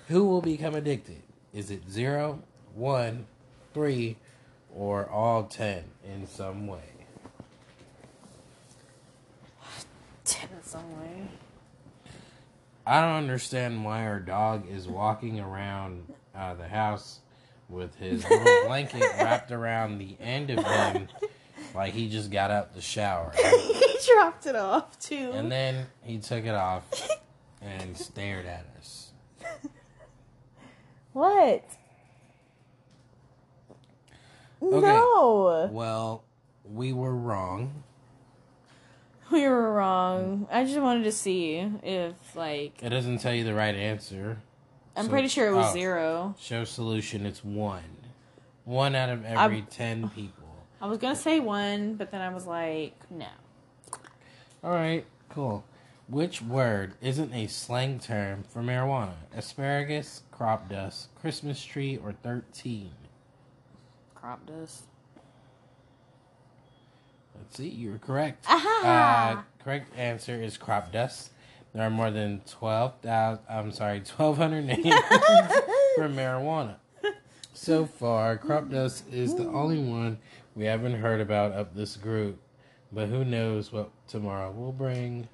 who 0.08 0.26
will 0.26 0.42
become 0.42 0.76
addicted? 0.76 1.24
Is 1.54 1.72
it 1.72 1.90
zero, 1.90 2.44
one, 2.76 3.26
three, 3.74 4.18
or 4.76 5.08
all 5.10 5.44
ten 5.44 5.86
in 6.04 6.28
some 6.28 6.68
way? 6.68 6.99
In 10.36 10.64
some 10.64 11.00
way. 11.00 11.28
I 12.86 13.02
don't 13.02 13.16
understand 13.16 13.86
why 13.86 14.06
our 14.06 14.20
dog 14.20 14.70
is 14.70 14.88
walking 14.88 15.40
around 15.40 16.12
uh, 16.36 16.56
the 16.56 16.68
house 16.68 17.20
with 17.68 17.96
his 17.96 18.24
little 18.28 18.64
blanket 18.66 19.04
wrapped 19.18 19.52
around 19.52 20.00
the 20.00 20.16
end 20.20 20.50
of 20.50 20.66
him 20.66 21.08
like 21.76 21.94
he 21.94 22.10
just 22.10 22.32
got 22.32 22.52
out 22.52 22.74
the 22.74 22.82
shower. 22.82 23.32
he 23.38 23.98
dropped 24.08 24.46
it 24.48 24.56
off 24.56 24.98
too. 25.00 25.32
And 25.34 25.52
then 25.52 25.86
he 26.02 26.18
took 26.18 26.46
it 26.46 26.56
off 26.56 26.84
and 27.62 27.98
stared 27.98 28.46
at 28.46 28.66
us. 28.78 29.12
what? 31.14 31.64
Okay. 34.62 34.82
No, 34.82 35.70
Well, 35.72 36.24
we 36.66 36.92
were 36.92 37.16
wrong. 37.16 37.84
we 39.32 39.48
were 39.48 39.74
wrong. 39.74 40.48
I 40.52 40.64
just 40.64 40.80
wanted 40.80 41.04
to 41.04 41.12
see 41.12 41.56
if, 41.84 42.36
like, 42.36 42.82
It 42.82 42.90
doesn't 42.90 43.20
tell 43.20 43.34
you 43.34 43.44
the 43.44 43.54
right 43.54 43.76
answer. 43.76 44.38
I'm 44.96 45.06
So- 45.06 45.12
pretty 45.12 45.28
sure 45.28 45.48
it 45.48 45.54
was 45.56 45.68
oh. 45.68 45.74
zero. 45.74 46.36
Show 46.40 46.64
solution, 46.64 47.26
it's 47.26 47.44
one. 47.44 47.84
One 48.66 48.96
out 48.96 49.10
of 49.10 49.26
every 49.26 49.62
ten 49.64 50.10
people. 50.10 50.44
I 50.82 50.88
was 50.88 50.98
gonna 50.98 51.16
say 51.16 51.40
one, 51.40 51.96
but 51.96 52.12
then 52.12 52.22
I 52.22 52.30
was 52.30 52.46
like, 52.46 52.94
no. 53.10 53.28
Alright, 54.64 55.06
cool. 55.30 55.64
Which 56.08 56.42
word 56.42 56.96
isn't 57.02 57.34
a 57.34 57.48
slang 57.48 58.00
term 58.00 58.44
for 58.44 58.62
marijuana? 58.62 59.14
Asparagus, 59.36 60.24
crop 60.32 60.70
dust, 60.70 61.14
Christmas 61.16 61.64
tree, 61.64 61.98
or 61.98 62.14
13? 62.14 62.92
Crop 64.16 64.46
dust. 64.46 64.84
See, 67.50 67.70
you're 67.70 67.97
correct. 67.97 68.45
Aha! 68.47 69.39
Uh, 69.39 69.64
correct 69.64 69.97
answer 69.97 70.36
is 70.41 70.58
crop 70.58 70.91
dust. 70.91 71.32
There 71.74 71.84
are 71.84 71.89
more 71.89 72.10
than 72.12 72.41
12,000, 72.50 73.43
I'm 73.50 73.72
sorry, 73.72 74.00
1,200 74.16 74.66
names 74.66 74.84
for 75.95 76.10
marijuana. 76.10 76.76
So 77.54 77.86
far, 77.86 78.38
crop 78.38 78.70
dust 78.70 79.04
is 79.12 79.36
the 79.36 79.47
only 79.47 79.80
one 79.84 80.18
we 80.56 80.66
haven't 80.66 80.95
heard 80.95 81.20
about 81.22 81.52
of 81.52 81.76
this 81.76 81.95
group. 81.97 82.39
But 82.91 83.10
who 83.10 83.24
knows 83.24 83.72
what 83.72 83.91
tomorrow 84.08 84.52
will 84.52 84.72
bring. 84.72 85.28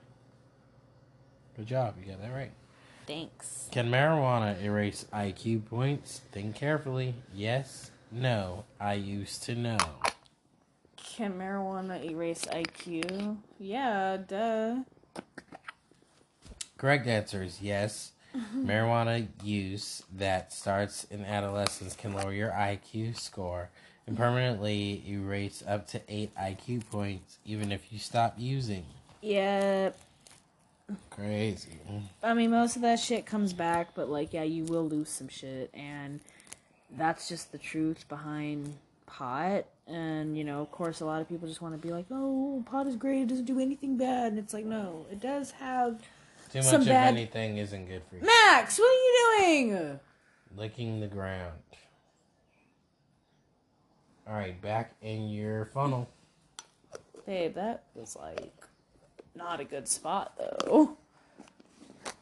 Good 1.56 1.68
job, 1.68 1.96
you 2.00 2.12
got 2.12 2.22
that 2.22 2.34
right. 2.34 2.52
Thanks. 3.08 3.70
Can 3.72 3.90
marijuana 3.90 4.62
erase 4.62 5.06
IQ 5.14 5.66
points? 5.68 6.22
Think 6.32 6.56
carefully. 6.56 7.14
Yes, 7.34 7.92
no. 8.12 8.66
I 8.80 8.96
used 8.96 9.44
to 9.44 9.56
know. 9.56 9.78
Can 11.16 11.34
marijuana 11.40 12.04
erase 12.04 12.44
IQ? 12.44 13.38
Yeah, 13.58 14.18
duh. 14.18 14.84
Correct 16.78 17.08
answer 17.08 17.42
is 17.42 17.62
yes. 17.62 18.12
Marijuana 18.54 19.28
use 19.42 20.04
that 20.14 20.52
starts 20.52 21.06
in 21.06 21.24
adolescence 21.24 21.96
can 21.96 22.14
lower 22.14 22.34
your 22.34 22.50
IQ 22.50 23.18
score 23.18 23.70
and 24.06 24.18
permanently 24.18 25.06
erase 25.08 25.64
up 25.66 25.88
to 25.88 26.02
8 26.10 26.36
IQ 26.36 26.90
points 26.92 27.38
even 27.46 27.72
if 27.72 27.94
you 27.94 28.00
stop 28.00 28.36
using. 28.38 28.84
Yeah, 29.22 29.92
Crazy. 31.12 31.80
I 32.22 32.34
mean, 32.34 32.52
most 32.52 32.76
of 32.76 32.82
that 32.82 33.00
shit 33.00 33.26
comes 33.26 33.54
back, 33.54 33.96
but 33.96 34.10
like, 34.10 34.34
yeah, 34.34 34.44
you 34.44 34.66
will 34.66 34.88
lose 34.88 35.10
some 35.10 35.30
shit. 35.30 35.72
And 35.74 36.20
that's 36.92 37.30
just 37.30 37.54
the 37.54 37.58
truth 37.58 38.06
behind 38.10 38.76
pot. 39.06 39.66
And, 39.88 40.36
you 40.38 40.44
know, 40.44 40.62
of 40.62 40.72
course, 40.72 41.02
a 41.02 41.06
lot 41.06 41.22
of 41.22 41.30
people 41.30 41.48
just 41.48 41.62
want 41.62 41.80
to 41.80 41.88
be 41.88 41.94
like, 41.94 42.06
oh, 42.10 42.64
pot 42.66 42.88
is 42.88 42.96
great. 42.96 43.22
It 43.22 43.28
doesn't 43.28 43.46
do 43.46 43.60
anything 43.60 43.98
bad. 43.98 44.32
And 44.32 44.40
it's 44.40 44.54
like, 44.54 44.66
no, 44.66 45.06
it 45.12 45.20
does 45.20 45.52
have. 45.52 46.00
Too 46.52 46.60
much 46.60 46.66
Some 46.68 46.82
of 46.82 46.88
bad- 46.88 47.14
anything 47.16 47.58
isn't 47.58 47.86
good 47.88 48.02
for 48.10 48.16
you. 48.16 48.22
Max, 48.24 48.80
what 48.80 48.86
are 48.86 48.94
you 48.94 49.36
doing? 49.70 50.00
Licking 50.58 51.00
the 51.02 51.08
ground. 51.08 51.54
All 54.28 54.34
right, 54.34 54.60
back 54.60 54.96
in 55.02 55.30
your 55.30 55.66
funnel. 55.66 56.10
Babe, 57.28 57.54
that 57.56 57.84
was 57.94 58.16
like 58.16 58.54
not 59.36 59.60
a 59.60 59.64
good 59.64 59.88
spot 59.88 60.34
though. 60.38 60.98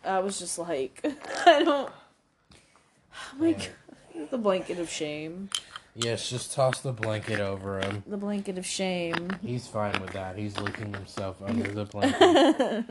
I 0.04 0.20
was 0.20 0.38
just 0.40 0.58
like, 0.60 1.00
I 1.46 1.64
don't. 1.64 1.90
Oh 1.92 3.36
my 3.38 3.50
Yeah. 3.50 3.58
god, 4.14 4.32
the 4.32 4.38
blanket 4.38 4.80
of 4.80 4.90
shame. 4.90 5.50
Yes, 5.96 6.28
just 6.30 6.54
toss 6.54 6.82
the 6.82 6.92
blanket 6.92 7.40
over 7.40 7.80
him. 7.80 8.04
The 8.08 8.18
blanket 8.18 8.58
of 8.58 8.66
shame. 8.66 9.30
He's 9.44 9.68
fine 9.68 10.00
with 10.02 10.12
that. 10.14 10.38
He's 10.38 10.58
licking 10.60 10.92
himself 10.94 11.40
under 11.46 11.72
the 11.72 11.86
blanket. 11.92 12.86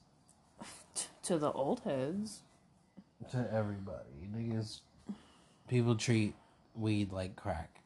T- 0.95 1.07
to 1.23 1.37
the 1.37 1.51
old 1.51 1.81
heads. 1.81 2.39
To 3.31 3.49
everybody. 3.53 4.27
Niggas, 4.35 4.79
people 5.67 5.95
treat 5.95 6.33
weed 6.75 7.11
like 7.11 7.35
crack. 7.35 7.81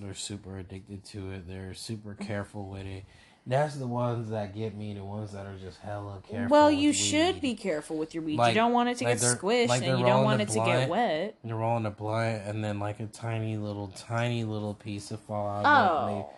They're 0.00 0.14
super 0.14 0.58
addicted 0.58 1.04
to 1.06 1.32
it. 1.32 1.46
They're 1.46 1.74
super 1.74 2.14
careful 2.14 2.68
with 2.68 2.86
it. 2.86 3.04
That's 3.44 3.74
the 3.74 3.88
ones 3.88 4.30
that 4.30 4.54
get 4.54 4.76
me, 4.76 4.94
the 4.94 5.04
ones 5.04 5.32
that 5.32 5.46
are 5.46 5.56
just 5.56 5.80
hella 5.80 6.22
careful. 6.26 6.48
well, 6.48 6.70
you 6.70 6.90
weed. 6.90 6.92
should 6.92 7.40
be 7.40 7.54
careful 7.54 7.98
with 7.98 8.14
your 8.14 8.22
weed. 8.22 8.38
Like- 8.38 8.54
you 8.54 8.60
don't 8.60 8.72
want 8.72 8.88
it 8.88 8.98
to 8.98 9.04
like 9.04 9.20
get 9.20 9.36
squished, 9.38 9.68
like 9.68 9.82
and 9.82 9.98
you 9.98 10.06
don't 10.06 10.24
want 10.24 10.40
it 10.40 10.48
to 10.50 10.60
get 10.64 10.88
wet. 10.88 11.36
You're 11.44 11.56
rolling 11.58 11.84
a 11.84 11.90
blunt, 11.90 12.42
and 12.46 12.62
then 12.62 12.78
like 12.78 13.00
a 13.00 13.06
tiny 13.06 13.56
little, 13.56 13.88
tiny 13.88 14.44
little 14.44 14.74
piece 14.74 15.10
of 15.10 15.20
fall 15.20 15.48
out. 15.48 15.66
Oh. 15.66 16.30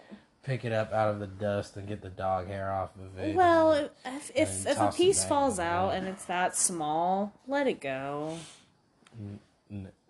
Pick 0.44 0.64
it 0.64 0.72
up 0.72 0.92
out 0.92 1.08
of 1.08 1.20
the 1.20 1.26
dust 1.26 1.76
and 1.76 1.88
get 1.88 2.02
the 2.02 2.10
dog 2.10 2.46
hair 2.46 2.70
off 2.70 2.90
of 2.96 3.18
it. 3.18 3.34
Well, 3.34 3.72
and- 3.72 3.90
if 4.06 4.30
if, 4.34 4.66
if 4.66 4.80
a 4.80 4.92
piece 4.92 5.24
falls 5.24 5.58
out 5.58 5.90
and 5.90 6.06
it's 6.06 6.24
that 6.26 6.56
small, 6.56 7.32
let 7.48 7.66
it 7.66 7.80
go. 7.80 8.38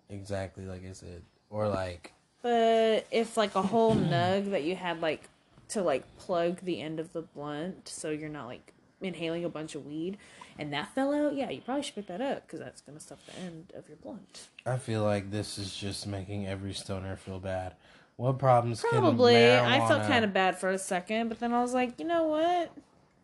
Exactly 0.09 0.65
like 0.65 0.87
I 0.87 0.91
said, 0.93 1.23
or 1.49 1.67
like 1.67 2.13
But 2.41 3.07
if 3.11 3.37
like 3.37 3.55
a 3.55 3.61
whole 3.61 3.95
nug 3.95 4.51
that 4.51 4.63
you 4.63 4.75
had 4.75 5.01
like 5.01 5.29
to 5.69 5.81
like 5.81 6.03
plug 6.17 6.59
the 6.61 6.79
end 6.81 6.99
of 6.99 7.11
the 7.13 7.21
blunt, 7.23 7.87
so 7.87 8.11
you're 8.11 8.29
not 8.29 8.45
like 8.45 8.73
inhaling 9.01 9.43
a 9.45 9.49
bunch 9.49 9.73
of 9.73 9.85
weed, 9.85 10.17
and 10.59 10.71
that 10.73 10.93
fell 10.93 11.13
out, 11.13 11.35
yeah, 11.35 11.49
you 11.49 11.61
probably 11.61 11.81
should 11.83 11.95
pick 11.95 12.07
that 12.07 12.21
up 12.21 12.45
because 12.45 12.59
that's 12.59 12.81
gonna 12.81 12.99
stuff 12.99 13.19
the 13.25 13.39
end 13.41 13.73
of 13.75 13.87
your 13.87 13.97
blunt. 13.97 14.47
I 14.65 14.77
feel 14.77 15.03
like 15.03 15.31
this 15.31 15.57
is 15.57 15.75
just 15.75 16.05
making 16.05 16.45
every 16.45 16.73
stoner 16.73 17.15
feel 17.15 17.39
bad. 17.39 17.73
What 18.17 18.39
problems 18.39 18.81
Probably. 18.81 19.33
can 19.33 19.65
I 19.65 19.87
felt 19.87 20.03
kind 20.03 20.23
of 20.23 20.33
bad 20.33 20.57
for 20.57 20.69
a 20.69 20.77
second, 20.77 21.27
but 21.27 21.39
then 21.39 21.53
I 21.53 21.61
was 21.61 21.73
like, 21.73 21.99
you 21.99 22.05
know 22.05 22.23
what? 22.27 22.71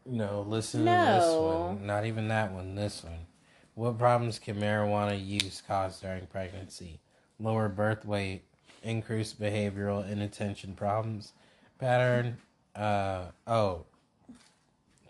No, 0.06 0.42
listen 0.48 0.82
to 0.82 0.86
this 0.86 1.34
one. 1.34 1.86
Not 1.86 2.06
even 2.06 2.28
that 2.28 2.52
one. 2.52 2.76
This 2.76 3.04
one. 3.04 3.28
What 3.76 3.98
problems 3.98 4.38
can 4.38 4.60
marijuana 4.60 5.26
use 5.26 5.64
cause 5.66 6.00
during 6.02 6.26
pregnancy? 6.28 7.00
Lower 7.40 7.70
birth 7.70 8.06
weight, 8.06 8.44
increased 8.84 9.40
behavioral 9.40 10.10
inattention 10.10 10.74
problems, 10.76 11.34
pattern. 11.80 12.38
Uh 12.76 13.26
oh. 13.48 13.86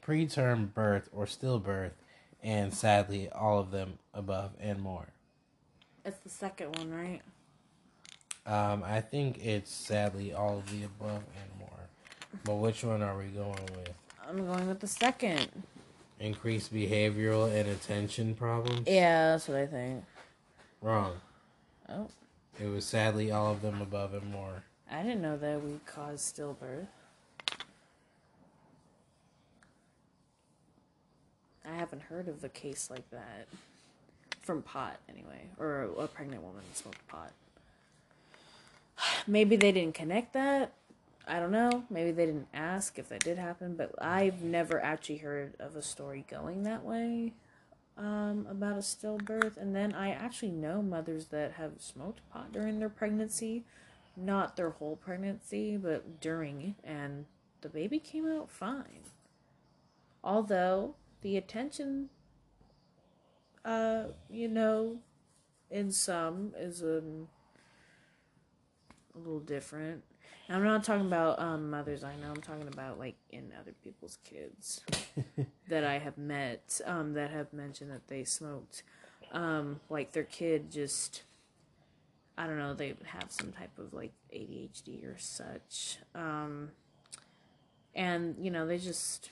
Preterm 0.06 0.74
birth 0.74 1.10
or 1.12 1.26
stillbirth, 1.26 1.92
and 2.44 2.74
sadly, 2.74 3.30
all 3.30 3.60
of 3.60 3.72
them 3.72 4.00
above 4.14 4.52
and 4.60 4.80
more. 4.80 5.08
It's 6.04 6.18
the 6.18 6.30
second 6.30 6.78
one, 6.78 6.92
right? 6.92 7.22
Um, 8.46 8.84
I 8.84 9.02
think 9.02 9.46
it's 9.46 9.72
sadly 9.72 10.34
all 10.34 10.58
of 10.58 10.70
the 10.72 10.84
above 10.86 11.24
and 11.36 11.60
more. 11.60 11.70
But 12.44 12.56
which 12.56 12.84
one 12.84 13.02
are 13.02 13.18
we 13.18 13.26
going 13.26 13.52
with? 13.76 13.94
I'm 14.28 14.46
going 14.46 14.68
with 14.68 14.80
the 14.80 14.88
second. 14.88 15.48
Increased 16.20 16.74
behavioral 16.74 17.52
and 17.54 17.70
attention 17.70 18.36
problems? 18.36 18.88
Yeah, 18.88 19.32
that's 19.32 19.48
what 19.48 19.58
I 19.58 19.66
think. 19.68 20.04
Wrong. 20.82 21.14
Oh, 21.90 22.08
It 22.60 22.68
was 22.68 22.86
sadly 22.86 23.32
all 23.32 23.52
of 23.52 23.62
them 23.62 23.82
above 23.82 24.14
and 24.14 24.32
more. 24.32 24.64
I 24.90 25.04
didn't 25.04 25.22
know 25.22 25.38
that 25.38 25.62
we 25.64 25.80
cause 25.86 26.22
stillbirth. 26.22 26.88
I 31.66 31.74
haven't 31.76 32.02
heard 32.04 32.28
of 32.28 32.44
a 32.44 32.50
case 32.50 32.90
like 32.90 33.10
that. 33.12 33.48
From 34.42 34.62
pot, 34.64 34.98
anyway. 35.08 35.50
Or 35.60 35.84
a 36.00 36.08
pregnant 36.08 36.42
woman 36.42 36.62
that 36.68 36.78
smoked 36.78 37.08
pot. 37.08 37.32
Maybe 39.28 39.56
they 39.56 39.72
didn't 39.72 39.96
connect 39.96 40.34
that. 40.34 40.74
I 41.28 41.40
don't 41.40 41.52
know. 41.52 41.84
Maybe 41.90 42.12
they 42.12 42.26
didn't 42.26 42.48
ask 42.54 42.98
if 42.98 43.10
that 43.10 43.24
did 43.24 43.38
happen, 43.38 43.76
but 43.76 43.94
I've 44.02 44.42
never 44.42 44.84
actually 44.84 45.18
heard 45.18 45.54
of 45.60 45.76
a 45.76 45.82
story 45.82 46.26
going 46.30 46.64
that 46.64 46.84
way 46.84 47.34
um, 47.98 48.48
about 48.50 48.74
a 48.74 48.82
stillbirth. 48.82 49.58
And 49.58 49.76
then 49.76 49.94
I 49.94 50.12
actually 50.12 50.52
know 50.52 50.82
mothers 50.82 51.28
that 51.28 51.54
have 51.54 51.74
smoked 51.78 52.22
pot 52.32 52.52
during 52.52 52.80
their 52.80 52.90
pregnancy, 52.90 53.64
not 54.18 54.56
their 54.56 54.72
whole 54.72 54.96
pregnancy, 54.96 55.78
but 55.78 56.20
during, 56.20 56.76
and 56.84 57.26
the 57.62 57.70
baby 57.70 58.00
came 58.00 58.28
out 58.28 58.50
fine. 58.50 59.04
Although 60.24 60.96
the 61.22 61.38
attention, 61.38 62.10
uh, 63.64 64.06
you 64.30 64.48
know, 64.48 64.98
in 65.70 65.92
some 65.92 66.54
is 66.58 66.84
um, 66.84 67.28
a 69.16 69.18
little 69.18 69.40
different. 69.40 70.04
And 70.48 70.58
I'm 70.58 70.64
not 70.64 70.84
talking 70.84 71.06
about 71.06 71.40
um, 71.40 71.70
mothers 71.70 72.04
I 72.04 72.16
know. 72.16 72.30
I'm 72.30 72.42
talking 72.42 72.68
about 72.68 73.00
like 73.00 73.16
in 73.30 73.52
other 73.60 73.74
people's 73.84 74.18
kids 74.24 74.82
that 75.70 75.84
I 75.84 76.00
have 76.00 76.18
met 76.18 76.82
um, 76.86 77.14
that 77.14 77.32
have 77.32 77.54
mentioned 77.54 77.92
that 77.92 78.08
they 78.08 78.24
smoked. 78.24 78.84
Um, 79.32 79.80
like 79.90 80.12
their 80.12 80.24
kid 80.24 80.72
just, 80.72 81.24
I 82.38 82.48
don't 82.48 82.58
know, 82.58 82.74
they 82.74 82.96
have 83.06 83.32
some 83.32 83.52
type 83.54 83.78
of 83.78 83.94
like 83.94 84.12
ADHD 84.34 85.06
or 85.06 85.18
such. 85.18 85.98
Um, 86.14 86.72
and 87.96 88.36
you 88.40 88.52
know 88.52 88.66
they 88.66 88.78
just, 88.78 89.32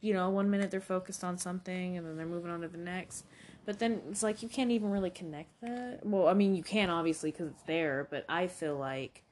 you 0.00 0.12
know, 0.14 0.30
one 0.30 0.50
minute 0.50 0.70
they're 0.70 0.80
focused 0.80 1.24
on 1.24 1.38
something 1.38 1.96
and 1.96 2.06
then 2.06 2.16
they're 2.16 2.26
moving 2.26 2.50
on 2.50 2.60
to 2.60 2.68
the 2.68 2.78
next. 2.78 3.24
But 3.64 3.78
then 3.78 4.02
it's 4.10 4.22
like 4.22 4.42
you 4.42 4.48
can't 4.48 4.70
even 4.70 4.90
really 4.90 5.10
connect 5.10 5.60
that. 5.60 6.00
Well, 6.02 6.28
I 6.28 6.34
mean 6.34 6.54
you 6.54 6.62
can 6.62 6.90
obviously 6.90 7.30
because 7.30 7.48
it's 7.48 7.62
there, 7.62 8.06
but 8.10 8.24
I 8.28 8.46
feel 8.48 8.76
like 8.76 9.22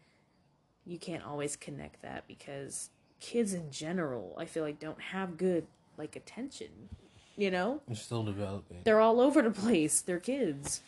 you 0.87 0.99
can't 0.99 1.25
always 1.25 1.57
connect 1.57 2.03
that 2.03 2.27
because 2.29 2.91
kids 3.21 3.53
in 3.55 3.71
general, 3.71 4.35
I 4.39 4.47
feel 4.47 4.63
like 4.63 4.79
don't 4.79 5.01
have 5.01 5.37
good 5.37 5.67
like 5.97 6.17
attention. 6.17 6.89
You 7.37 7.51
know, 7.51 7.81
It's 7.89 8.03
still 8.03 8.23
developing. 8.23 8.83
they're 8.85 9.01
all 9.01 9.19
over 9.21 9.41
the 9.41 9.51
place. 9.51 10.01
They're 10.03 10.21
kids. 10.21 10.83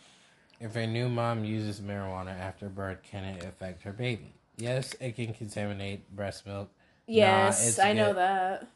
If 0.60 0.76
a 0.76 0.86
new 0.86 1.08
mom 1.08 1.44
uses 1.44 1.80
marijuana 1.80 2.38
after 2.38 2.68
birth, 2.68 3.02
can 3.02 3.24
it 3.24 3.44
affect 3.44 3.82
her 3.82 3.92
baby? 3.92 4.34
Yes, 4.58 4.94
it 5.00 5.16
can 5.16 5.32
contaminate 5.34 6.14
breast 6.14 6.46
milk. 6.46 6.70
Yes, 7.06 7.66
it's 7.66 7.78
I 7.78 7.92
know 7.94 8.12
that. 8.12 8.68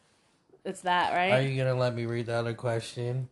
It's 0.64 0.80
that, 0.80 1.12
right? 1.14 1.32
Are 1.32 1.42
you 1.42 1.56
gonna 1.56 1.78
let 1.78 1.94
me 1.94 2.06
read 2.06 2.26
the 2.26 2.34
other 2.34 2.54
question, 2.54 3.28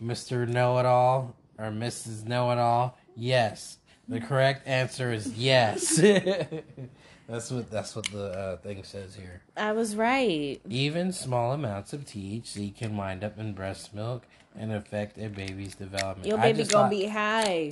Mister 0.00 0.46
Know 0.46 0.78
It 0.78 0.86
All 0.86 1.34
or 1.58 1.66
Mrs. 1.66 2.26
Know 2.26 2.50
It 2.50 2.58
All? 2.58 2.96
Yes. 3.16 3.78
The 4.08 4.20
correct 4.20 4.66
answer 4.66 5.12
is 5.12 5.34
yes. 5.34 5.96
that's 7.28 7.50
what 7.50 7.70
that's 7.70 7.94
what 7.94 8.06
the 8.06 8.30
uh, 8.30 8.56
thing 8.58 8.82
says 8.84 9.14
here. 9.14 9.42
I 9.56 9.72
was 9.72 9.94
right. 9.96 10.58
Even 10.70 11.12
small 11.12 11.52
amounts 11.52 11.92
of 11.92 12.06
THC 12.06 12.74
can 12.74 12.96
wind 12.96 13.22
up 13.22 13.38
in 13.38 13.52
breast 13.52 13.94
milk 13.94 14.22
and 14.58 14.72
affect 14.72 15.18
a 15.18 15.28
baby's 15.28 15.74
development. 15.74 16.26
Your 16.26 16.38
I 16.38 16.52
baby 16.52 16.64
gonna 16.64 16.84
thought- 16.84 16.90
be 16.90 17.06
high. 17.06 17.70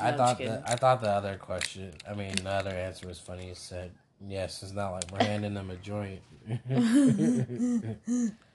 I 0.00 0.10
No, 0.10 0.16
thought 0.18 0.38
the 0.38 0.62
I 0.66 0.76
thought 0.76 1.00
the 1.00 1.10
other 1.10 1.36
question. 1.36 1.92
I 2.08 2.14
mean, 2.14 2.34
the 2.34 2.50
other 2.50 2.70
answer 2.70 3.06
was 3.08 3.18
funny. 3.18 3.48
It 3.48 3.56
said 3.56 3.92
yes. 4.26 4.62
It's 4.62 4.72
not 4.72 4.90
like 4.92 5.04
we're 5.10 5.24
handing 5.24 5.54
them 5.54 5.70
a 5.70 5.76
joint. 5.76 6.20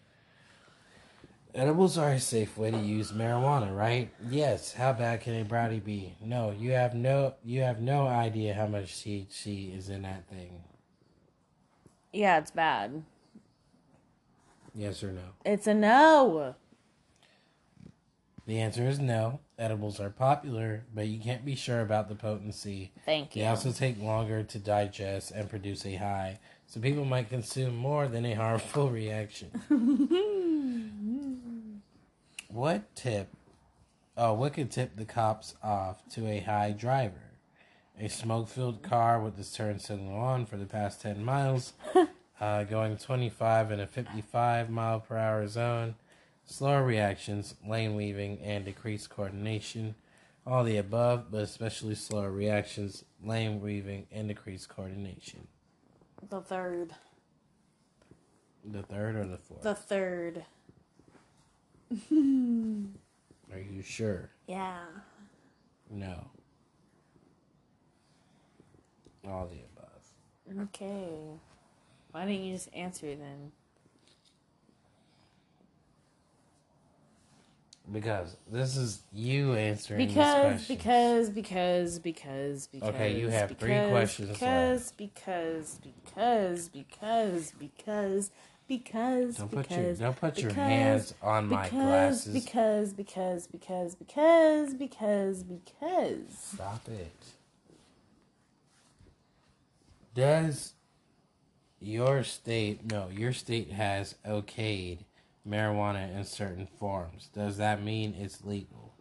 Edibles 1.58 1.97
are 1.97 2.12
a 2.12 2.20
safe 2.20 2.55
way 2.55 2.70
to 2.70 2.78
use 2.78 3.12
marijuana, 3.12 3.76
right? 3.76 4.12
Yes. 4.30 4.74
How 4.74 4.93
bad 4.93 5.22
can 5.22 5.41
a 5.41 5.43
brownie 5.43 5.80
be? 5.80 6.14
No, 6.22 6.51
you 6.51 6.74
have 6.74 6.93
no 6.93 7.34
you 7.43 7.62
have 7.62 7.82
no 7.82 8.05
idea 8.05 8.53
how 8.53 8.68
much 8.68 8.93
THC 8.93 9.76
is 9.76 9.89
in 9.89 10.03
that 10.03 10.30
thing. 10.30 10.62
Yeah, 12.14 12.38
it's 12.38 12.51
bad. 12.51 13.03
Yes 14.76 15.03
or 15.03 15.12
no? 15.12 15.24
It's 15.43 15.66
a 15.66 15.74
no. 15.74 16.53
The 18.45 18.60
answer 18.60 18.88
is 18.88 18.99
no. 18.99 19.39
Edibles 19.58 19.99
are 19.99 20.12
popular, 20.12 20.86
but 20.93 21.08
you 21.08 21.20
can't 21.20 21.43
be 21.43 21.55
sure 21.55 21.82
about 21.82 22.08
the 22.08 22.16
potency. 22.16 22.91
Thank 23.03 23.36
you. 23.36 23.41
They 23.41 23.47
also 23.47 23.72
take 23.72 23.99
longer 23.99 24.43
to 24.43 24.60
digest 24.60 25.32
and 25.32 25.49
produce 25.49 25.86
a 25.88 25.95
high, 25.95 26.39
so 26.68 26.82
people 26.82 27.05
might 27.05 27.30
consume 27.30 27.76
more 27.76 28.07
than 28.09 28.26
a 28.26 28.34
harmful 28.34 28.89
reaction. 28.91 29.49
what 32.49 32.93
tip? 32.93 33.30
Oh, 34.18 34.34
what 34.34 34.53
could 34.53 34.70
tip 34.70 34.95
the 34.97 35.05
cops 35.05 35.55
off 35.63 36.07
to 36.09 36.28
a 36.28 36.39
high 36.41 36.72
driver? 36.72 37.22
A 37.99 38.09
smoke-filled 38.09 38.84
car 38.84 39.20
with 39.22 39.39
its 39.39 39.53
turn 39.53 39.80
signal 39.80 40.20
on 40.20 40.45
for 40.45 40.57
the 40.57 40.65
past 40.65 41.01
ten 41.01 41.24
miles, 41.24 41.74
uh, 42.41 42.63
going 42.65 42.97
twenty-five 42.97 43.72
in 43.72 43.80
a 43.80 43.88
fifty-five 43.88 44.70
mile 44.70 44.99
per 44.99 45.18
hour 45.18 45.47
zone, 45.47 45.95
slower 46.45 46.84
reactions, 46.84 47.55
lane 47.65 47.95
weaving, 47.95 48.39
and 48.43 48.65
decreased 48.65 49.09
coordination. 49.09 49.95
All 50.45 50.63
the 50.63 50.78
above, 50.78 51.32
but 51.32 51.41
especially 51.41 51.95
slower 51.95 52.32
reactions, 52.32 53.03
lane 53.24 53.61
weaving, 53.61 54.07
and 54.11 54.28
decreased 54.28 54.70
coordination. 54.70 55.47
The 56.30 56.41
third. 56.41 56.93
The 58.65 58.84
third 58.84 59.15
or 59.15 59.26
the 59.26 59.38
fourth? 59.38 59.61
The 59.61 59.76
third. 59.76 60.45
Are 62.11 63.59
you 63.59 63.82
sure? 63.82 64.30
Yeah. 64.47 64.80
No. 65.89 66.28
All 69.28 69.47
the 69.47 69.61
above. 69.74 70.63
Okay. 70.68 71.09
Why 72.11 72.26
didn't 72.26 72.43
you 72.43 72.53
just 72.53 72.70
answer 72.74 73.15
then? 73.15 73.51
Because 77.92 78.36
this 78.52 78.76
is 78.76 79.02
you 79.14 79.54
answering 79.54 80.08
Because, 80.08 80.68
this 80.68 80.68
question. 80.68 80.76
because, 80.76 81.30
because, 81.30 82.00
because, 82.00 82.68
because. 82.68 82.90
Okay, 82.90 83.18
you 83.20 83.30
have 83.30 83.58
three 83.58 83.80
questions 83.90 84.30
Because, 84.32 84.92
because, 84.92 85.80
because, 85.82 86.70
because, 86.70 87.52
because, 87.58 88.32
because, 88.68 89.38
Don't 89.38 89.52
put 89.52 89.70
because, 89.70 90.00
your 90.00 90.08
don't 90.10 90.20
put 90.20 90.38
your 90.40 90.50
because, 90.50 90.56
hands 90.68 91.14
on 91.22 91.48
my 91.48 91.64
because, 91.64 91.72
glasses. 92.26 92.34
Because, 92.34 92.94
because, 92.94 93.48
because, 93.48 93.96
because, 93.96 94.74
because, 94.74 95.44
because. 95.44 96.24
Stop 96.54 96.90
it. 96.90 97.12
Does 100.14 100.74
your 101.80 102.24
state 102.24 102.90
no, 102.92 103.08
your 103.10 103.32
state 103.32 103.72
has 103.72 104.16
okayed 104.28 105.00
marijuana 105.48 106.16
in 106.16 106.24
certain 106.24 106.68
forms. 106.80 107.30
Does 107.34 107.58
that 107.58 107.84
mean 107.84 108.16
it's 108.20 108.43
legal? 108.43 108.93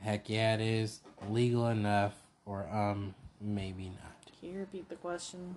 Heck 0.00 0.28
yeah 0.28 0.54
it 0.54 0.60
is. 0.60 1.00
Legal 1.28 1.68
enough 1.68 2.14
or 2.44 2.68
um 2.68 3.14
maybe 3.40 3.88
not. 3.88 4.32
Can 4.40 4.52
you 4.52 4.58
repeat 4.60 4.88
the 4.88 4.96
question? 4.96 5.56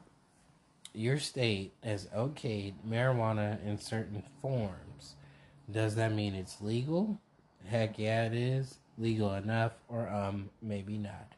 Your 0.93 1.19
state 1.19 1.73
has 1.83 2.05
okayed 2.15 2.75
marijuana 2.87 3.63
in 3.65 3.77
certain 3.77 4.23
forms. 4.41 5.15
Does 5.69 5.95
that 5.95 6.13
mean 6.13 6.33
it's 6.33 6.61
legal? 6.61 7.19
Heck 7.65 7.99
yeah 7.99 8.25
it 8.25 8.33
is. 8.33 8.77
Legal 8.97 9.33
enough 9.33 9.73
or 9.89 10.07
um 10.09 10.49
maybe 10.61 10.97
not. 10.97 11.33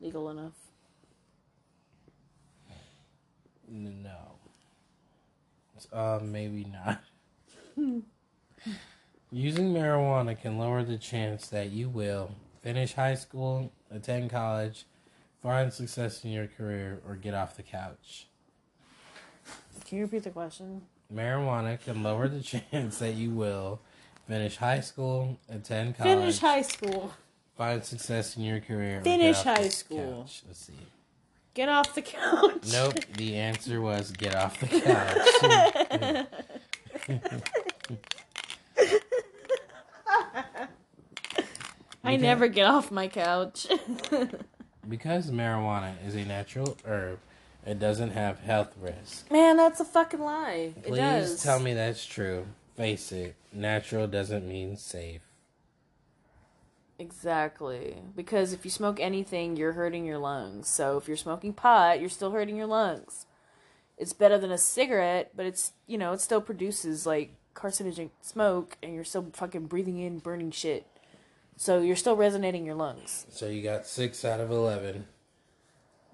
Legal 0.00 0.30
enough. 0.30 0.52
No. 3.70 4.37
Uh, 5.92 6.18
maybe 6.22 6.64
not. 6.64 7.00
Using 9.30 9.74
marijuana 9.74 10.40
can 10.40 10.58
lower 10.58 10.82
the 10.82 10.96
chance 10.98 11.48
that 11.48 11.70
you 11.70 11.88
will 11.88 12.30
finish 12.62 12.94
high 12.94 13.14
school, 13.14 13.70
attend 13.90 14.30
college, 14.30 14.86
find 15.42 15.72
success 15.72 16.24
in 16.24 16.30
your 16.30 16.46
career, 16.46 17.00
or 17.06 17.14
get 17.14 17.34
off 17.34 17.56
the 17.56 17.62
couch. 17.62 18.26
Can 19.84 19.98
you 19.98 20.04
repeat 20.04 20.24
the 20.24 20.30
question? 20.30 20.82
Marijuana 21.14 21.78
can 21.82 22.02
lower 22.02 22.26
the 22.28 22.40
chance 22.72 22.98
that 22.98 23.14
you 23.14 23.30
will 23.30 23.80
finish 24.26 24.56
high 24.56 24.80
school, 24.80 25.38
attend 25.48 25.96
college, 25.96 26.18
Finish 26.18 26.38
high 26.38 26.62
school. 26.62 27.12
find 27.56 27.84
success 27.84 28.36
in 28.36 28.42
your 28.44 28.60
career, 28.60 29.00
or 29.00 29.02
Finish 29.04 29.36
get 29.42 29.46
off 29.46 29.56
high 29.58 29.62
the 29.64 29.70
school. 29.70 30.22
couch. 30.26 30.42
Let's 30.46 30.60
see. 30.66 30.72
Get 31.58 31.68
off 31.68 31.92
the 31.92 32.02
couch. 32.02 32.68
Nope. 32.70 32.94
The 33.16 33.34
answer 33.34 33.80
was 33.80 34.12
get 34.12 34.36
off 34.36 34.60
the 34.60 34.68
couch. 34.78 36.26
I 42.04 42.12
Because- 42.12 42.22
never 42.22 42.48
get 42.48 42.66
off 42.66 42.90
my 42.90 43.08
couch. 43.08 43.66
because 44.88 45.30
marijuana 45.30 45.94
is 46.06 46.14
a 46.14 46.24
natural 46.24 46.76
herb, 46.84 47.18
it 47.66 47.78
doesn't 47.78 48.10
have 48.10 48.38
health 48.40 48.72
risk. 48.80 49.30
Man, 49.30 49.56
that's 49.56 49.80
a 49.80 49.84
fucking 49.84 50.20
lie. 50.20 50.72
it 50.76 50.84
Please 50.84 50.98
does. 50.98 51.42
tell 51.42 51.58
me 51.58 51.74
that's 51.74 52.06
true. 52.06 52.46
Face 52.76 53.10
it, 53.12 53.34
natural 53.52 54.06
doesn't 54.06 54.46
mean 54.48 54.76
safe. 54.76 55.22
Exactly. 56.98 57.96
Because 58.16 58.52
if 58.52 58.64
you 58.64 58.70
smoke 58.70 58.98
anything, 58.98 59.56
you're 59.56 59.72
hurting 59.72 60.04
your 60.04 60.18
lungs. 60.18 60.68
So 60.68 60.96
if 60.96 61.06
you're 61.06 61.16
smoking 61.16 61.52
pot, 61.52 62.00
you're 62.00 62.08
still 62.08 62.32
hurting 62.32 62.56
your 62.56 62.66
lungs. 62.66 63.26
It's 63.96 64.12
better 64.12 64.38
than 64.38 64.50
a 64.50 64.58
cigarette, 64.58 65.32
but 65.34 65.46
it's, 65.46 65.72
you 65.86 65.96
know, 65.96 66.12
it 66.12 66.20
still 66.20 66.40
produces 66.40 67.06
like 67.06 67.34
carcinogenic 67.54 68.10
smoke 68.20 68.76
and 68.82 68.94
you're 68.94 69.04
still 69.04 69.30
fucking 69.32 69.66
breathing 69.66 69.98
in 69.98 70.18
burning 70.18 70.50
shit. 70.50 70.86
So 71.56 71.80
you're 71.80 71.96
still 71.96 72.16
resonating 72.16 72.64
your 72.64 72.76
lungs. 72.76 73.26
So 73.30 73.48
you 73.48 73.62
got 73.62 73.86
six 73.86 74.24
out 74.24 74.40
of 74.40 74.50
eleven. 74.50 75.06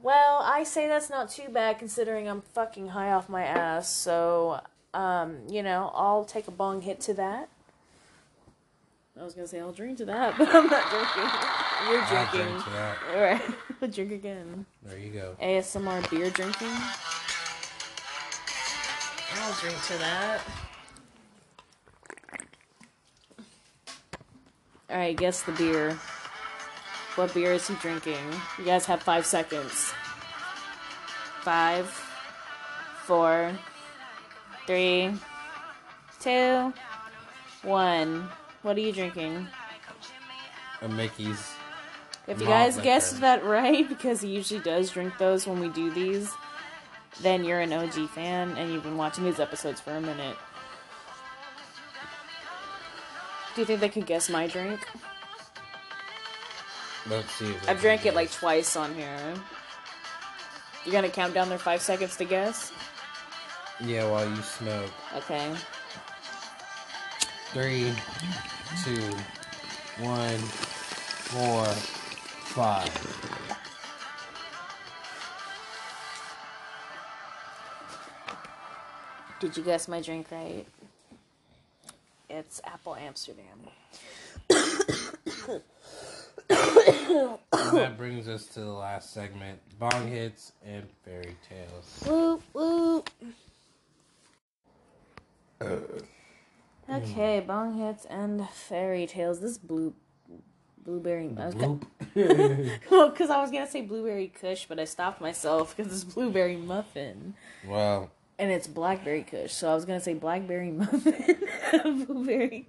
Well, 0.03 0.41
I 0.43 0.65
say 0.65 0.87
that's 0.87 1.09
not 1.09 1.31
too 1.31 1.49
bad 1.51 1.79
considering 1.79 2.29
I'm 2.29 2.43
fucking 2.43 2.89
high 2.89 3.11
off 3.11 3.29
my 3.29 3.45
ass. 3.45 3.91
So, 3.91 4.61
um, 4.93 5.39
you 5.49 5.63
know, 5.63 5.91
I'll 5.95 6.25
take 6.25 6.49
a 6.49 6.51
bong 6.51 6.83
hit 6.83 7.01
to 7.03 7.15
that. 7.15 7.49
I 9.19 9.23
was 9.23 9.35
gonna 9.35 9.47
say 9.47 9.61
I'll 9.61 9.73
drink 9.73 9.99
to 9.99 10.05
that, 10.07 10.35
but 10.39 10.49
I'm 10.55 10.67
not 10.67 10.91
drinking. 10.91 11.31
You're 11.89 12.01
I'll 12.03 12.27
drinking. 12.31 12.49
drink 12.51 12.65
to 12.65 12.71
that. 12.71 12.97
All 13.15 13.21
right, 13.23 13.43
I'll 13.83 13.89
drink 13.89 14.13
again. 14.13 14.67
There 14.83 14.99
you 14.99 15.11
go. 15.11 15.37
ASMR 15.41 16.11
beer 16.11 16.31
drinking. 16.31 16.69
I'll 19.37 19.55
drink 19.61 19.81
to 19.87 19.99
that. 19.99 20.41
All 24.91 24.97
right, 24.97 25.17
guess 25.17 25.43
the 25.43 25.53
beer. 25.53 25.99
What 27.17 27.33
beer 27.33 27.53
is 27.53 27.67
he 27.69 27.75
drinking? 27.77 28.19
You 28.59 28.65
guys 28.65 28.87
have 28.87 29.03
five 29.03 29.25
seconds. 29.25 29.93
Five, 31.43 31.87
four, 33.05 33.53
three, 34.67 35.13
two, 36.21 36.73
one. 37.63 38.29
What 38.65 38.79
are 38.79 38.81
you 38.81 38.93
drinking? 38.93 39.47
A 40.81 40.89
Mickey's 40.89 41.53
If 42.27 42.41
you 42.41 42.47
guys 42.47 42.77
liquor. 42.77 42.85
guessed 42.85 43.21
that 43.21 43.45
right, 43.45 43.87
because 43.89 44.23
he 44.23 44.29
usually 44.29 44.61
does 44.61 44.91
drink 44.91 45.19
those 45.19 45.47
when 45.47 45.61
we 45.61 45.69
do 45.69 45.91
these, 45.91 46.33
then 47.21 47.45
you're 47.45 47.61
an 47.61 47.75
OG 47.75 48.09
fan 48.09 48.57
and 48.57 48.73
you've 48.73 48.83
been 48.83 48.97
watching 48.97 49.25
these 49.25 49.39
episodes 49.39 49.83
for 49.83 49.91
a 49.91 50.01
minute. 50.01 50.37
Do 53.55 53.61
you 53.61 53.67
think 53.67 53.81
they 53.81 53.91
could 53.91 54.07
guess 54.07 54.31
my 54.31 54.47
drink? 54.47 54.81
Let's 57.11 57.31
see. 57.33 57.51
if 57.51 57.69
I've 57.69 57.83
drank 57.83 58.07
it 58.07 58.15
like 58.15 58.33
twice 58.33 58.77
on 58.77 58.95
here. 58.95 59.35
You 60.87 60.91
gonna 60.93 61.11
count 61.11 61.35
down 61.35 61.51
their 61.51 61.59
five 61.59 61.83
seconds 61.83 62.17
to 62.17 62.25
guess? 62.25 62.73
Yeah, 63.85 64.11
while 64.11 64.27
you 64.27 64.41
smoke. 64.41 64.91
Okay. 65.17 65.55
Three, 67.55 67.95
two, 68.85 69.17
one, 70.05 70.39
four, 70.39 71.65
five. 72.47 72.91
Did 79.39 79.57
you 79.57 79.63
guess 79.63 79.87
my 79.87 80.01
drink 80.01 80.33
right? 80.33 80.67
It's 82.29 82.61
apple 82.65 82.97
Amsterdam. 82.97 83.45
And 86.51 87.79
that 87.79 87.97
brings 87.97 88.27
us 88.27 88.47
to 88.47 88.61
the 88.61 88.67
last 88.67 89.13
segment: 89.13 89.61
bong 89.79 90.09
hits 90.09 90.51
and 90.67 90.89
fairy 91.05 91.37
tales. 91.49 92.03
Whoop 92.05 92.43
whoop. 92.53 93.11
Uh, 95.61 95.77
Mm. 96.89 97.03
Okay, 97.03 97.41
bong 97.41 97.79
hits 97.79 98.05
and 98.07 98.49
fairy 98.51 99.07
tales. 99.07 99.41
This 99.41 99.59
blue 99.59 99.95
blueberry. 100.85 101.29
Was 101.29 101.55
well, 102.91 103.11
because 103.11 103.31
I 103.31 103.41
was 103.41 103.51
gonna 103.51 103.67
say 103.67 103.81
blueberry 103.81 104.29
kush, 104.29 104.67
but 104.67 104.79
I 104.79 104.85
stopped 104.85 105.21
myself 105.21 105.75
because 105.77 105.93
it's 105.93 106.05
blueberry 106.05 106.57
muffin 106.57 107.35
well, 107.67 108.11
and 108.39 108.51
it's 108.51 108.67
blackberry 108.67 109.23
kush. 109.23 109.53
So 109.53 109.71
I 109.71 109.75
was 109.75 109.85
gonna 109.85 110.01
say 110.01 110.15
blackberry 110.15 110.71
muffin, 110.73 111.39
blueberry 112.07 112.67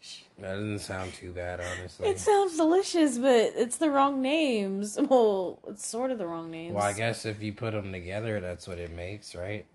kush. 0.00 0.22
that 0.38 0.54
doesn't 0.54 0.78
sound 0.80 1.12
too 1.12 1.32
bad, 1.32 1.60
honestly. 1.60 2.08
It 2.08 2.18
sounds 2.18 2.56
delicious, 2.56 3.18
but 3.18 3.52
it's 3.54 3.76
the 3.76 3.90
wrong 3.90 4.22
names. 4.22 4.98
Well, 4.98 5.58
it's 5.68 5.86
sort 5.86 6.10
of 6.10 6.18
the 6.18 6.26
wrong 6.26 6.50
names. 6.50 6.74
well, 6.74 6.84
I 6.84 6.94
guess 6.94 7.26
if 7.26 7.42
you 7.42 7.52
put 7.52 7.72
them 7.72 7.92
together, 7.92 8.40
that's 8.40 8.66
what 8.66 8.78
it 8.78 8.90
makes, 8.92 9.34
right? 9.34 9.66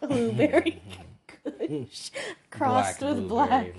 Blueberry 0.00 0.82
kush 1.26 2.10
crossed 2.50 3.00
with 3.00 3.28
black. 3.28 3.74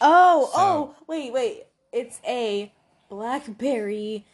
Oh, 0.00 0.46
So- 0.46 0.60
oh, 0.60 0.94
wait, 1.06 1.32
wait. 1.32 1.64
It's 1.92 2.20
a 2.26 2.72
blackberry 3.08 4.24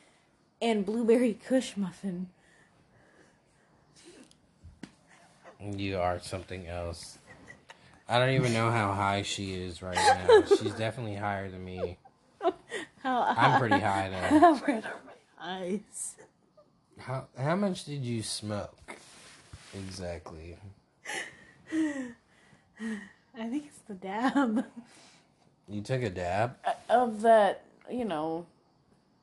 and 0.63 0.87
blueberry 0.87 1.35
kush 1.35 1.77
muffin. 1.77 2.29
You 5.61 5.99
are 5.99 6.21
something 6.21 6.67
else. 6.69 7.19
I 8.09 8.19
don't 8.21 8.31
even 8.31 8.53
know 8.55 8.71
how 8.71 8.93
high 8.93 9.23
she 9.23 9.53
is 9.55 9.83
right 9.83 9.97
now. 9.97 10.45
She's 10.47 10.73
definitely 10.75 11.17
higher 11.17 11.51
than 11.51 11.65
me. 11.65 11.99
How 13.03 13.23
I'm 13.37 13.59
pretty 13.61 13.79
high 13.81 14.09
though. 14.09 14.39
How 14.39 14.55
red 14.67 14.85
are 14.85 15.01
my 15.05 15.13
eyes? 15.41 16.15
How 16.99 17.27
how 17.39 17.57
much 17.57 17.85
did 17.85 18.03
you 18.05 18.23
smoke? 18.23 18.97
Exactly. 19.75 20.57
I 21.73 23.47
think 23.49 23.67
it's 23.67 23.79
the 23.87 23.95
dab 23.95 24.65
You 25.69 25.81
took 25.83 26.03
a 26.03 26.11
dab. 26.11 26.57
of 26.89 27.23
that. 27.23 27.65
You 27.91 28.05
know, 28.05 28.45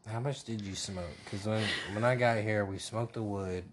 How 0.07 0.19
much 0.19 0.43
did 0.43 0.61
you 0.61 0.73
smoke? 0.75 1.13
Because 1.23 1.45
when 1.45 1.63
when 1.93 2.03
I 2.03 2.15
got 2.15 2.37
here, 2.41 2.65
we 2.65 2.79
smoked 2.79 3.13
the 3.13 3.21
wood, 3.21 3.63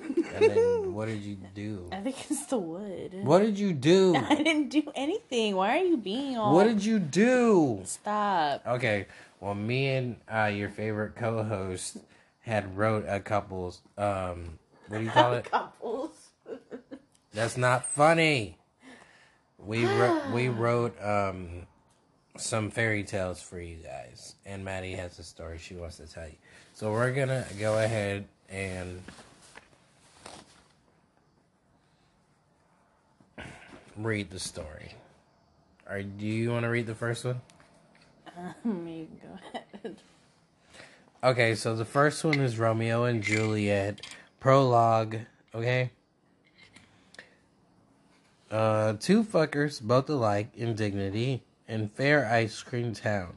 and 0.00 0.50
then 0.50 0.92
what 0.92 1.06
did 1.06 1.20
you 1.22 1.36
do? 1.54 1.88
I 1.92 2.00
think 2.00 2.16
it's 2.30 2.46
the 2.46 2.58
wood. 2.58 3.14
What 3.22 3.40
did 3.40 3.58
you 3.58 3.72
do? 3.72 4.16
I 4.28 4.34
didn't 4.34 4.70
do 4.70 4.82
anything. 4.96 5.54
Why 5.54 5.78
are 5.78 5.84
you 5.84 5.96
being 5.96 6.36
all? 6.36 6.52
What 6.54 6.64
did 6.64 6.84
you 6.84 6.98
do? 6.98 7.80
Stop. 7.84 8.66
Okay, 8.66 9.06
well, 9.38 9.54
me 9.54 9.88
and 9.94 10.16
uh, 10.32 10.46
your 10.46 10.68
favorite 10.70 11.14
co-host 11.14 11.98
had 12.48 12.76
wrote 12.76 13.04
a 13.06 13.20
couple's 13.20 13.80
um, 13.96 14.58
what 14.88 14.98
do 14.98 15.04
you 15.04 15.10
call 15.10 15.32
it? 15.34 15.50
Couples. 15.50 16.30
That's 17.32 17.56
not 17.56 17.84
funny. 17.84 18.58
We 19.58 19.84
wrote 19.84 20.30
we 20.32 20.48
wrote 20.48 20.96
um 21.02 21.66
some 22.36 22.70
fairy 22.70 23.04
tales 23.04 23.42
for 23.42 23.60
you 23.60 23.76
guys, 23.76 24.34
and 24.46 24.64
Maddie 24.64 24.94
has 24.94 25.18
a 25.18 25.22
story 25.22 25.58
she 25.58 25.74
wants 25.74 25.98
to 25.98 26.06
tell 26.06 26.26
you. 26.26 26.36
So 26.74 26.90
we're 26.90 27.12
gonna 27.12 27.44
go 27.60 27.78
ahead 27.78 28.26
and 28.48 29.02
read 33.96 34.30
the 34.30 34.38
story. 34.38 34.94
Or 35.88 36.02
do 36.02 36.26
you 36.26 36.50
want 36.50 36.64
to 36.64 36.68
read 36.68 36.86
the 36.86 36.94
first 36.94 37.24
one? 37.24 37.40
you 38.64 38.64
can 38.64 39.08
go 39.22 39.58
ahead. 39.82 39.96
Okay, 41.22 41.56
so 41.56 41.74
the 41.74 41.84
first 41.84 42.22
one 42.22 42.38
is 42.38 42.60
Romeo 42.60 43.02
and 43.02 43.24
Juliet 43.24 44.02
prologue. 44.38 45.18
Okay. 45.52 45.90
Uh, 48.52 48.92
two 49.00 49.24
fuckers, 49.24 49.82
both 49.82 50.08
alike 50.08 50.50
in 50.54 50.76
dignity, 50.76 51.42
in 51.66 51.88
fair 51.88 52.30
ice 52.30 52.62
cream 52.62 52.94
town, 52.94 53.34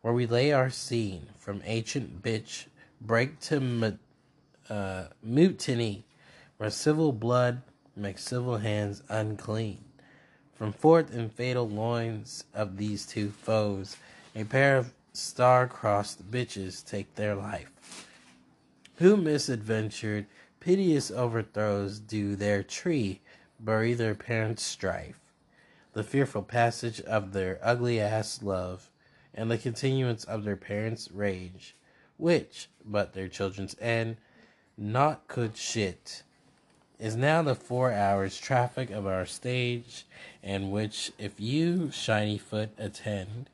where 0.00 0.12
we 0.12 0.26
lay 0.26 0.50
our 0.50 0.70
scene 0.70 1.28
from 1.38 1.62
ancient 1.64 2.20
bitch 2.20 2.66
break 3.00 3.38
to 3.38 3.60
mu- 3.60 3.92
uh, 4.68 5.04
mutiny, 5.22 6.04
where 6.56 6.68
civil 6.68 7.12
blood 7.12 7.62
makes 7.94 8.24
civil 8.24 8.56
hands 8.56 9.04
unclean. 9.08 9.84
From 10.56 10.72
forth 10.72 11.14
and 11.14 11.32
fatal 11.32 11.68
loins 11.68 12.42
of 12.52 12.76
these 12.76 13.06
two 13.06 13.30
foes, 13.30 13.96
a 14.34 14.42
pair 14.42 14.76
of 14.76 14.92
star-crossed 15.12 16.30
bitches 16.30 16.84
take 16.84 17.14
their 17.14 17.34
life. 17.34 18.06
Who 18.96 19.16
misadventured, 19.16 20.26
piteous 20.60 21.10
overthrows 21.10 21.98
do 21.98 22.36
their 22.36 22.62
tree, 22.62 23.20
bury 23.58 23.94
their 23.94 24.14
parents' 24.14 24.62
strife. 24.62 25.18
The 25.92 26.04
fearful 26.04 26.42
passage 26.42 27.00
of 27.00 27.32
their 27.32 27.58
ugly 27.62 27.98
ass 28.00 28.42
love, 28.42 28.90
and 29.34 29.50
the 29.50 29.58
continuance 29.58 30.24
of 30.24 30.44
their 30.44 30.56
parents' 30.56 31.10
rage, 31.10 31.74
which, 32.16 32.68
but 32.84 33.12
their 33.12 33.28
children's 33.28 33.74
end, 33.80 34.16
not 34.76 35.26
could 35.28 35.56
shit, 35.56 36.22
is 36.98 37.16
now 37.16 37.42
the 37.42 37.54
four 37.54 37.92
hours 37.92 38.38
traffic 38.38 38.90
of 38.90 39.06
our 39.06 39.24
stage, 39.24 40.04
and 40.42 40.70
which, 40.70 41.10
if 41.18 41.40
you, 41.40 41.90
shiny 41.90 42.36
foot, 42.36 42.70
attend, 42.76 43.48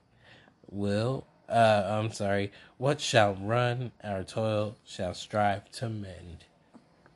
will 0.68 1.26
uh 1.48 1.82
I'm 1.88 2.12
sorry, 2.12 2.52
what 2.78 3.00
shall 3.00 3.34
run 3.34 3.92
our 4.02 4.24
toil 4.24 4.76
shall 4.84 5.14
strive 5.14 5.70
to 5.72 5.88
mend. 5.88 6.44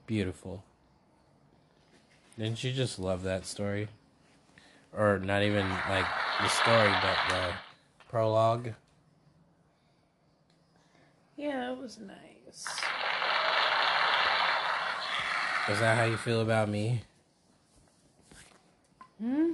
Beautiful. 0.07 0.65
Didn't 2.39 2.65
you 2.65 2.73
just 2.73 2.99
love 2.99 3.23
that 3.25 3.45
story? 3.45 3.89
Or 4.97 5.19
not 5.19 5.43
even 5.43 5.69
like 5.89 6.07
the 6.41 6.49
story, 6.49 6.93
but 7.03 7.17
the 7.29 7.53
prologue. 8.09 8.73
Yeah, 11.37 11.73
it 11.73 11.79
was 11.79 11.99
nice. 11.99 12.67
Is 15.69 15.79
that 15.79 15.97
how 15.97 16.05
you 16.05 16.17
feel 16.17 16.41
about 16.41 16.69
me? 16.69 17.03
Hmm? 19.21 19.53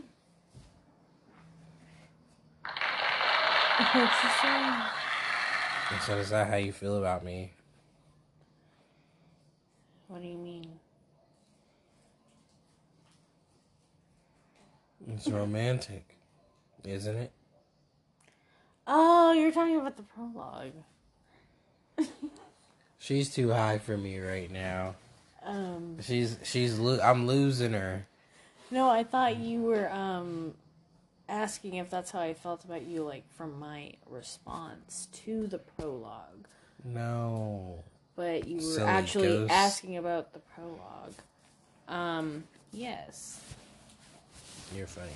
What's 2.56 2.74
the 2.74 2.74
saying? 2.74 2.82
And 2.82 3.65
so 6.04 6.16
is 6.16 6.30
that 6.30 6.48
how 6.48 6.56
you 6.56 6.72
feel 6.72 6.96
about 6.98 7.24
me? 7.24 7.52
What 10.08 10.22
do 10.22 10.28
you 10.28 10.38
mean? 10.38 10.66
It's 15.08 15.28
romantic, 15.28 16.16
isn't 16.84 17.16
it? 17.16 17.32
Oh, 18.86 19.32
you're 19.32 19.52
talking 19.52 19.76
about 19.76 19.96
the 19.96 20.02
prologue. 20.04 20.72
She's 22.98 23.32
too 23.32 23.50
high 23.50 23.78
for 23.78 23.96
me 23.96 24.18
right 24.18 24.50
now. 24.50 24.94
Um, 25.44 25.98
She's 26.00 26.38
she's 26.42 26.78
lo- 26.78 26.98
I'm 27.02 27.26
losing 27.26 27.72
her. 27.72 28.06
no, 28.70 28.88
I 28.88 29.04
thought 29.04 29.36
you 29.36 29.60
were 29.62 29.88
um 29.92 30.54
asking 31.28 31.74
if 31.74 31.90
that's 31.90 32.10
how 32.10 32.20
I 32.20 32.34
felt 32.34 32.64
about 32.64 32.82
you, 32.82 33.02
like 33.02 33.24
from 33.34 33.58
my 33.58 33.92
response 34.08 35.08
to 35.24 35.46
the 35.46 35.58
prologue. 35.58 36.46
No. 36.84 37.82
But 38.14 38.46
you 38.46 38.56
were 38.56 38.62
Silly 38.62 38.86
actually 38.86 39.28
ghost. 39.28 39.52
asking 39.52 39.96
about 39.96 40.32
the 40.32 40.38
prologue. 40.38 41.14
Um, 41.88 42.44
yes. 42.72 43.40
You're 44.74 44.86
funny. 44.86 45.10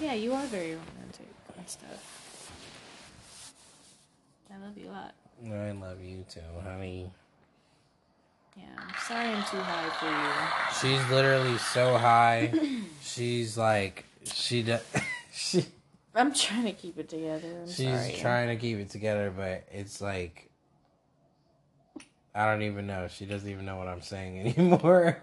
Yeah, 0.00 0.14
you 0.14 0.32
are 0.32 0.46
very 0.46 0.70
romantic 0.70 1.26
and 1.56 1.68
stuff. 1.68 2.52
I 4.52 4.58
love 4.64 4.78
you 4.78 4.88
a 4.88 4.92
lot. 4.92 5.14
I 5.52 5.70
love 5.72 6.02
you 6.02 6.24
too, 6.28 6.40
honey. 6.62 7.10
Yeah, 8.56 8.64
I'm 8.76 8.94
sorry 9.06 9.26
I'm 9.26 9.42
too 9.44 9.58
high 9.60 9.88
for 10.80 10.88
you. 10.90 10.98
She's 10.98 11.10
literally 11.10 11.58
so 11.58 11.96
high. 11.96 12.52
She's 13.02 13.56
like 13.56 14.04
she 14.24 14.62
does. 14.62 14.82
she. 15.32 15.64
I'm 16.14 16.32
trying 16.32 16.64
to 16.64 16.72
keep 16.72 16.98
it 16.98 17.08
together. 17.08 17.60
I'm 17.62 17.68
she's 17.68 17.86
sorry. 17.86 18.16
trying 18.18 18.48
to 18.48 18.56
keep 18.56 18.78
it 18.78 18.90
together, 18.90 19.32
but 19.34 19.64
it's 19.70 20.00
like 20.00 20.48
I 22.34 22.46
don't 22.46 22.62
even 22.62 22.86
know. 22.86 23.08
She 23.08 23.26
doesn't 23.26 23.48
even 23.48 23.64
know 23.64 23.76
what 23.76 23.88
I'm 23.88 24.02
saying 24.02 24.38
anymore. 24.56 25.22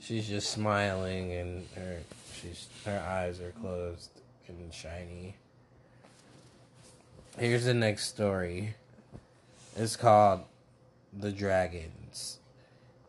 she's 0.00 0.28
just 0.28 0.50
smiling, 0.50 1.32
and 1.32 1.66
her 1.76 1.98
she's 2.34 2.68
her 2.84 2.98
eyes 3.00 3.40
are 3.40 3.52
closed 3.60 4.10
and 4.48 4.72
shiny. 4.72 5.36
Here's 7.38 7.66
the 7.66 7.74
next 7.74 8.08
story. 8.08 8.74
It's 9.76 9.94
called 9.94 10.40
The 11.12 11.30
Dragons. 11.30 12.37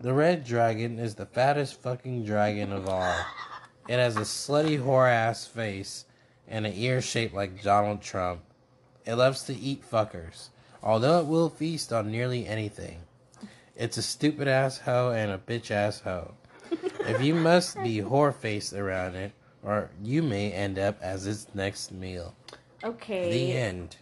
The 0.02 0.14
red 0.14 0.46
dragon 0.46 0.98
is 0.98 1.16
the 1.16 1.26
fattest 1.26 1.82
fucking 1.82 2.24
dragon 2.24 2.72
of 2.72 2.88
all. 2.88 3.16
It 3.90 4.00
has 4.00 4.16
a 4.16 4.22
slutty 4.22 4.82
whore 4.82 5.12
ass 5.12 5.46
face 5.46 6.06
and 6.48 6.66
an 6.66 6.74
ear 6.74 7.02
shaped 7.02 7.34
like 7.34 7.62
Donald 7.62 8.02
Trump. 8.02 8.40
It 9.06 9.16
loves 9.16 9.44
to 9.44 9.54
eat 9.54 9.84
fuckers, 9.90 10.50
although 10.82 11.20
it 11.20 11.26
will 11.26 11.50
feast 11.50 11.92
on 11.92 12.12
nearly 12.12 12.48
anything. 12.48 13.02
It's 13.76 13.98
a 13.98 14.02
stupid 14.02 14.48
ass 14.48 14.78
hoe 14.80 15.12
and 15.12 15.32
a 15.32 15.38
bitch 15.38 15.70
ass 15.70 16.00
hoe. 16.00 16.34
If 17.02 17.22
you 17.22 17.36
must 17.36 17.82
be 17.84 17.98
whore 17.98 18.34
faced 18.34 18.72
around 18.72 19.16
it, 19.16 19.34
or 19.64 19.90
you 20.02 20.24
may 20.24 20.54
end 20.54 20.80
up 20.80 20.98
as 21.02 21.28
its 21.28 21.48
next 21.54 21.92
meal. 21.92 22.36
Okay. 22.86 23.32
The 23.32 23.58
end. 23.58 23.98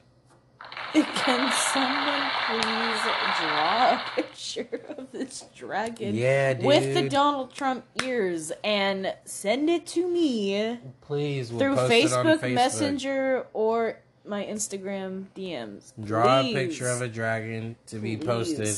Can 0.93 1.51
someone 1.51 2.29
please 2.47 3.01
draw 3.39 3.93
a 3.93 4.01
picture 4.15 4.81
of 4.97 5.11
this 5.11 5.45
dragon 5.55 6.15
Yeah, 6.15 6.57
with 6.59 6.93
the. 6.93 7.09
Donald 7.09 7.53
Trump 7.53 7.85
ears 8.03 8.51
and 8.63 9.13
send 9.25 9.69
it 9.69 9.85
to 9.87 10.07
me 10.07 10.79
Please, 11.01 11.51
we'll 11.51 11.59
through 11.59 11.75
post 11.75 11.91
it 11.91 12.13
on 12.13 12.25
Facebook, 12.25 12.39
Facebook. 12.39 12.53
Messenger 12.53 13.45
or 13.53 13.99
my 14.25 14.43
Instagram 14.45 15.25
DMs? 15.35 15.93
Draw 16.03 16.41
Please. 16.41 16.51
a 16.55 16.59
picture 16.67 16.89
of 16.89 17.01
a 17.01 17.07
dragon 17.07 17.75
to 17.87 17.97
be 17.97 18.17
posted 18.17 18.75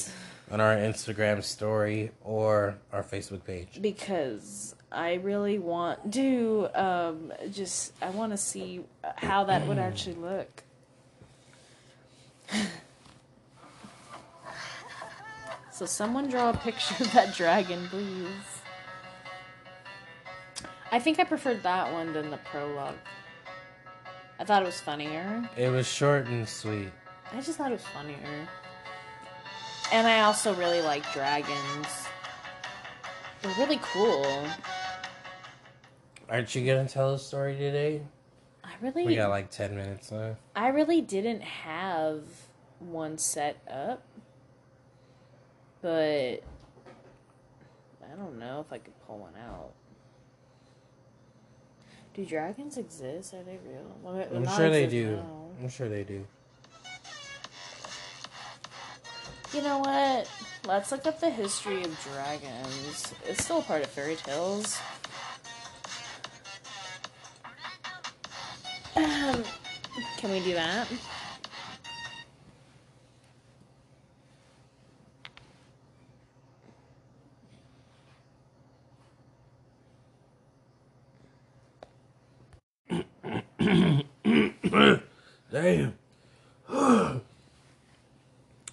on 0.52 0.60
our 0.62 0.76
Instagram 0.76 1.44
story 1.44 2.12
or 2.24 2.78
our 2.92 3.04
Facebook 3.04 3.44
page. 3.46 3.80
because 3.82 4.76
I 4.92 5.16
really 5.16 5.60
want 5.60 6.12
to 6.14 6.70
um 6.74 7.32
just 7.52 7.94
I 8.02 8.10
want 8.10 8.32
to 8.34 8.38
see 8.38 8.82
how 9.18 9.44
that 9.46 9.68
would 9.68 9.78
actually 9.78 10.16
look. 10.16 10.64
So 15.72 15.86
someone 15.86 16.30
draw 16.30 16.50
a 16.50 16.58
picture 16.58 17.04
of 17.04 17.12
that 17.14 17.36
dragon, 17.36 17.88
please. 17.90 18.28
I 20.92 21.00
think 21.00 21.20
I 21.20 21.24
preferred 21.24 21.64
that 21.64 21.92
one 21.94 22.14
than 22.14 22.32
the 22.32 22.38
prologue. 22.38 22.96
I 24.40 24.44
thought 24.44 24.64
it 24.64 24.66
was 24.66 24.80
funnier. 24.80 25.48
It 25.58 25.70
was 25.70 25.88
short 25.88 26.28
and 26.28 26.48
sweet. 26.48 26.90
I 27.32 27.42
just 27.42 27.58
thought 27.58 27.72
it 27.72 27.76
was 27.76 27.84
funnier. 27.84 28.48
And 29.92 30.08
I 30.08 30.22
also 30.22 30.54
really 30.56 30.82
like 30.82 31.12
dragons. 31.14 32.08
They're 33.42 33.56
really 33.58 33.80
cool. 33.82 34.46
Aren't 36.30 36.54
you 36.56 36.66
gonna 36.66 36.88
tell 36.88 37.14
a 37.14 37.20
story 37.20 37.56
today? 37.58 38.02
I 38.70 38.74
really 38.86 39.06
We 39.06 39.16
got 39.16 39.30
like 39.30 39.50
ten 39.50 39.76
minutes 39.76 40.12
left. 40.12 40.40
I 40.56 40.68
really 40.70 41.02
didn't 41.02 41.42
have 41.42 42.22
one 42.80 43.18
set 43.18 43.58
up. 43.70 44.04
But 45.82 46.44
I 48.04 48.16
don't 48.18 48.38
know 48.38 48.60
if 48.66 48.72
I 48.72 48.78
could 48.78 49.00
pull 49.08 49.20
one 49.20 49.34
out. 49.42 49.72
Do 52.14 52.26
dragons 52.26 52.78
exist? 52.78 53.34
Are 53.34 53.44
they 53.44 53.58
real? 53.66 53.96
Well, 54.04 54.28
I'm 54.36 54.46
sure 54.58 54.70
they 54.70 54.88
do. 54.88 55.16
now. 55.18 55.48
I'm 55.62 55.70
sure 55.70 55.88
they 55.88 56.04
do. 56.04 56.26
You 59.54 59.62
know 59.64 59.80
what? 59.80 60.30
Let's 60.68 60.92
look 60.92 61.08
up 61.08 61.20
the 61.20 61.30
history 61.30 61.84
of 61.84 62.00
dragons. 62.04 63.14
It's 63.26 63.44
still 63.44 63.60
a 63.60 63.62
part 63.64 63.84
of 63.84 63.90
fairy 63.90 64.16
tales. 64.16 64.80
Um, 69.00 69.44
can 70.18 70.30
we 70.32 70.42
do 70.42 70.54
that? 70.56 70.88
Damn. 85.50 85.94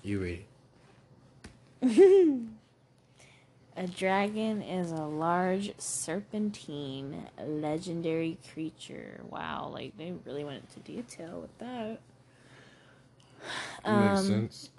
you 0.02 0.18
read 0.20 0.44
it. 1.82 2.42
A 3.76 3.86
dragon 3.86 4.62
is 4.62 4.90
a 4.90 5.04
large 5.04 5.72
serpentine 5.78 7.28
legendary 7.46 8.38
creature. 8.52 9.20
Wow, 9.28 9.70
like 9.72 9.96
they 9.98 10.12
really 10.24 10.44
went 10.44 10.64
into 10.64 10.80
detail 10.80 11.40
with 11.40 11.56
that. 11.58 12.00
Makes 13.84 13.84
Um, 13.84 14.26
sense. 14.26 14.70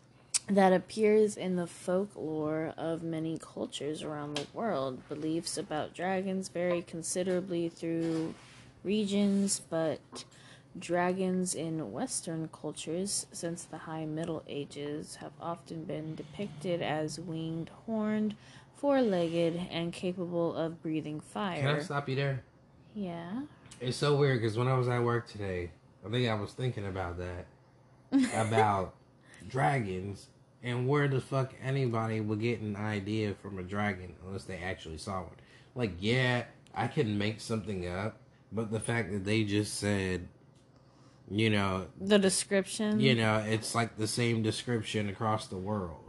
that 0.49 0.73
appears 0.73 1.37
in 1.37 1.55
the 1.55 1.67
folklore 1.67 2.73
of 2.77 3.03
many 3.03 3.37
cultures 3.37 4.03
around 4.03 4.35
the 4.35 4.47
world. 4.53 5.07
Beliefs 5.09 5.57
about 5.57 5.93
dragons 5.93 6.49
vary 6.49 6.81
considerably 6.81 7.69
through 7.69 8.33
regions, 8.83 9.61
but 9.69 10.25
dragons 10.77 11.55
in 11.55 11.91
Western 11.91 12.49
cultures 12.49 13.27
since 13.31 13.63
the 13.63 13.79
High 13.79 14.05
Middle 14.05 14.43
Ages 14.47 15.15
have 15.17 15.33
often 15.41 15.83
been 15.85 16.15
depicted 16.15 16.81
as 16.81 17.19
winged, 17.19 17.69
horned, 17.85 18.35
four 18.77 19.01
legged, 19.01 19.59
and 19.69 19.91
capable 19.91 20.55
of 20.55 20.81
breathing 20.81 21.19
fire. 21.19 21.59
Can 21.59 21.75
I 21.75 21.79
stop 21.79 22.07
you 22.07 22.15
there? 22.15 22.43
Yeah. 22.95 23.41
It's 23.81 23.97
so 23.97 24.15
weird 24.15 24.41
because 24.41 24.57
when 24.57 24.67
I 24.67 24.77
was 24.77 24.87
at 24.87 25.03
work 25.03 25.27
today, 25.27 25.71
I 26.05 26.09
think 26.09 26.27
I 26.29 26.33
was 26.33 26.53
thinking 26.53 26.87
about 26.87 27.17
that. 27.17 27.45
about 28.33 28.95
dragons 29.49 30.27
and 30.63 30.87
where 30.87 31.07
the 31.09 31.19
fuck 31.19 31.53
anybody 31.61 32.21
would 32.21 32.39
get 32.39 32.61
an 32.61 32.75
idea 32.75 33.33
from 33.41 33.59
a 33.59 33.63
dragon 33.63 34.15
unless 34.25 34.45
they 34.45 34.57
actually 34.57 34.97
saw 34.97 35.21
one. 35.21 35.35
Like, 35.75 35.93
yeah, 35.99 36.45
I 36.73 36.87
can 36.87 37.17
make 37.17 37.41
something 37.41 37.87
up, 37.87 38.17
but 38.51 38.71
the 38.71 38.79
fact 38.79 39.11
that 39.11 39.25
they 39.25 39.43
just 39.43 39.75
said, 39.75 40.27
you 41.29 41.49
know, 41.49 41.87
The 41.99 42.17
description. 42.17 42.99
you 42.99 43.13
know, 43.13 43.39
it's 43.39 43.75
like 43.75 43.97
the 43.97 44.07
same 44.07 44.41
description 44.41 45.09
across 45.09 45.47
the 45.47 45.57
world. 45.57 46.06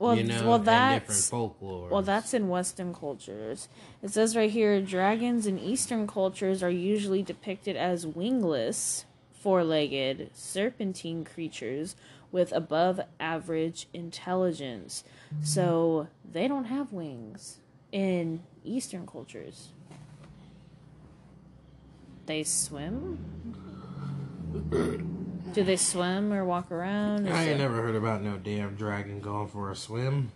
Well, 0.00 0.16
you 0.16 0.24
know, 0.24 0.46
well, 0.46 0.54
and 0.54 0.64
that's 0.64 1.00
different 1.02 1.24
folklore. 1.24 1.88
Well, 1.90 2.00
that's 2.00 2.32
in 2.32 2.48
Western 2.48 2.94
cultures. 2.94 3.68
It 4.02 4.08
says 4.10 4.34
right 4.34 4.50
here 4.50 4.80
dragons 4.80 5.46
in 5.46 5.58
Eastern 5.58 6.06
cultures 6.06 6.62
are 6.62 6.70
usually 6.70 7.22
depicted 7.22 7.76
as 7.76 8.06
wingless, 8.06 9.04
four 9.30 9.62
legged, 9.62 10.30
serpentine 10.32 11.24
creatures 11.24 11.96
with 12.32 12.50
above 12.52 13.00
average 13.20 13.88
intelligence. 13.92 15.04
So 15.42 16.08
they 16.24 16.48
don't 16.48 16.64
have 16.64 16.94
wings 16.94 17.58
in 17.92 18.42
Eastern 18.64 19.06
cultures. 19.06 19.68
They 22.24 22.42
swim? 22.42 23.18
Do 25.52 25.64
they 25.64 25.76
swim 25.76 26.32
or 26.32 26.44
walk 26.44 26.70
around? 26.70 27.26
Is 27.26 27.34
I 27.34 27.42
ain't 27.42 27.50
it- 27.52 27.58
never 27.58 27.76
heard 27.82 27.94
about 27.96 28.22
no 28.22 28.36
damn 28.36 28.74
dragon 28.76 29.20
going 29.20 29.48
for 29.48 29.70
a 29.70 29.76
swim. 29.76 30.32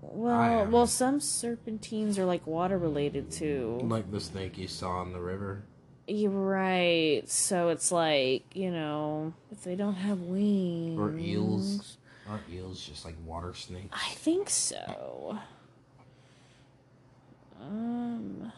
Well, 0.00 0.66
well, 0.66 0.86
some 0.86 1.20
serpentines 1.20 2.18
are 2.18 2.24
like 2.24 2.46
water 2.46 2.76
related 2.76 3.30
too. 3.30 3.78
Like 3.82 4.10
the 4.10 4.20
snake 4.20 4.58
you 4.58 4.66
saw 4.68 5.02
in 5.02 5.12
the 5.12 5.20
river. 5.20 5.62
You're 6.08 6.30
right. 6.30 7.22
So 7.28 7.68
it's 7.68 7.92
like, 7.92 8.44
you 8.54 8.70
know, 8.72 9.32
if 9.52 9.62
they 9.62 9.76
don't 9.76 9.94
have 9.94 10.20
wings. 10.20 10.98
Or 10.98 11.16
eels. 11.16 11.98
Aren't 12.28 12.42
eels 12.52 12.84
just 12.84 13.04
like 13.04 13.14
water 13.24 13.54
snakes? 13.54 13.88
I 13.92 14.10
think 14.14 14.50
so. 14.50 15.38
Um 17.60 18.52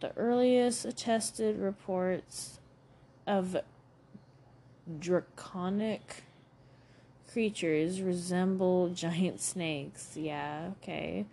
the 0.00 0.12
earliest 0.16 0.84
attested 0.84 1.58
reports 1.58 2.60
of 3.26 3.56
draconic 4.98 6.24
creatures 7.30 8.00
resemble 8.00 8.88
giant 8.94 9.40
snakes. 9.40 10.16
Yeah, 10.16 10.70
okay. 10.82 11.26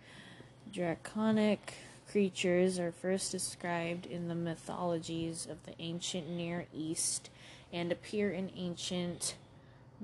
Draconic 0.72 1.74
creatures 2.10 2.78
are 2.78 2.92
first 2.92 3.32
described 3.32 4.06
in 4.06 4.28
the 4.28 4.34
mythologies 4.34 5.46
of 5.46 5.64
the 5.64 5.72
ancient 5.78 6.28
Near 6.28 6.66
East 6.74 7.30
and 7.72 7.90
appear 7.90 8.30
in 8.30 8.50
ancient. 8.56 9.36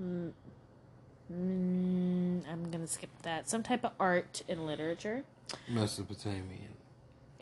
Mm, 0.01 0.33
mm, 1.33 2.43
I'm 2.51 2.71
gonna 2.71 2.87
skip 2.87 3.11
that. 3.23 3.49
Some 3.49 3.63
type 3.63 3.85
of 3.85 3.93
art 3.99 4.43
and 4.49 4.67
literature. 4.67 5.25
Mesopotamian. 5.69 6.75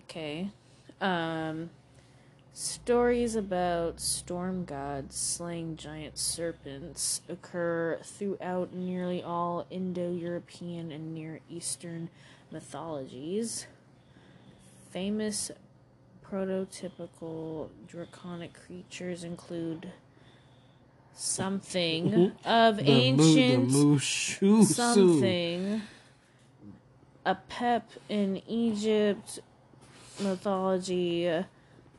Okay. 0.00 0.50
Um, 1.00 1.70
stories 2.52 3.36
about 3.36 4.00
storm 4.00 4.64
gods 4.64 5.16
slaying 5.16 5.76
giant 5.76 6.18
serpents 6.18 7.20
occur 7.28 8.00
throughout 8.02 8.72
nearly 8.72 9.22
all 9.22 9.66
Indo 9.70 10.12
European 10.12 10.90
and 10.90 11.14
Near 11.14 11.40
Eastern 11.48 12.10
mythologies. 12.50 13.66
Famous 14.90 15.50
prototypical 16.28 17.68
draconic 17.86 18.54
creatures 18.54 19.24
include 19.24 19.92
something 21.14 22.32
of 22.44 22.80
ancient 22.80 23.70
The 23.70 23.78
Mushu 23.78 24.64
something 24.64 25.82
Apep 27.26 27.82
in 28.08 28.42
Egypt 28.46 29.40
mythology, 30.20 31.30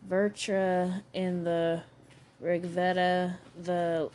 Vritra 0.07 1.01
in 1.13 1.43
the 1.43 1.83
Rig 2.39 2.63
Veda, 2.63 3.37
the 3.61 4.09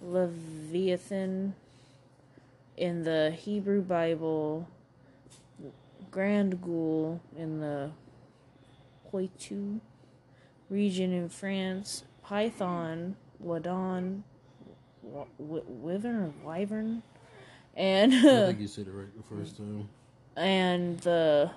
Leviathan 0.00 1.54
in 2.76 3.04
the 3.04 3.30
Hebrew 3.30 3.82
Bible, 3.82 4.68
Grand 6.10 6.60
Ghoul 6.62 7.20
in 7.36 7.60
the 7.60 7.90
Poitou 9.10 9.80
region 10.70 11.12
in 11.12 11.28
France, 11.28 12.04
Python, 12.22 13.16
Wadon, 13.42 14.22
Wa- 15.02 15.26
Wi- 15.38 15.62
Wyvern 15.66 16.16
or 16.16 16.32
Wyvern, 16.44 17.02
and 17.76 18.14
I 18.14 18.20
think 18.46 18.60
you 18.60 18.66
said 18.68 18.86
it 18.86 18.92
right 18.92 19.08
the 19.16 19.22
first 19.22 19.56
time. 19.56 19.88
and 20.36 20.98
the 21.00 21.50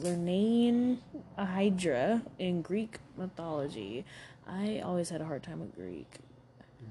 Lernaean 0.00 0.98
Hydra 1.36 2.22
in 2.38 2.62
Greek 2.62 2.98
mythology. 3.16 4.04
I 4.46 4.80
always 4.84 5.10
had 5.10 5.20
a 5.20 5.24
hard 5.24 5.42
time 5.42 5.60
with 5.60 5.74
Greek. 5.74 6.18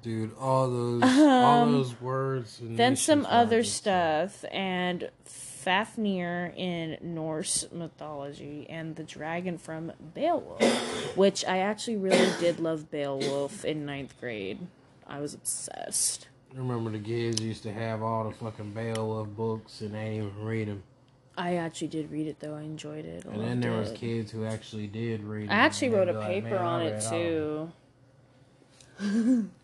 Dude, 0.01 0.35
all 0.38 0.69
those 0.69 1.03
all 1.03 1.63
Um, 1.63 1.72
those 1.72 1.99
words. 2.01 2.59
And 2.59 2.77
Then 2.77 2.95
some 2.95 3.26
other 3.27 3.61
just- 3.61 3.77
stuff, 3.77 4.43
and 4.51 5.09
Fafnir 5.26 6.53
in 6.55 6.97
Norse 7.01 7.65
mythology, 7.72 8.67
and 8.69 8.95
the 8.95 9.03
dragon 9.03 9.57
from 9.57 9.91
Beowulf, 10.13 10.61
which 11.17 11.43
I 11.45 11.59
actually 11.59 11.97
really 11.97 12.31
did 12.39 12.59
love 12.59 12.91
Beowulf 12.91 13.65
in 13.65 13.85
ninth 13.85 14.19
grade. 14.19 14.59
I 15.07 15.19
was 15.19 15.34
obsessed. 15.34 16.27
I 16.53 16.57
remember 16.57 16.91
the 16.91 16.99
kids 16.99 17.41
used 17.41 17.63
to 17.63 17.73
have 17.73 18.01
all 18.03 18.26
the 18.30 18.35
fucking 18.35 18.72
Beowulf 18.72 19.27
books 19.30 19.81
and 19.81 19.93
they 19.93 20.15
didn't 20.17 20.27
even 20.31 20.45
read 20.45 20.67
them. 20.67 20.84
I 21.38 21.56
actually 21.56 21.88
did 21.88 22.12
read 22.12 22.28
it 22.28 22.40
though. 22.40 22.56
I 22.56 22.62
enjoyed 22.62 23.06
it. 23.06 23.26
I 23.30 23.34
And 23.34 23.41
then 23.41 23.60
there 23.60 23.74
was 23.74 23.91
kids 23.91 24.32
who 24.32 24.45
actually 24.45 24.88
did 24.88 25.24
read. 25.24 25.49
I 25.49 25.56
actually 25.56 25.90
wrote 25.90 26.07
a 26.10 26.14
like, 26.14 26.28
paper 26.28 26.57
on 26.57 26.82
it 26.84 27.03
all 27.03 27.07
of 27.07 27.14
'em." 27.14 27.20
too. 27.20 27.72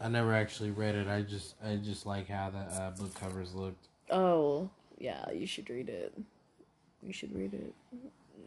I 0.02 0.10
never 0.10 0.34
actually 0.34 0.72
read 0.72 0.96
it. 0.96 1.08
I 1.08 1.22
just 1.22 1.56
I 1.64 1.78
just 1.78 2.06
like 2.06 2.28
how 2.28 2.50
the 2.50 2.60
uh, 2.60 2.92
book 2.92 3.14
covers 3.16 3.54
looked. 3.56 3.88
Oh, 4.10 4.70
yeah, 4.98 5.32
you 5.32 5.48
should 5.48 5.70
read 5.70 5.88
it. 5.88 6.14
You 7.02 7.14
should 7.14 7.34
read 7.34 7.54
it. 7.54 7.74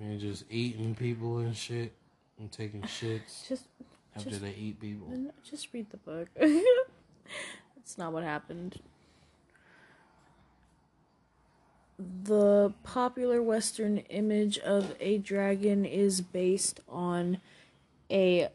And 0.00 0.20
just 0.20 0.44
eating 0.50 0.94
people 0.94 1.38
and 1.38 1.56
shit 1.56 1.92
and 2.38 2.52
taking 2.52 2.82
shits 2.82 3.48
Just 3.48 3.68
after 4.14 4.30
just- 4.30 4.42
they 4.42 4.52
eat 4.52 4.78
people. 4.80 5.08
just 5.48 5.72
read 5.72 5.88
the 5.90 5.96
book. 5.96 6.28
That's 7.76 7.96
not 7.96 8.12
what 8.12 8.22
happened. 8.24 8.78
The 11.98 12.72
popular 12.82 13.40
Western 13.40 13.98
image 13.98 14.58
of 14.58 14.96
a 14.98 15.18
dragon 15.18 15.84
is 15.84 16.20
based 16.20 16.80
on 16.88 17.40
a 18.10 18.48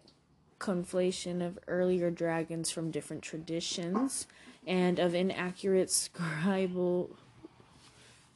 conflation 0.60 1.46
of 1.46 1.58
earlier 1.68 2.12
dragons 2.12 2.70
from 2.70 2.92
different 2.92 3.24
traditions 3.24 4.28
and 4.68 5.00
of 5.00 5.16
inaccurate 5.16 5.88
scribal 5.88 7.12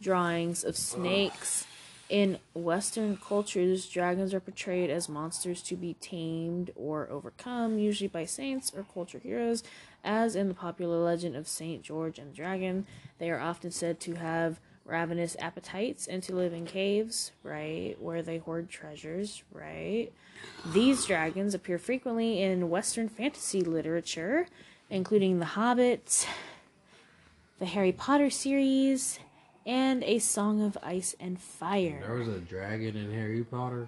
drawings 0.01 0.63
of 0.63 0.77
snakes. 0.77 1.65
In 2.09 2.37
Western 2.53 3.17
cultures, 3.17 3.87
dragons 3.87 4.33
are 4.33 4.39
portrayed 4.39 4.89
as 4.89 5.09
monsters 5.09 5.61
to 5.63 5.75
be 5.75 5.95
tamed 5.95 6.71
or 6.75 7.09
overcome, 7.09 7.79
usually 7.79 8.07
by 8.07 8.25
saints 8.25 8.71
or 8.75 8.85
culture 8.93 9.19
heroes. 9.19 9.63
As 10.03 10.35
in 10.35 10.47
the 10.47 10.53
popular 10.53 10.97
legend 10.97 11.35
of 11.35 11.47
Saint 11.47 11.81
George 11.81 12.19
and 12.19 12.31
the 12.31 12.35
Dragon, 12.35 12.85
they 13.17 13.31
are 13.31 13.39
often 13.39 13.71
said 13.71 13.99
to 14.01 14.15
have 14.15 14.59
ravenous 14.85 15.35
appetites 15.39 16.07
and 16.07 16.21
to 16.23 16.35
live 16.35 16.53
in 16.53 16.65
caves, 16.65 17.31
right, 17.43 17.95
where 17.99 18.21
they 18.21 18.37
hoard 18.37 18.69
treasures, 18.69 19.43
right. 19.51 20.09
These 20.73 21.05
dragons 21.05 21.53
appear 21.53 21.77
frequently 21.77 22.41
in 22.41 22.69
Western 22.69 23.09
fantasy 23.09 23.61
literature, 23.61 24.47
including 24.89 25.39
The 25.39 25.45
Hobbit, 25.45 26.27
the 27.59 27.65
Harry 27.65 27.91
Potter 27.91 28.29
series, 28.29 29.19
and 29.65 30.03
A 30.03 30.19
Song 30.19 30.61
of 30.61 30.77
Ice 30.83 31.15
and 31.19 31.39
Fire. 31.39 32.01
There 32.05 32.15
was 32.15 32.27
a 32.27 32.39
dragon 32.39 32.97
in 32.97 33.13
Harry 33.13 33.43
Potter. 33.43 33.87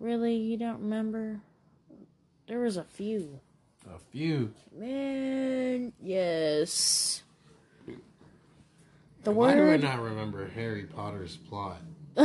Really, 0.00 0.34
you 0.34 0.56
don't 0.56 0.80
remember? 0.80 1.40
There 2.48 2.60
was 2.60 2.76
a 2.76 2.84
few. 2.84 3.40
A 3.86 3.98
few. 4.10 4.52
Man, 4.76 5.92
yes. 6.02 7.23
The 9.24 9.30
Why 9.30 9.54
do 9.54 9.62
I 9.62 9.64
word 9.64 9.82
not 9.82 10.00
remember 10.00 10.48
Harry 10.48 10.84
Potter's 10.84 11.36
plot? 11.36 11.80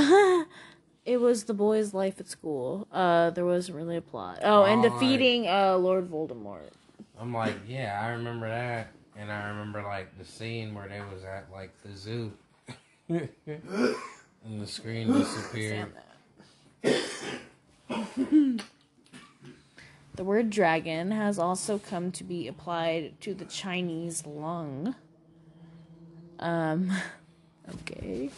it 1.05 1.19
was 1.19 1.45
the 1.45 1.53
boy's 1.53 1.93
life 1.93 2.19
at 2.19 2.27
school. 2.27 2.87
Uh 2.91 3.29
there 3.31 3.45
wasn't 3.45 3.77
really 3.77 3.95
a 3.95 4.01
plot. 4.01 4.39
Oh, 4.43 4.65
and 4.65 4.83
Oh, 4.85 4.89
defeating 4.89 5.47
uh 5.47 5.77
Lord 5.77 6.09
Voldemort. 6.09 6.71
I'm 7.19 7.33
like, 7.33 7.55
yeah, 7.67 7.99
I 8.01 8.09
remember 8.09 8.47
that, 8.47 8.91
and 9.17 9.31
I 9.31 9.47
remember 9.49 9.81
like 9.83 10.17
the 10.17 10.25
scene 10.25 10.73
where 10.73 10.87
they 10.87 11.01
was 11.13 11.23
at 11.23 11.49
like 11.51 11.71
the 11.83 11.95
zoo, 11.95 12.31
and 13.09 13.29
the 14.61 14.67
screen 14.67 15.11
disappeared. 15.11 15.93
The 20.15 20.25
word 20.25 20.49
dragon 20.49 21.11
has 21.11 21.39
also 21.39 21.79
come 21.79 22.11
to 22.11 22.25
be 22.25 22.45
applied 22.49 23.21
to 23.21 23.33
the 23.33 23.45
Chinese 23.45 24.25
lung. 24.25 24.95
Um, 26.39 26.91
okay. 27.75 28.31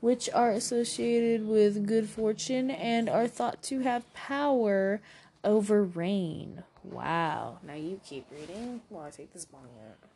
Which 0.00 0.28
are 0.32 0.50
associated 0.50 1.46
with 1.46 1.86
good 1.86 2.08
fortune 2.08 2.70
and 2.70 3.08
are 3.08 3.26
thought 3.26 3.62
to 3.64 3.80
have 3.80 4.12
power 4.14 5.00
over 5.42 5.82
rain. 5.82 6.62
Wow. 6.84 7.58
Now 7.66 7.74
you 7.74 8.00
keep 8.04 8.26
reading 8.30 8.82
while 8.88 9.06
I 9.06 9.10
take 9.10 9.32
this 9.32 9.44
bong 9.44 9.68
out. 9.88 10.08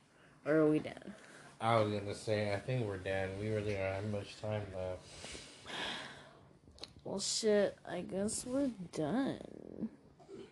Or 0.47 0.59
are 0.59 0.71
we 0.71 0.79
done? 0.79 1.15
I 1.61 1.77
was 1.77 1.93
gonna 1.93 2.15
say, 2.15 2.55
I 2.55 2.59
think 2.59 2.87
we're 2.87 2.97
done. 2.97 3.31
We 3.39 3.49
really 3.51 3.73
don't 3.73 3.81
have 3.81 4.05
much 4.11 4.41
time 4.41 4.63
left. 4.75 5.01
Well, 7.05 7.21
shit, 7.21 7.77
I 7.89 8.01
guess 8.03 8.47
we're 8.47 8.71
done. 8.93 9.89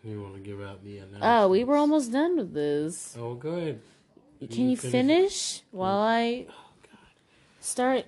You 0.03 0.21
want 0.21 0.35
to 0.35 0.39
give 0.39 0.61
out 0.61 0.83
the 0.83 0.97
announcement? 0.97 1.23
Oh, 1.23 1.47
we 1.49 1.63
were 1.63 1.75
almost 1.75 2.11
done 2.11 2.37
with 2.37 2.53
this. 2.53 3.15
Oh, 3.19 3.33
good. 3.33 3.81
Can 4.39 4.69
you 4.69 4.77
finish 4.77 4.91
finish 4.91 5.63
while 5.71 5.97
I 5.97 6.47
start 7.59 8.05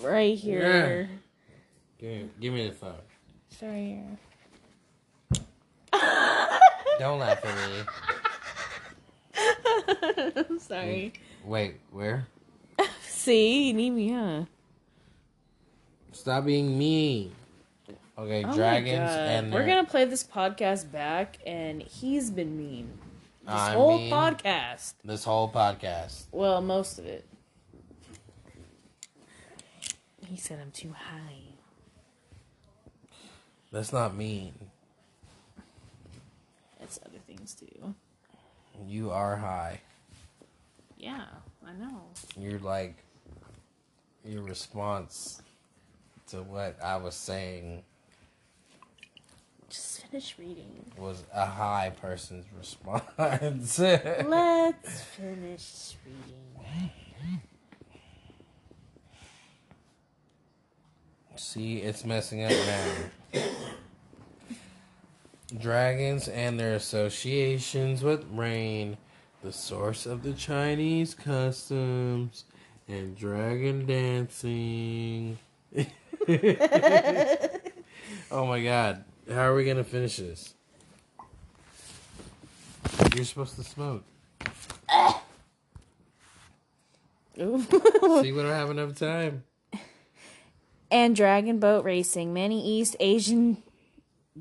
right 0.00 0.36
here? 0.36 1.08
Give, 1.98 2.40
give 2.40 2.54
me 2.54 2.68
the 2.68 2.74
phone. 2.74 2.94
Start 3.50 3.74
here. 3.74 4.04
Don't 6.98 7.18
laugh 7.18 7.44
at 7.44 7.70
me. 7.70 7.84
I'm 10.36 10.58
sorry. 10.58 11.12
Wait, 11.44 11.76
where? 11.90 12.26
See, 13.02 13.68
you 13.68 13.72
need 13.74 13.90
me, 13.90 14.10
huh? 14.12 14.44
Stop 16.12 16.44
being 16.44 16.78
mean. 16.78 17.32
Okay, 18.18 18.44
Oh 18.44 18.54
dragons 18.54 19.10
and 19.10 19.50
we're 19.52 19.64
gonna 19.64 19.84
play 19.84 20.04
this 20.04 20.22
podcast 20.22 20.92
back, 20.92 21.38
and 21.46 21.80
he's 21.80 22.30
been 22.30 22.58
mean. 22.58 22.90
This 23.46 23.54
I'm 23.54 23.74
whole 23.76 23.96
mean. 23.98 24.12
podcast. 24.12 24.92
this 25.02 25.24
whole 25.24 25.50
podcast. 25.50 26.26
Well, 26.30 26.60
most 26.60 26.98
of 26.98 27.06
it. 27.06 27.26
He 30.30 30.36
said 30.36 30.60
I'm 30.62 30.70
too 30.70 30.92
high. 30.96 31.42
That's 33.72 33.92
not 33.92 34.14
mean. 34.14 34.52
It's 36.80 37.00
other 37.04 37.18
things 37.26 37.52
too. 37.56 37.96
You 38.86 39.10
are 39.10 39.36
high. 39.36 39.80
Yeah, 40.96 41.24
I 41.66 41.72
know. 41.72 42.02
You're 42.38 42.60
like 42.60 42.94
your 44.24 44.42
response 44.42 45.42
to 46.28 46.42
what 46.44 46.80
I 46.80 46.96
was 46.96 47.16
saying 47.16 47.82
Just 49.68 50.06
finish 50.06 50.36
reading. 50.38 50.92
was 50.96 51.24
a 51.34 51.44
high 51.44 51.92
person's 52.00 52.46
response. 52.56 53.02
Let's 53.80 55.00
finish 55.02 55.96
reading. 56.06 56.92
See, 61.42 61.78
it's 61.78 62.04
messing 62.04 62.44
up 62.44 62.50
now. 62.50 63.42
Dragons 65.58 66.28
and 66.28 66.60
their 66.60 66.74
associations 66.74 68.02
with 68.02 68.26
rain, 68.30 68.98
the 69.42 69.50
source 69.50 70.04
of 70.04 70.22
the 70.22 70.34
Chinese 70.34 71.14
customs, 71.14 72.44
and 72.86 73.16
dragon 73.16 73.86
dancing. 73.86 75.38
oh 78.30 78.46
my 78.46 78.62
god. 78.62 79.04
How 79.26 79.48
are 79.48 79.54
we 79.54 79.64
gonna 79.64 79.82
finish 79.82 80.18
this? 80.18 80.54
You're 83.16 83.24
supposed 83.24 83.56
to 83.56 83.64
smoke. 83.64 84.04
See, 87.34 88.30
we 88.30 88.42
don't 88.42 88.52
have 88.52 88.70
enough 88.70 88.94
time. 88.94 89.44
And 90.90 91.14
dragon 91.14 91.58
boat 91.58 91.84
racing. 91.84 92.32
Many 92.32 92.64
East 92.66 92.96
Asian 93.00 93.62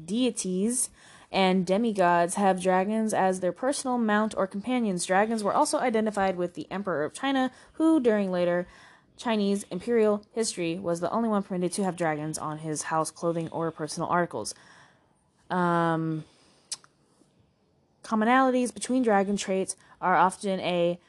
deities 0.05 0.89
and 1.31 1.65
demigods 1.65 2.35
have 2.35 2.61
dragons 2.61 3.13
as 3.13 3.39
their 3.39 3.51
personal 3.51 3.97
mount 3.97 4.33
or 4.35 4.47
companions. 4.47 5.05
Dragons 5.05 5.43
were 5.43 5.53
also 5.53 5.77
identified 5.77 6.37
with 6.37 6.55
the 6.55 6.69
Emperor 6.71 7.03
of 7.03 7.13
China, 7.13 7.51
who 7.73 7.99
during 7.99 8.31
later 8.31 8.67
Chinese 9.15 9.63
imperial 9.69 10.23
history 10.31 10.79
was 10.79 11.01
the 11.01 11.11
only 11.11 11.29
one 11.29 11.43
permitted 11.43 11.73
to 11.73 11.83
have 11.83 11.95
dragons 11.95 12.37
on 12.37 12.59
his 12.59 12.83
house 12.83 13.11
clothing 13.11 13.49
or 13.49 13.69
personal 13.69 14.09
articles. 14.09 14.55
Um, 15.49 16.23
commonalities 18.03 18.73
between 18.73 19.03
dragon 19.03 19.35
traits 19.37 19.75
are 20.01 20.15
often 20.15 20.59
a 20.61 20.99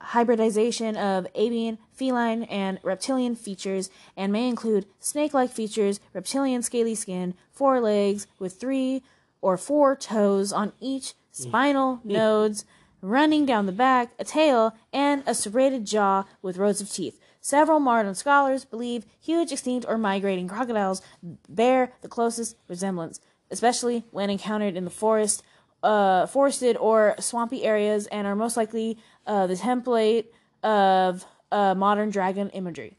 hybridization 0.00 0.96
of 0.96 1.26
avian, 1.34 1.78
feline, 1.92 2.44
and 2.44 2.78
reptilian 2.82 3.34
features 3.34 3.90
and 4.16 4.32
may 4.32 4.48
include 4.48 4.86
snake 5.00 5.34
like 5.34 5.50
features, 5.50 6.00
reptilian 6.12 6.62
scaly 6.62 6.94
skin, 6.94 7.34
four 7.50 7.80
legs 7.80 8.26
with 8.38 8.60
three 8.60 9.02
or 9.40 9.56
four 9.56 9.96
toes 9.96 10.52
on 10.52 10.72
each 10.80 11.14
spinal 11.32 12.00
nodes 12.04 12.64
running 13.00 13.46
down 13.46 13.66
the 13.66 13.72
back, 13.72 14.10
a 14.18 14.24
tail, 14.24 14.74
and 14.92 15.22
a 15.26 15.34
serrated 15.34 15.84
jaw 15.84 16.24
with 16.42 16.56
rows 16.56 16.80
of 16.80 16.90
teeth. 16.90 17.20
Several 17.40 17.78
modern 17.80 18.14
scholars 18.14 18.64
believe 18.64 19.06
huge 19.20 19.52
extinct 19.52 19.86
or 19.88 19.96
migrating 19.96 20.48
crocodiles 20.48 21.00
bear 21.48 21.92
the 22.02 22.08
closest 22.08 22.56
resemblance, 22.68 23.20
especially 23.50 24.04
when 24.10 24.30
encountered 24.30 24.76
in 24.76 24.84
the 24.84 24.90
forest, 24.90 25.42
uh, 25.82 26.26
forested 26.26 26.76
or 26.76 27.14
swampy 27.20 27.62
areas, 27.62 28.06
and 28.08 28.26
are 28.26 28.34
most 28.34 28.56
likely 28.56 28.98
uh, 29.28 29.46
the 29.46 29.54
template 29.54 30.24
of 30.64 31.24
uh, 31.52 31.74
modern 31.76 32.10
dragon 32.10 32.50
imagery. 32.50 32.96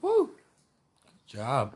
Woo! 0.00 0.30
Good 1.26 1.38
job. 1.38 1.74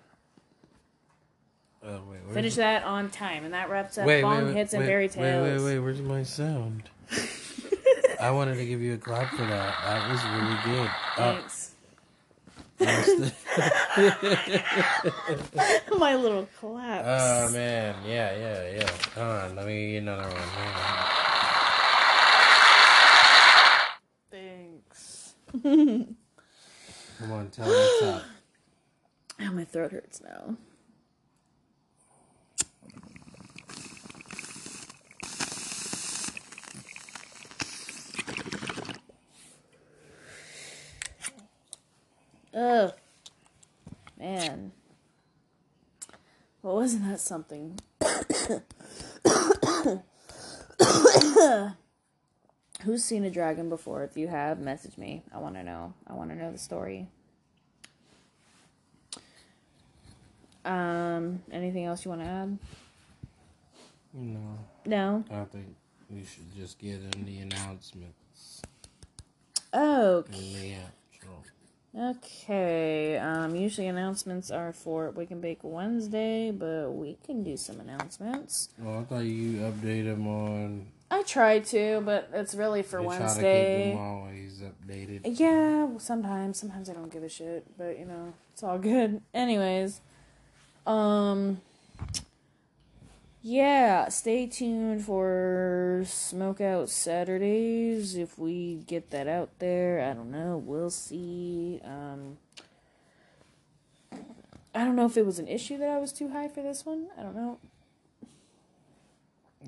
Oh, 1.85 2.01
wait, 2.11 2.21
where's 2.25 2.35
Finish 2.35 2.55
that 2.57 2.85
on 2.85 3.11
time, 3.11 3.45
and 3.45 3.55
that 3.55 3.69
wraps 3.71 3.97
up 3.99 4.07
wait, 4.07 4.23
Bong 4.23 4.39
wait, 4.39 4.45
wait, 4.47 4.55
Hits 4.57 4.73
and 4.75 4.83
wait, 4.83 4.89
Fairy 4.89 5.05
Wait, 5.05 5.13
Tales. 5.13 5.63
wait, 5.63 5.73
wait. 5.75 5.79
Where's 5.81 6.01
my 6.03 6.23
sound? 6.23 6.83
I 8.21 8.31
wanted 8.31 8.57
to 8.57 8.67
give 8.67 8.81
you 8.81 8.95
a 8.95 8.99
clap 8.99 9.31
for 9.31 9.45
that. 9.45 9.75
That 9.85 10.11
was 10.11 10.25
really 10.25 10.57
good. 10.65 10.91
Oh, 11.19 11.33
Thanks. 11.35 11.73
that's 12.79 13.33
My 15.99 16.15
little 16.17 16.49
collapse. 16.61 17.07
oh 17.07 17.51
man, 17.53 17.95
yeah, 18.05 18.37
yeah, 18.37 18.71
yeah. 18.79 18.89
Come 19.15 19.29
on, 19.29 19.57
let 19.57 19.67
me 19.67 19.93
get 19.93 19.99
another 19.99 20.25
one. 20.25 20.33
Hang 20.33 20.75
Thanks. 24.31 25.35
on. 25.35 25.36
Come 25.53 26.17
on, 27.33 27.51
tell 27.51 27.67
me 27.67 27.73
what's 27.73 28.03
up. 28.03 28.23
Oh, 29.41 29.53
my 29.53 29.65
throat 29.65 29.93
hurts 29.93 30.21
now. 30.21 30.57
Ugh. 42.55 42.93
Man. 44.19 44.73
Well, 46.63 46.77
wasn't 46.77 47.05
that 47.05 47.21
something? 47.21 47.79
Who's 52.83 53.05
seen 53.05 53.25
a 53.25 53.31
dragon 53.31 53.69
before? 53.69 54.05
If 54.05 54.17
you 54.17 54.29
have, 54.29 54.61
message 54.61 54.99
me. 54.99 55.23
I 55.35 55.39
want 55.39 55.55
to 55.55 55.63
know. 55.63 55.95
I 56.07 56.13
want 56.13 56.31
to 56.31 56.37
know 56.37 56.53
the 56.53 56.59
story. 56.59 57.09
Um, 60.65 61.43
anything 61.53 61.85
else 61.85 62.05
you 62.05 62.11
want 62.11 62.23
to 62.23 62.27
add? 62.27 62.59
No, 64.13 64.59
No. 64.85 65.25
I 65.31 65.45
think 65.45 65.77
we 66.11 66.25
should 66.25 66.55
just 66.57 66.79
get 66.79 67.01
in 67.15 67.25
the 67.25 67.39
announcements 67.41 68.63
Oh, 69.73 70.23
the 70.23 70.77
okay. 71.99 73.19
Um, 73.19 73.55
usually 73.55 73.89
announcements 73.89 74.51
are 74.51 74.73
for 74.73 75.11
Wake 75.11 75.31
and 75.31 75.43
Bake 75.43 75.59
Wednesday, 75.63 76.51
but 76.51 76.93
we 76.93 77.19
can 77.25 77.43
do 77.43 77.57
some 77.59 77.81
announcements. 77.81 78.71
Well, 78.79 79.01
I 79.01 79.05
thought 79.05 79.25
you 79.25 79.59
update 79.61 80.05
them 80.05 80.27
on. 80.27 80.87
I 81.11 81.23
try 81.23 81.61
to, 81.61 82.03
but 82.05 82.31
it's 82.33 82.55
really 82.55 82.83
for 82.83 83.01
you 83.01 83.07
try 83.07 83.19
to 83.19 83.23
keep 83.23 83.29
Wednesday. 83.29 83.91
them 83.91 83.99
always 84.01 84.61
updated. 84.63 85.21
Yeah, 85.39 85.85
well, 85.85 85.99
sometimes. 86.01 86.59
Sometimes 86.59 86.91
I 86.91 86.95
don't 86.95 87.13
give 87.13 87.23
a 87.23 87.29
shit, 87.29 87.65
but 87.79 87.99
you 87.99 88.05
know, 88.05 88.35
it's 88.53 88.63
all 88.63 88.79
good. 88.79 89.23
Anyways, 89.35 90.01
um, 90.85 91.61
yeah, 93.41 94.09
stay 94.09 94.49
tuned 94.49 95.05
for 95.05 96.01
Smokeout 96.05 96.89
Saturdays. 96.89 98.17
If 98.17 98.37
we 98.37 98.83
get 98.89 99.11
that 99.11 99.29
out 99.29 99.51
there, 99.61 100.01
I 100.11 100.13
don't 100.13 100.33
know. 100.33 100.61
We'll 100.65 100.91
see. 100.91 101.81
Um, 101.85 102.39
I 104.75 104.85
don't 104.85 104.97
know 104.97 105.07
if 105.07 105.17
it 105.17 105.25
was 105.25 105.39
an 105.39 105.47
issue 105.47 105.79
that 105.79 105.89
I 105.89 105.99
was 105.99 106.13
too 106.13 106.31
high 106.31 106.49
for 106.49 106.63
this 106.63 106.85
one. 106.85 107.07
I 107.17 107.23
don't 107.23 107.37
know. 107.37 107.59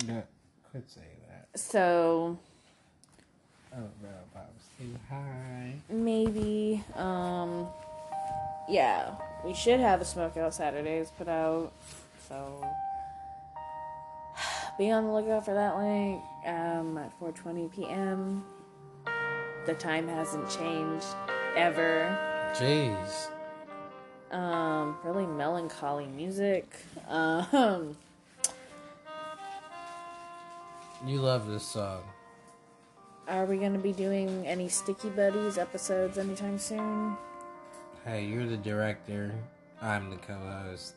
Yeah, 0.05 0.23
could 0.73 0.91
say. 0.91 1.18
So 1.55 2.39
I 3.73 3.77
don't 3.77 4.03
know 4.03 4.09
if 4.09 4.37
I 4.37 4.41
was 4.41 4.67
too 4.79 4.95
high. 5.09 5.75
maybe 5.91 6.83
um 6.97 7.67
yeah 8.69 9.15
we 9.45 9.55
should 9.55 9.81
have 9.81 10.01
a 10.01 10.05
smokeout 10.05 10.53
saturdays 10.53 11.11
put 11.19 11.29
out 11.29 11.73
so 12.29 12.65
be 14.79 14.91
on 14.91 15.05
the 15.05 15.11
lookout 15.13 15.45
for 15.45 15.55
that 15.55 15.77
link 15.79 16.21
um 16.47 16.99
at 16.99 17.19
4.20 17.21 17.73
p.m 17.73 18.45
the 19.67 19.75
time 19.75 20.07
hasn't 20.09 20.49
changed 20.51 21.07
ever 21.57 22.17
Jeez. 22.55 23.29
um 24.31 24.97
really 25.05 25.27
melancholy 25.27 26.07
music 26.07 26.71
um 27.09 27.97
You 31.07 31.21
love 31.21 31.47
this 31.47 31.65
song. 31.67 32.03
are 33.29 33.45
we 33.45 33.59
gonna 33.59 33.79
be 33.79 33.93
doing 33.93 34.47
any 34.47 34.69
sticky 34.69 35.11
buddies 35.11 35.59
episodes 35.59 36.19
anytime 36.19 36.59
soon 36.59 37.17
Hey, 38.05 38.25
you're 38.25 38.47
the 38.47 38.57
director. 38.57 39.35
I'm 39.83 40.09
the 40.11 40.17
co-host. 40.17 40.95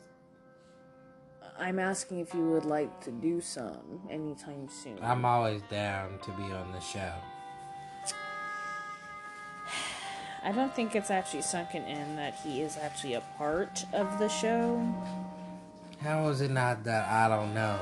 i'm 1.58 1.78
asking 1.78 2.20
if 2.20 2.32
you 2.34 2.44
would 2.50 2.64
like 2.64 3.00
to 3.04 3.10
do 3.10 3.40
some 3.40 4.00
anytime 4.10 4.68
soon 4.68 4.98
I'm 5.02 5.24
always 5.24 5.62
down 5.70 6.18
to 6.24 6.30
be 6.32 6.42
on 6.44 6.72
the 6.72 6.80
show. 6.80 7.12
I 10.44 10.50
don't 10.50 10.74
think 10.74 10.96
it's 10.96 11.10
actually 11.12 11.42
sunken 11.42 11.84
in 11.84 12.16
that 12.16 12.34
he 12.42 12.62
is 12.62 12.76
actually 12.76 13.14
a 13.14 13.20
part 13.38 13.84
of 13.92 14.18
the 14.18 14.28
show. 14.28 14.82
How 16.02 16.26
is 16.30 16.40
it 16.40 16.50
not 16.50 16.82
that 16.82 17.08
I 17.08 17.28
don't 17.28 17.54
know? 17.54 17.78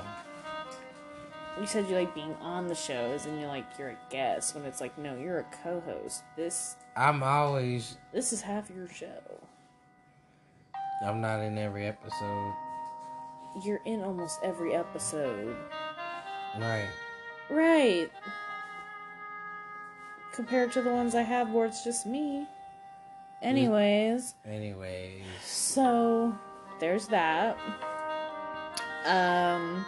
You 1.61 1.66
said 1.66 1.89
you 1.91 1.95
like 1.95 2.15
being 2.15 2.35
on 2.41 2.69
the 2.69 2.74
shows 2.74 3.27
and 3.27 3.39
you're 3.39 3.49
like 3.49 3.66
you're 3.78 3.91
a 3.91 3.99
guest 4.09 4.55
when 4.55 4.65
it's 4.65 4.81
like 4.81 4.97
no, 4.97 5.15
you're 5.16 5.41
a 5.41 5.47
co-host. 5.62 6.23
This 6.35 6.77
I'm 6.97 7.23
always. 7.23 7.99
this 8.12 8.32
is 8.32 8.41
half 8.41 8.70
your 8.70 8.89
show. 8.89 9.20
I'm 11.05 11.20
not 11.20 11.41
in 11.41 11.59
every 11.59 11.87
episode. 11.87 12.55
You're 13.65 13.81
in 13.85 14.03
almost 14.03 14.39
every 14.43 14.74
episode. 14.74 15.55
Right. 16.59 16.89
Right. 17.51 18.11
Compared 20.32 20.73
to 20.73 20.82
the 20.82 20.91
ones 20.91 21.15
I 21.15 21.23
have 21.23 21.51
where 21.51 21.66
it's 21.66 21.85
just 21.85 22.07
me. 22.07 22.47
Anyways, 23.43 24.35
Anyways, 24.47 25.23
so 25.43 26.37
there's 26.78 27.07
that. 27.09 27.57
Um, 29.07 29.85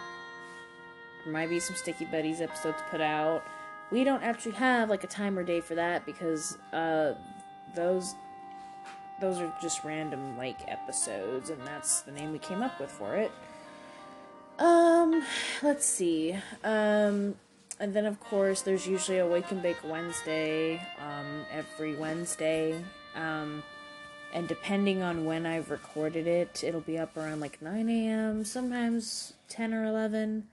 there 1.23 1.33
might 1.33 1.49
be 1.49 1.59
some 1.59 1.75
Sticky 1.75 2.05
Buddies 2.05 2.41
episodes 2.41 2.77
put 2.89 3.01
out. 3.01 3.43
We 3.91 4.03
don't 4.03 4.23
actually 4.23 4.53
have 4.53 4.89
like 4.89 5.03
a 5.03 5.07
time 5.07 5.37
or 5.37 5.43
day 5.43 5.61
for 5.61 5.75
that 5.75 6.05
because 6.05 6.57
uh, 6.71 7.13
those 7.75 8.15
those 9.21 9.39
are 9.39 9.53
just 9.61 9.83
random 9.83 10.37
like 10.37 10.57
episodes, 10.67 11.49
and 11.49 11.61
that's 11.65 12.01
the 12.01 12.11
name 12.11 12.31
we 12.31 12.39
came 12.39 12.61
up 12.61 12.79
with 12.79 12.91
for 12.91 13.15
it. 13.15 13.31
Um, 14.59 15.23
let's 15.61 15.85
see. 15.85 16.33
Um, 16.63 17.35
and 17.79 17.93
then 17.93 18.05
of 18.05 18.19
course 18.19 18.61
there's 18.61 18.87
usually 18.87 19.19
a 19.19 19.27
Wake 19.27 19.51
and 19.51 19.61
Bake 19.61 19.83
Wednesday. 19.83 20.81
Um, 20.99 21.45
every 21.51 21.95
Wednesday. 21.95 22.83
Um, 23.15 23.63
and 24.33 24.47
depending 24.47 25.03
on 25.03 25.25
when 25.25 25.45
I've 25.45 25.69
recorded 25.69 26.25
it, 26.25 26.63
it'll 26.63 26.81
be 26.81 26.97
up 26.97 27.15
around 27.15 27.39
like 27.39 27.61
9 27.61 27.87
a.m., 27.87 28.43
sometimes 28.43 29.33
10 29.49 29.73
or 29.75 29.85
11. 29.85 30.47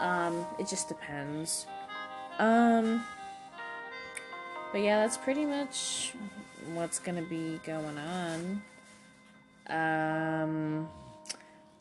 Um, 0.00 0.46
it 0.58 0.68
just 0.68 0.88
depends. 0.88 1.66
Um, 2.38 3.04
but 4.72 4.80
yeah, 4.80 5.00
that's 5.00 5.16
pretty 5.16 5.44
much 5.44 6.12
what's 6.72 6.98
gonna 6.98 7.22
be 7.22 7.60
going 7.64 7.98
on. 7.98 8.62
Um, 9.68 10.88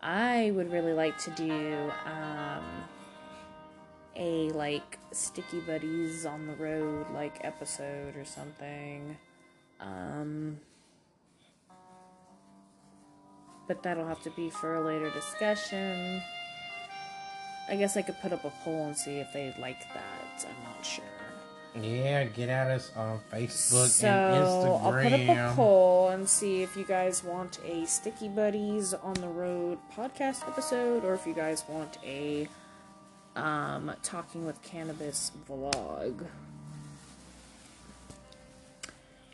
I 0.02 0.52
would 0.52 0.72
really 0.72 0.94
like 0.94 1.18
to 1.20 1.32
do, 1.32 1.92
um, 2.06 2.64
a 4.16 4.50
like 4.52 5.00
Sticky 5.12 5.60
Buddies 5.62 6.26
on 6.26 6.48
the 6.48 6.56
Road 6.56 7.08
like 7.14 7.44
episode 7.44 8.16
or 8.16 8.26
something. 8.26 9.18
Um, 9.80 10.60
but 13.68 13.82
that'll 13.84 14.08
have 14.08 14.22
to 14.24 14.30
be 14.32 14.50
for 14.50 14.76
a 14.76 14.86
later 14.86 15.10
discussion. 15.12 16.22
I 17.74 17.76
guess 17.76 17.98
I 17.98 18.04
could 18.04 18.22
put 18.22 18.32
up 18.32 18.46
a 18.46 18.52
poll 18.64 18.86
and 18.86 18.96
see 18.96 19.18
if 19.18 19.34
they'd 19.34 19.58
like 19.58 19.80
that. 19.96 20.46
I'm 20.48 20.64
not 20.64 20.86
sure. 20.86 21.04
yeah, 21.82 22.24
get 22.26 22.48
at 22.48 22.70
us 22.70 22.92
on 22.96 23.20
Facebook 23.32 23.88
So 23.88 24.06
and 24.08 24.46
Instagram. 24.46 24.84
I'll 24.86 25.10
put 25.10 25.30
up 25.32 25.52
a 25.54 25.56
poll 25.56 26.10
and 26.10 26.30
see 26.30 26.62
if 26.62 26.78
you 26.78 26.84
guys 26.86 27.24
want 27.24 27.58
a 27.66 27.84
Sticky 27.88 28.28
Buddies 28.28 28.94
on 28.94 29.16
the 29.16 29.28
Road 29.28 29.80
podcast 29.98 30.48
episode 30.48 31.04
or 31.04 31.16
if 31.16 31.26
you 31.26 31.34
guys 31.34 31.64
want 31.68 31.98
a 32.06 32.48
um, 33.36 33.92
Talking 34.04 34.46
with 34.46 34.62
Cannabis 34.62 35.32
vlog. 35.50 36.28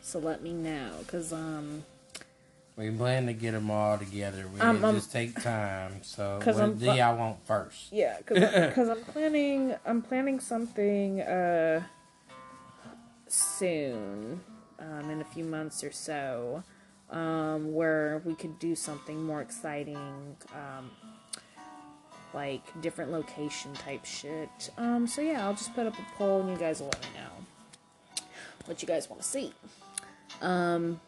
So 0.00 0.18
let 0.18 0.42
me 0.42 0.54
know, 0.54 0.92
cause 1.06 1.30
um, 1.30 1.84
We 2.80 2.90
plan 2.90 3.26
to 3.26 3.34
get 3.34 3.52
them 3.52 3.70
all 3.70 3.98
together. 3.98 4.46
We 4.54 4.58
Um, 4.58 4.82
um, 4.82 4.94
just 4.94 5.12
take 5.12 5.38
time. 5.38 6.02
So 6.02 6.40
what 6.44 6.78
do 6.78 6.86
y'all 6.86 7.14
want 7.14 7.44
first? 7.46 7.92
Yeah, 7.92 8.16
because 8.26 8.88
I'm 8.88 9.02
planning 9.04 9.74
I'm 9.84 10.00
planning 10.00 10.40
something 10.40 11.20
uh 11.20 11.82
soon, 13.28 14.40
um, 14.78 15.10
in 15.10 15.20
a 15.20 15.24
few 15.24 15.44
months 15.44 15.84
or 15.84 15.92
so, 15.92 16.64
um, 17.10 17.74
where 17.74 18.22
we 18.24 18.34
could 18.34 18.58
do 18.58 18.74
something 18.74 19.22
more 19.22 19.42
exciting, 19.42 20.36
um, 20.54 20.90
like 22.32 22.62
different 22.80 23.12
location 23.12 23.74
type 23.74 24.06
shit. 24.06 24.70
Um, 24.78 25.06
so 25.06 25.20
yeah, 25.20 25.46
I'll 25.46 25.52
just 25.52 25.74
put 25.74 25.86
up 25.86 25.98
a 25.98 26.06
poll 26.16 26.40
and 26.40 26.50
you 26.50 26.56
guys 26.56 26.80
will 26.80 26.88
let 26.88 27.02
me 27.02 27.08
know 27.14 28.24
what 28.64 28.80
you 28.80 28.88
guys 28.88 29.10
want 29.10 29.20
to 29.20 29.28
see. 29.28 29.52
Um, 30.40 30.98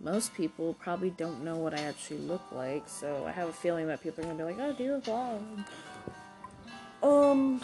most 0.00 0.34
people 0.34 0.74
probably 0.74 1.10
don't 1.10 1.44
know 1.44 1.56
what 1.56 1.78
I 1.78 1.82
actually 1.82 2.18
look 2.18 2.42
like, 2.50 2.88
so 2.88 3.26
I 3.26 3.32
have 3.32 3.48
a 3.48 3.52
feeling 3.52 3.86
that 3.88 4.02
people 4.02 4.24
are 4.24 4.26
gonna 4.26 4.38
be 4.38 4.44
like, 4.44 4.58
"Oh, 4.58 4.72
do 4.72 4.94
a 4.94 5.00
vlog." 5.00 5.64
Um, 7.02 7.62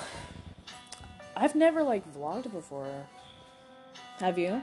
I've 1.37 1.55
never 1.55 1.83
like 1.83 2.03
vlogged 2.15 2.53
before. 2.53 3.07
Have 4.19 4.39
you? 4.39 4.63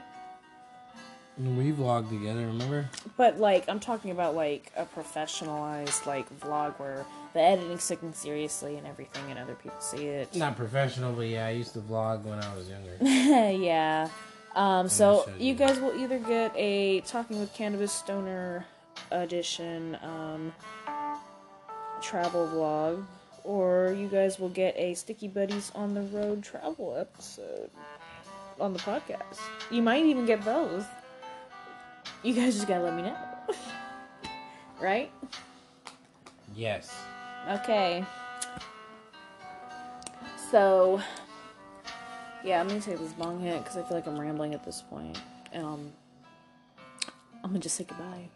We 1.36 1.72
vlogged 1.72 2.10
together, 2.10 2.46
remember? 2.46 2.88
But 3.16 3.40
like, 3.40 3.68
I'm 3.68 3.80
talking 3.80 4.12
about 4.12 4.36
like 4.36 4.70
a 4.76 4.86
professionalized 4.86 6.06
like 6.06 6.28
vlog 6.38 6.78
where 6.78 7.04
the 7.32 7.40
editing's 7.40 7.86
taken 7.88 8.14
seriously 8.14 8.76
and 8.76 8.86
everything, 8.86 9.28
and 9.30 9.38
other 9.38 9.56
people 9.56 9.80
see 9.80 10.06
it. 10.06 10.34
Not 10.36 10.56
professional, 10.56 11.12
but 11.12 11.26
yeah, 11.26 11.46
I 11.46 11.50
used 11.50 11.72
to 11.72 11.80
vlog 11.80 12.22
when 12.22 12.38
I 12.38 12.54
was 12.54 12.68
younger. 12.68 12.96
yeah. 13.52 14.08
Um, 14.54 14.88
so 14.88 15.28
you 15.38 15.48
you. 15.48 15.54
guys 15.54 15.80
will 15.80 15.98
either 16.00 16.18
get 16.18 16.52
a 16.56 17.00
Talking 17.00 17.40
with 17.40 17.52
Cannabis 17.54 17.92
Stoner 17.92 18.64
edition 19.10 19.98
um, 20.02 20.52
travel 22.00 22.46
vlog, 22.46 23.04
or 23.42 23.94
you 23.98 24.08
guys 24.08 24.38
will 24.38 24.48
get 24.48 24.76
a 24.76 24.94
Sticky 24.94 25.28
Buddies 25.28 25.72
on 25.74 25.94
the 25.94 26.02
Road 26.02 26.42
travel 26.42 26.96
episode 26.98 27.70
on 28.60 28.72
the 28.72 28.78
podcast. 28.78 29.40
You 29.70 29.82
might 29.82 30.04
even 30.04 30.26
get 30.26 30.44
both. 30.44 30.86
You 32.22 32.34
guys 32.34 32.54
just 32.54 32.68
gotta 32.68 32.84
let 32.84 32.94
me 32.94 33.02
know. 33.02 33.16
right? 34.80 35.10
yes. 36.54 36.94
Okay. 37.50 38.04
So, 40.50 41.00
yeah, 42.44 42.60
I'm 42.60 42.68
gonna 42.68 42.80
take 42.80 42.98
this 42.98 43.12
bong 43.14 43.40
hit 43.40 43.58
because 43.64 43.78
I 43.78 43.82
feel 43.82 43.96
like 43.96 44.06
I'm 44.06 44.20
rambling 44.20 44.52
at 44.52 44.64
this 44.64 44.82
point, 44.82 45.18
and 45.52 45.64
um, 45.64 45.92
I'm 47.42 47.50
gonna 47.50 47.58
just 47.58 47.76
say 47.76 47.84
goodbye. 47.84 48.28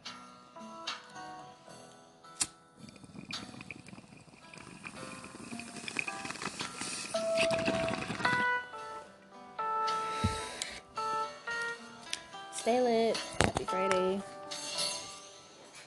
Stay 12.52 12.80
lit. 12.80 13.16
Happy 13.42 13.64
Friday. 13.64 14.22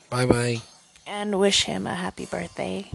Bye 0.10 0.26
bye. 0.26 0.62
And 1.08 1.40
wish 1.40 1.64
him 1.64 1.88
a 1.88 1.96
happy 1.96 2.26
birthday. 2.26 2.90